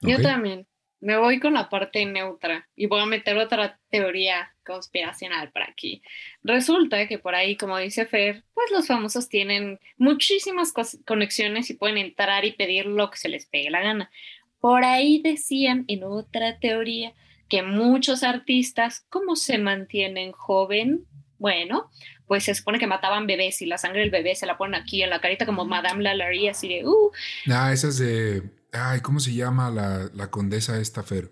[0.01, 0.67] Yo también.
[0.99, 6.03] Me voy con la parte neutra y voy a meter otra teoría conspiracional por aquí.
[6.43, 10.73] Resulta que por ahí, como dice Fer, pues los famosos tienen muchísimas
[11.05, 14.11] conexiones y pueden entrar y pedir lo que se les pegue la gana.
[14.59, 17.13] Por ahí decían en otra teoría
[17.49, 21.05] que muchos artistas, ¿cómo se mantienen joven?
[21.39, 21.91] Bueno,
[22.27, 25.03] pues se supone que mataban bebés y la sangre del bebé se la ponen aquí
[25.03, 27.11] en la carita como Madame Lalaurie, así de, uh,
[27.51, 28.43] Ah, esa es de.
[28.73, 31.31] Ay, ¿cómo se llama la, la condesa esta Fer?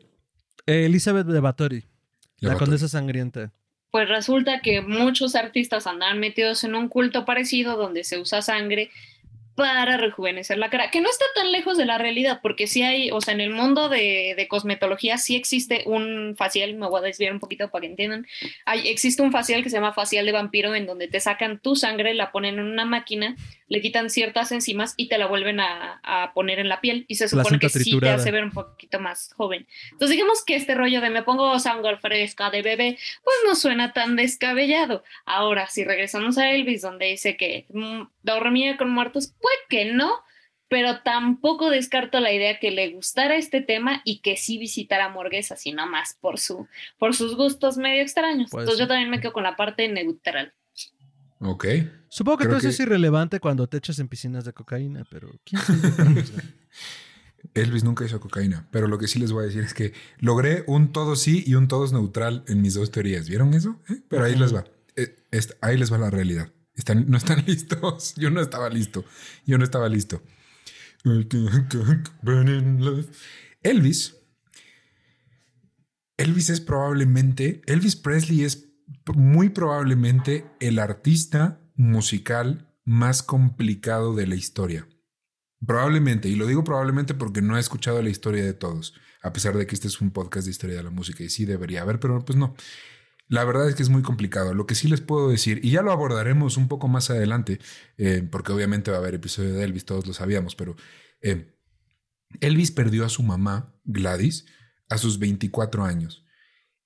[0.67, 1.85] Eh, Elizabeth de Bathory,
[2.39, 2.59] la Bathory.
[2.65, 3.53] condesa sangrienta.
[3.91, 8.91] Pues resulta que muchos artistas andan metidos en un culto parecido donde se usa sangre
[9.55, 13.11] para rejuvenecer la cara, que no está tan lejos de la realidad, porque sí hay,
[13.13, 17.03] o sea, en el mundo de, de cosmetología sí existe un facial, me voy a
[17.03, 18.27] desviar un poquito para que entiendan,
[18.65, 21.77] hay, existe un facial que se llama facial de vampiro, en donde te sacan tu
[21.77, 23.37] sangre, la ponen en una máquina,
[23.69, 27.15] le quitan ciertas enzimas y te la vuelven a, a poner en la piel, y
[27.15, 29.67] se supone que sí te hace ver un poquito más joven.
[29.93, 33.93] Entonces digamos que este rollo de me pongo sangre fresca de bebé, pues no suena
[33.93, 35.05] tan descabellado.
[35.25, 40.15] Ahora, si regresamos a Elvis, donde dice que mm, dormía con muertos, puede que no,
[40.69, 45.53] pero tampoco descarto la idea que le gustara este tema y que sí visitara morgues
[45.53, 46.67] así nomás por, su,
[46.99, 48.51] por sus gustos medio extraños.
[48.51, 48.83] Pues Entonces sí.
[48.85, 50.55] yo también me quedo con la parte neutral.
[51.41, 51.67] Ok.
[52.09, 55.31] Supongo que Creo todo eso es irrelevante cuando te echas en piscinas de cocaína, pero
[55.45, 55.61] ¿quién?
[57.55, 60.65] Elvis nunca hizo cocaína, pero lo que sí les voy a decir es que logré
[60.67, 63.29] un todo sí y un todos neutral en mis dos teorías.
[63.29, 63.79] ¿Vieron eso?
[63.91, 64.01] ¿Eh?
[64.09, 64.65] Pero ahí les va.
[64.97, 65.15] Eh,
[65.61, 66.51] ahí les va la realidad.
[66.75, 68.15] Están, no están listos.
[68.17, 69.05] Yo no estaba listo.
[69.47, 70.23] Yo no estaba listo.
[73.63, 74.17] Elvis.
[76.17, 78.69] Elvis es probablemente, Elvis Presley es
[79.15, 84.87] muy probablemente el artista musical más complicado de la historia.
[85.67, 89.57] Probablemente, y lo digo probablemente porque no he escuchado la historia de todos, a pesar
[89.57, 91.99] de que este es un podcast de historia de la música y sí debería haber,
[92.01, 92.55] pero pues no.
[93.35, 94.55] La verdad es que es muy complicado.
[94.55, 97.59] Lo que sí les puedo decir, y ya lo abordaremos un poco más adelante,
[97.99, 100.77] eh, porque obviamente va a haber episodio de Elvis, todos lo sabíamos, pero
[101.21, 101.53] eh,
[102.41, 104.47] Elvis perdió a su mamá, Gladys,
[104.89, 106.25] a sus 24 años.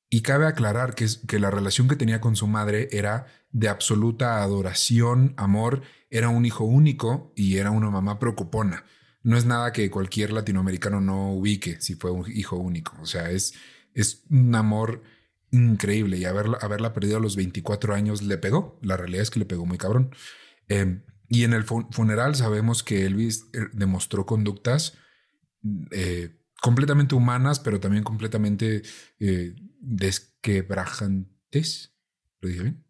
[0.09, 4.43] Y cabe aclarar que, que la relación que tenía con su madre era de absoluta
[4.43, 8.87] adoración, amor, era un hijo único y era una mamá preocupona.
[9.23, 12.97] No es nada que cualquier latinoamericano no ubique si fue un hijo único.
[13.03, 13.53] O sea, es,
[13.93, 15.03] es un amor
[15.51, 18.79] increíble y haberla, haberla perdido a los 24 años le pegó.
[18.83, 20.11] La realidad es que le pegó muy cabrón.
[20.69, 24.95] Eh, y en el fu- funeral sabemos que Elvis eh, demostró conductas
[25.91, 28.83] eh, completamente humanas, pero también completamente
[29.21, 31.95] eh, desquebrajantes.
[32.41, 32.85] ¿Lo dije bien?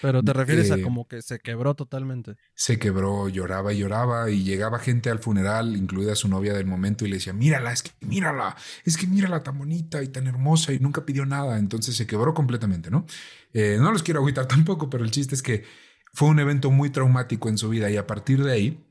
[0.00, 2.36] Pero te refieres a Eh, como que se quebró totalmente.
[2.54, 7.04] Se quebró, lloraba y lloraba y llegaba gente al funeral, incluida su novia del momento,
[7.04, 10.72] y le decía, mírala, es que mírala, es que mírala tan bonita y tan hermosa
[10.72, 11.58] y nunca pidió nada.
[11.58, 13.06] Entonces se quebró completamente, ¿no?
[13.52, 15.64] Eh, no los quiero agüitar tampoco, pero el chiste es que
[16.12, 18.84] fue un evento muy traumático en su vida y a partir de ahí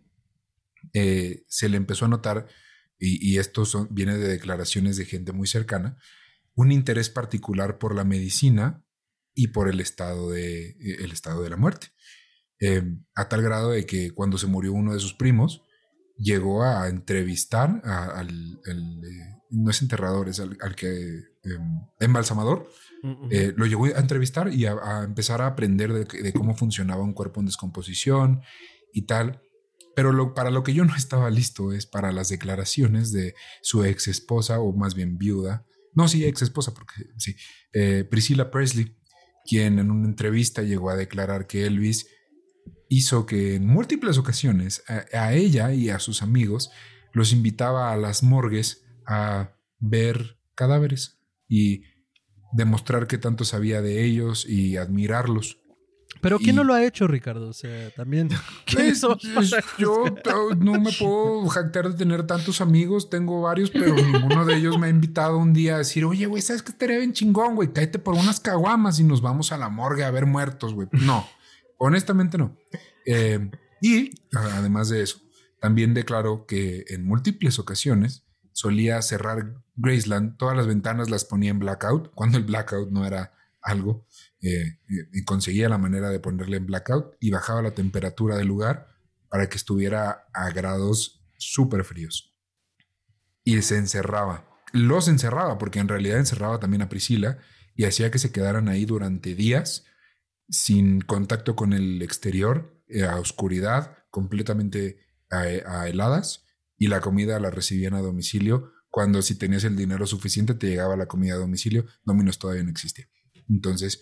[0.93, 2.47] eh, se le empezó a notar,
[2.97, 5.97] y, y esto son- viene de declaraciones de gente muy cercana,
[6.55, 8.83] un interés particular por la medicina
[9.35, 11.87] y por el estado de, eh, el estado de la muerte.
[12.61, 12.83] Eh,
[13.15, 15.63] a tal grado de que cuando se murió uno de sus primos,
[16.17, 18.29] llegó a entrevistar a- al,
[18.67, 20.89] eh, no es enterrador, es al, al que
[21.43, 22.69] em, embalsamador,
[23.31, 27.01] eh, lo llegó a entrevistar y a, a empezar a aprender de, de cómo funcionaba
[27.01, 28.41] un cuerpo en descomposición
[28.93, 29.41] y tal.
[29.95, 33.85] Pero lo, para lo que yo no estaba listo es para las declaraciones de su
[33.85, 35.65] ex esposa, o más bien viuda.
[35.93, 37.35] No, sí, ex esposa, porque sí.
[38.09, 38.95] Priscilla Presley,
[39.49, 42.07] quien en una entrevista llegó a declarar que Elvis
[42.87, 46.71] hizo que en múltiples ocasiones a, a ella y a sus amigos
[47.13, 51.83] los invitaba a las morgues a ver cadáveres y
[52.51, 55.58] demostrar que tanto sabía de ellos y admirarlos.
[56.21, 57.47] Pero ¿quién y- no lo ha hecho, Ricardo?
[57.49, 58.29] O sea, también.
[58.65, 60.03] ¿quiénes somos Pues, para yo
[60.57, 64.87] no me puedo jactar de tener tantos amigos, tengo varios, pero ninguno de ellos me
[64.87, 67.71] ha invitado un día a decir, oye, güey, ¿sabes qué estaría bien chingón, güey?
[67.71, 70.87] Cállate por unas caguamas y nos vamos a la morgue a ver muertos, güey.
[70.91, 71.25] No,
[71.77, 72.57] honestamente no.
[73.05, 73.49] Eh,
[73.81, 75.19] y además de eso,
[75.61, 81.59] también declaró que en múltiples ocasiones solía cerrar Graceland, todas las ventanas las ponía en
[81.59, 83.31] blackout, cuando el blackout no era
[83.61, 84.05] algo,
[84.41, 88.47] eh, eh, y conseguía la manera de ponerle en blackout y bajaba la temperatura del
[88.47, 88.87] lugar
[89.29, 92.35] para que estuviera a grados súper fríos.
[93.43, 94.47] Y se encerraba.
[94.71, 97.39] Los encerraba, porque en realidad encerraba también a Priscila
[97.75, 99.85] y hacía que se quedaran ahí durante días
[100.47, 106.45] sin contacto con el exterior, eh, a oscuridad, completamente a, a heladas,
[106.77, 108.71] y la comida la recibían a domicilio.
[108.89, 112.71] Cuando si tenías el dinero suficiente te llegaba la comida a domicilio, Domino's todavía no
[112.71, 113.07] existía.
[113.47, 114.01] Entonces,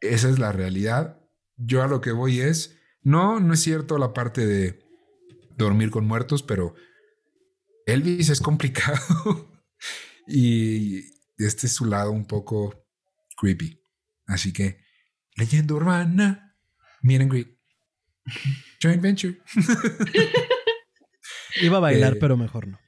[0.00, 1.20] esa es la realidad.
[1.56, 4.78] Yo a lo que voy es, no, no es cierto la parte de
[5.56, 6.74] dormir con muertos, pero
[7.86, 9.52] Elvis es complicado
[10.26, 10.98] y
[11.38, 12.86] este es su lado un poco
[13.36, 13.80] creepy.
[14.26, 14.80] Así que,
[15.36, 16.56] leyenda urbana,
[17.02, 17.56] miren greet,
[18.82, 19.40] joint venture.
[21.62, 22.78] Iba a bailar, Eh, pero mejor no.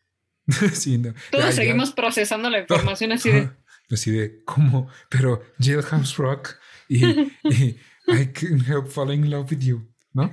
[0.72, 1.12] Sí, no.
[1.30, 1.52] Todos Ya, ya.
[1.52, 3.51] seguimos procesando la información así de...
[3.90, 4.90] Así de, ¿cómo?
[5.09, 6.56] Pero Jailhouse Rock
[6.90, 10.31] I couldn't help falling in love with you, ¿no?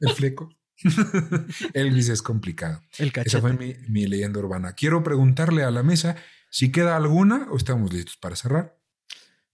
[0.00, 0.50] El fleco.
[1.74, 2.80] Elvis es complicado.
[2.98, 4.74] El Esa fue mi, mi leyenda urbana.
[4.74, 6.16] Quiero preguntarle a la mesa
[6.50, 8.76] si queda alguna o estamos listos para cerrar.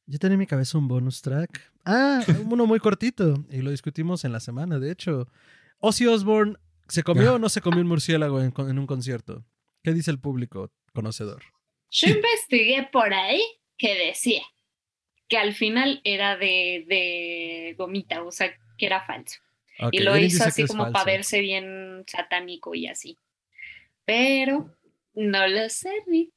[0.07, 1.73] Yo tenía en mi cabeza un bonus track.
[1.85, 3.45] Ah, uno muy cortito.
[3.51, 5.29] Y lo discutimos en la semana, de hecho.
[5.79, 6.57] Ozzy Osbourne,
[6.89, 7.35] ¿se comió Ah.
[7.35, 9.45] o no se comió un murciélago en, en un concierto?
[9.83, 11.43] ¿Qué dice el público conocedor?
[11.91, 13.41] Yo investigué por ahí
[13.79, 14.43] que decía
[15.31, 19.39] que al final era de, de gomita, o sea, que era falso.
[19.93, 23.17] Y lo hizo así como para verse bien satánico y así.
[24.05, 24.77] Pero
[25.15, 26.35] no lo sé, Rick.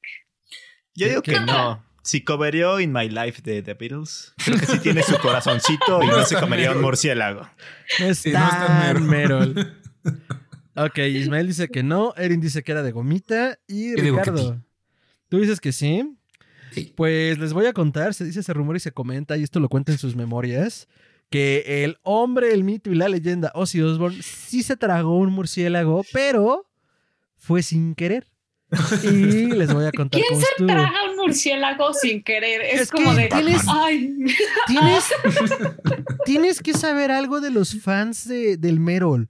[0.96, 1.84] Yo digo que no.
[2.04, 6.08] Si covereó In My Life de The Beatles, creo que sí tiene su corazoncito y
[6.08, 6.88] No no se comería un mero.
[6.88, 7.50] murciélago.
[8.00, 9.40] No es Sí, no es tan tan mero.
[9.40, 9.82] Merol.
[10.76, 14.62] Ok, Ismael dice que no, Erin dice que era de gomita y Yo Ricardo.
[15.30, 16.16] ¿Tú dices que sí?
[16.74, 16.94] Sí.
[16.96, 19.70] Pues les voy a contar, se dice ese rumor y se comenta, y esto lo
[19.70, 20.88] cuenta en sus memorias,
[21.30, 26.04] que el hombre, el mito y la leyenda Ozzy Osbourne sí se tragó un murciélago,
[26.14, 26.70] pero
[27.36, 28.28] fue sin querer.
[29.04, 29.08] Y
[29.52, 30.68] les voy a contar ¿Quién cómo se estuvo.
[30.68, 32.62] traga un murciélago sin querer?
[32.62, 33.28] Es, Es como que de.
[33.30, 34.16] tienes- Ay,
[34.68, 35.04] Tienes,
[36.26, 39.30] tienes que saber algo de los fans de- del Merol.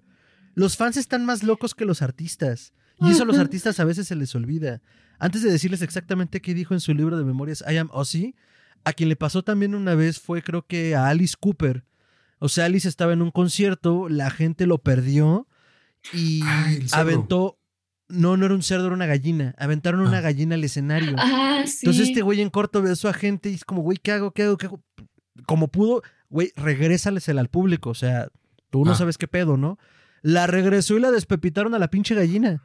[0.56, 2.74] Los fans están más locos que los artistas.
[3.02, 4.82] Y eso a los artistas a veces se les olvida.
[5.24, 8.36] Antes de decirles exactamente qué dijo en su libro de memorias I Am Ozzy,
[8.84, 11.86] a quien le pasó también una vez fue creo que a Alice Cooper.
[12.40, 15.48] O sea, Alice estaba en un concierto, la gente lo perdió
[16.12, 16.96] y Ay, cerdo.
[17.02, 17.60] aventó...
[18.10, 19.56] No, no era un cerdo, era una gallina.
[19.58, 20.22] Aventaron una Ah.
[20.22, 21.16] gallina al escenario.
[21.18, 21.80] ah, sí.
[21.84, 24.32] Entonces este güey en corto ve a su agente y es como, güey, ¿qué hago?
[24.32, 24.58] ¿Qué hago?
[24.58, 24.84] ¿Qué hago?
[25.48, 27.90] Como pudo, güey, regrésalesela al público.
[27.90, 28.28] O sea,
[28.70, 28.96] tú no Ah.
[28.96, 29.80] sabes qué pedo, ¿no?
[30.22, 32.62] La regresó y la despepitaron a la pinche gallina.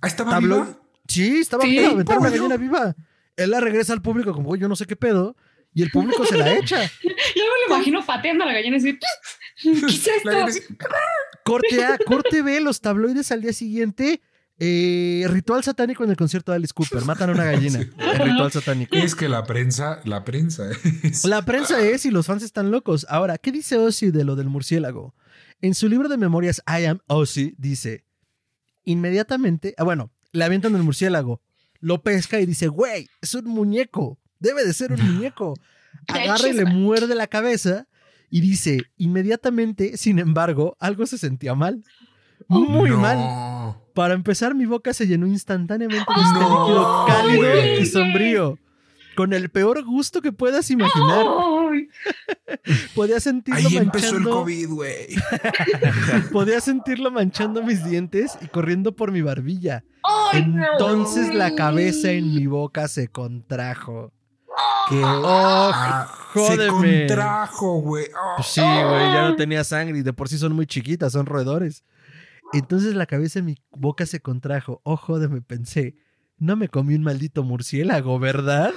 [0.00, 0.78] Ah, estaba Tablo- viva.
[1.08, 2.96] Sí, estaba Sí, viva, aventaron una gallina viva.
[3.36, 5.36] Él la regresa al público como, güey, yo no sé qué pedo.
[5.74, 6.82] Y el público se la echa.
[7.02, 8.98] Yo me lo imagino pateando a la gallina y así.
[9.62, 10.30] ¿Qué es esto?
[10.30, 10.66] La gallina-
[11.44, 14.20] Corte A, corte B, los tabloides al día siguiente.
[14.58, 17.06] eh, ritual satánico en el concierto de Alice Cooper.
[17.06, 17.78] Matan a una gallina.
[17.80, 18.94] El ritual satánico.
[18.94, 20.64] Es que la prensa, la prensa
[21.02, 21.24] es.
[21.24, 23.06] La prensa es y los fans están locos.
[23.08, 25.14] Ahora, ¿qué dice Ozzy de lo del murciélago?
[25.62, 28.04] En su libro de memorias I Am Ozzy dice,
[28.84, 31.40] inmediatamente, ah, bueno, le avientan el murciélago,
[31.80, 35.54] lo pesca y dice, güey, es un muñeco, debe de ser un muñeco.
[36.08, 37.86] Agarra y le muerde la cabeza
[38.30, 41.84] y dice, inmediatamente, sin embargo, algo se sentía mal.
[42.48, 42.98] Muy No.
[42.98, 43.76] mal.
[43.94, 46.24] Para empezar, mi boca se llenó instantáneamente de ¡Oh!
[46.24, 48.58] este líquido cálido y sombrío.
[49.14, 51.26] Con el peor gusto que puedas imaginar.
[52.94, 54.30] Podía sentirlo Ahí empezó el manchando.
[54.40, 55.06] COVID, güey.
[56.32, 59.84] Podía sentirlo manchando mis dientes y corriendo por mi barbilla.
[60.32, 60.64] ay, no.
[60.72, 64.12] Entonces la cabeza en mi boca se contrajo.
[64.88, 67.06] Que Oh, ah, se jódeme.
[67.06, 68.06] contrajo, güey.
[68.06, 68.34] Oh.
[68.36, 71.26] Pues sí, güey, ya no tenía sangre y de por sí son muy chiquitas, son
[71.26, 71.84] roedores.
[72.52, 74.80] Entonces la cabeza en mi boca se contrajo.
[74.84, 75.96] Oh, jódeme, pensé.
[76.38, 78.72] No me comí un maldito murciélago, ¿verdad?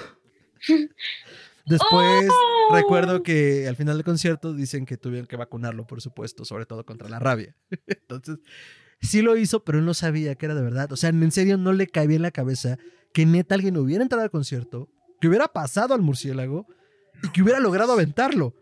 [1.66, 2.55] Después Oh.
[2.74, 6.86] Recuerdo que al final del concierto dicen que tuvieron que vacunarlo, por supuesto, sobre todo
[6.86, 7.56] contra la rabia.
[7.88, 8.40] Entonces,
[9.02, 10.92] sí lo hizo, pero él no sabía que era de verdad.
[10.92, 12.78] O sea, en serio no le caía en la cabeza
[13.14, 14.90] que neta alguien hubiera entrado al concierto,
[15.22, 16.68] que hubiera pasado al murciélago
[17.24, 18.54] y que hubiera logrado aventarlo.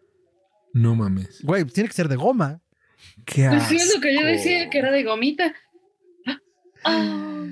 [0.73, 1.41] No mames.
[1.43, 2.61] Güey, tiene que ser de goma.
[3.25, 4.31] Qué Pues sí, es lo que yo asco.
[4.31, 5.53] decía, que era de gomita.
[6.85, 7.45] Ah,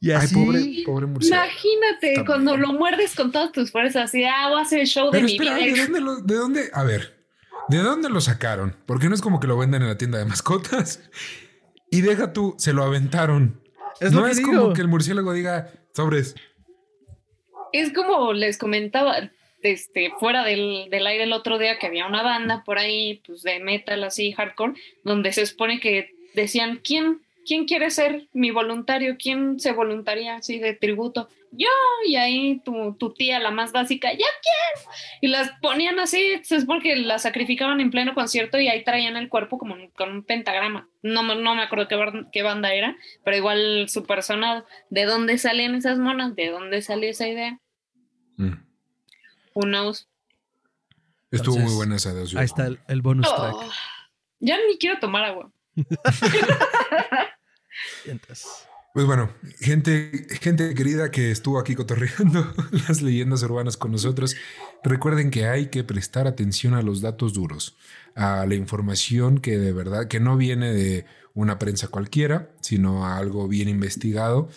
[0.00, 0.34] Y Ay, así.
[0.34, 1.44] pobre, pobre murciélago.
[1.44, 2.62] imagínate Está cuando bien.
[2.62, 5.26] lo muerdes con todas tus fuerzas y ah, voy a hacer el show de Pero
[5.26, 5.74] mi espera, vida.
[5.74, 6.70] ¿de dónde, lo, ¿de dónde?
[6.72, 7.22] A ver,
[7.68, 8.76] ¿de dónde lo sacaron?
[8.86, 11.02] Porque no es como que lo vendan en la tienda de mascotas.
[11.90, 13.60] Y deja tú, se lo aventaron.
[14.00, 14.52] Es no lo que es digo.
[14.52, 16.34] como que el murciélago diga sobres.
[17.72, 19.30] Es como les comentaba
[19.62, 23.42] este, fuera del, del aire el otro día que había una banda por ahí, pues
[23.42, 24.74] de metal así, hardcore,
[25.04, 29.16] donde se supone que decían, ¿quién, quién quiere ser mi voluntario?
[29.18, 31.28] ¿Quién se voluntaría así de tributo?
[31.52, 31.66] Yo,
[32.06, 34.90] y ahí tu, tu tía, la más básica, ya quiero.
[35.20, 39.16] Y las ponían así, se supone que las sacrificaban en pleno concierto y ahí traían
[39.16, 40.88] el cuerpo como con un pentagrama.
[41.02, 41.88] No, me- no me acuerdo
[42.30, 44.64] qué, banda era, pero igual súper sonado.
[44.90, 46.36] ¿De dónde salían esas monas?
[46.36, 47.58] ¿De dónde salió esa idea?
[48.36, 48.52] Mm.
[49.54, 50.06] Who knows?
[51.32, 53.54] Estuvo Entonces, muy buena esa de Ozzy Ahí está el, el bonus track.
[53.54, 53.70] Oh,
[54.38, 55.50] ya ni quiero tomar agua.
[58.92, 59.30] Pues bueno,
[59.60, 62.52] gente, gente querida que estuvo aquí cotorreando
[62.88, 64.34] las leyendas urbanas con nosotros,
[64.82, 67.76] recuerden que hay que prestar atención a los datos duros,
[68.16, 71.04] a la información que de verdad, que no viene de
[71.34, 74.48] una prensa cualquiera, sino a algo bien investigado.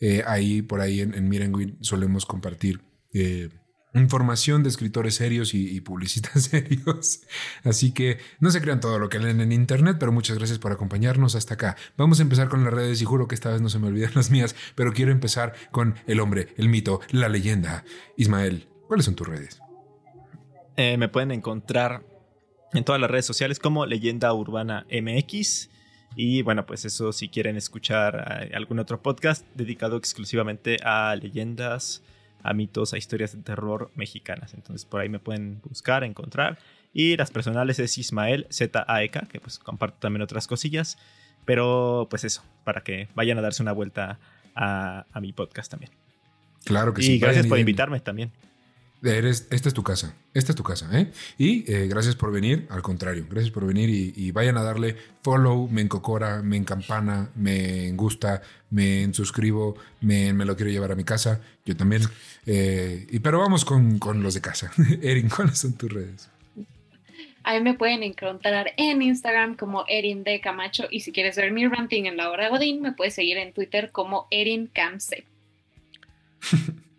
[0.00, 2.80] Eh, ahí, por ahí en, en solemos compartir
[3.12, 3.50] eh,
[3.94, 7.22] información de escritores serios y, publicistas serios.
[7.64, 10.72] Así que no se crean todo lo que leen en internet, pero muchas gracias por
[10.72, 11.76] acompañarnos hasta acá.
[11.96, 14.12] Vamos a empezar con las redes y juro que esta vez no se me olvidan
[14.14, 17.84] las mías, pero quiero empezar con el hombre, el mito, la leyenda.
[18.16, 19.60] Ismael, ¿cuáles son tus redes?
[20.76, 22.04] Eh, me pueden encontrar
[22.72, 25.70] en todas las redes sociales como Leyenda Urbana MX.
[26.16, 32.02] Y bueno, pues eso si quieren escuchar eh, algún otro podcast dedicado exclusivamente a leyendas
[32.42, 34.54] a mitos, a historias de terror mexicanas.
[34.54, 36.58] Entonces por ahí me pueden buscar, encontrar.
[36.92, 40.98] Y las personales es Ismael ZAEK, que pues comparto también otras cosillas.
[41.44, 44.18] Pero pues eso, para que vayan a darse una vuelta
[44.54, 45.92] a, mi podcast también.
[46.64, 47.14] Claro que sí.
[47.14, 48.30] Y gracias por invitarme también.
[49.02, 51.10] Eres, esta es tu casa, esta es tu casa, ¿eh?
[51.36, 55.68] Y eh, gracias por venir, al contrario, gracias por venir y, vayan a darle follow,
[55.68, 61.02] me encocora, me encampana, me gusta, me suscribo, me, me, lo quiero llevar a mi
[61.02, 62.02] casa, yo también.
[62.46, 64.70] Eh, y, pero vamos con, con los de casa.
[65.02, 66.30] Erin, ¿cuáles son tus redes?
[67.42, 71.66] Ahí me pueden encontrar en Instagram como Erin de Camacho y si quieres ver mi
[71.66, 75.24] ranting en la hora Godín, me puedes seguir en Twitter como Erin Camse.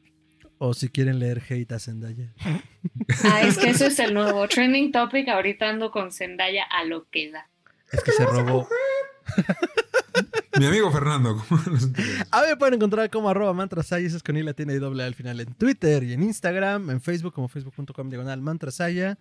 [0.65, 2.33] O si quieren leer hate a Zendaya.
[3.25, 5.27] Ah, es que eso es el nuevo trending topic.
[5.27, 7.49] Ahorita ando con Zendaya a lo que da.
[7.91, 8.67] Es que se robó.
[10.57, 11.41] Mi amigo Fernando.
[12.31, 14.79] a mí me pueden encontrar como arroba mantrasaya, esa es con I la tiene y
[14.79, 19.17] doble al final en Twitter y en Instagram, en Facebook como facebook.com diagonal mantrasaya.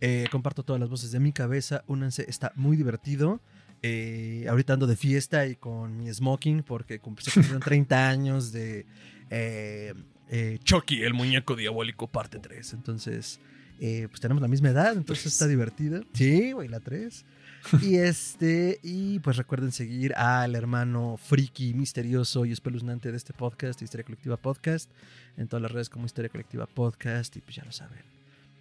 [0.00, 3.42] Eh, comparto todas las voces de mi cabeza, únanse, está muy divertido.
[3.82, 8.86] Eh, ahorita ando de fiesta y con mi smoking porque se cumplieron 30 años de
[9.30, 9.92] eh,
[10.28, 12.74] eh, Chucky, el muñeco diabólico, parte 3.
[12.74, 13.40] Entonces,
[13.80, 16.02] eh, pues tenemos la misma edad, entonces está divertido.
[16.12, 17.24] Sí, güey, la 3.
[17.82, 23.80] y este, y pues recuerden seguir al hermano friki, misterioso y espeluznante de este podcast,
[23.80, 24.90] Historia Colectiva Podcast,
[25.36, 28.02] en todas las redes como Historia Colectiva Podcast, y pues ya lo saben.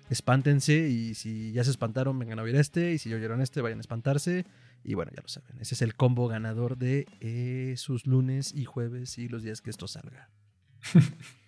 [0.09, 3.79] Espántense y si ya se espantaron, vengan a oír este, y si oyeron este, vayan
[3.79, 4.45] a espantarse.
[4.83, 8.63] Y bueno, ya lo saben, ese es el combo ganador de eh, sus lunes y
[8.63, 10.29] jueves y los días que esto salga.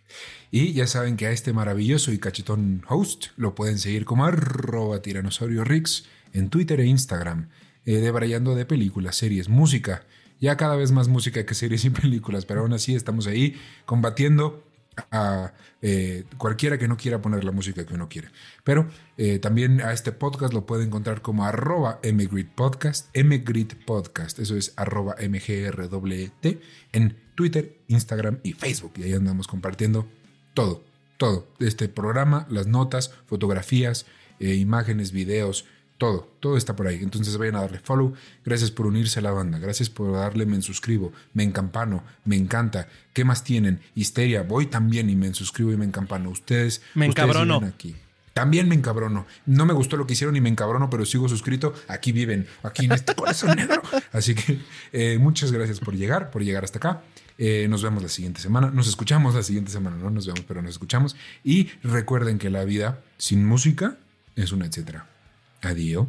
[0.52, 5.02] Y ya saben que a este maravilloso y cachetón host lo pueden seguir como arroba
[5.02, 7.50] tiranosaurio Rix en Twitter e Instagram,
[7.86, 10.06] eh, debrayando de películas, series, música.
[10.40, 14.64] Ya cada vez más música que series y películas, pero aún así estamos ahí combatiendo
[15.12, 18.30] a eh, cualquiera que no quiera poner la música que uno quiere.
[18.64, 24.74] Pero eh, también a este podcast lo puede encontrar como arroba mgridpodcast, mgridpodcast, eso es
[24.76, 26.46] arroba mgrwt
[26.92, 28.94] en Twitter, Instagram y Facebook.
[28.98, 30.08] Y ahí andamos compartiendo
[30.54, 30.84] todo,
[31.18, 31.48] todo.
[31.60, 34.06] Este programa, las notas, fotografías,
[34.40, 35.66] eh, imágenes, videos,
[36.00, 37.00] todo, todo está por ahí.
[37.04, 38.14] Entonces vayan a darle follow.
[38.46, 39.60] Gracias por unirse a la banda.
[39.60, 42.88] Gracias por darle me suscribo, me encampano, me encanta.
[43.14, 43.82] ¿Qué más tienen?
[43.96, 44.44] Histeria.
[44.44, 46.30] Voy también y me suscribo y me encampano.
[46.30, 46.82] Ustedes.
[46.96, 47.58] Me encabrono.
[47.58, 47.96] aquí.
[48.34, 49.28] También me encabrono.
[49.46, 51.74] No me gustó lo que hicieron y me encabrono, pero sigo suscrito.
[51.90, 53.82] Aquí viven, aquí en este corazón negro.
[54.14, 54.58] Así que
[54.94, 57.02] eh, muchas gracias por llegar, por llegar hasta acá.
[57.38, 58.72] Eh, nos vemos la siguiente semana.
[58.72, 59.98] Nos escuchamos la siguiente semana.
[59.98, 61.18] No nos vemos, pero nos escuchamos.
[61.44, 63.98] Y recuerden que la vida sin música
[64.38, 65.19] es una etcétera.
[65.62, 66.08] Adiós.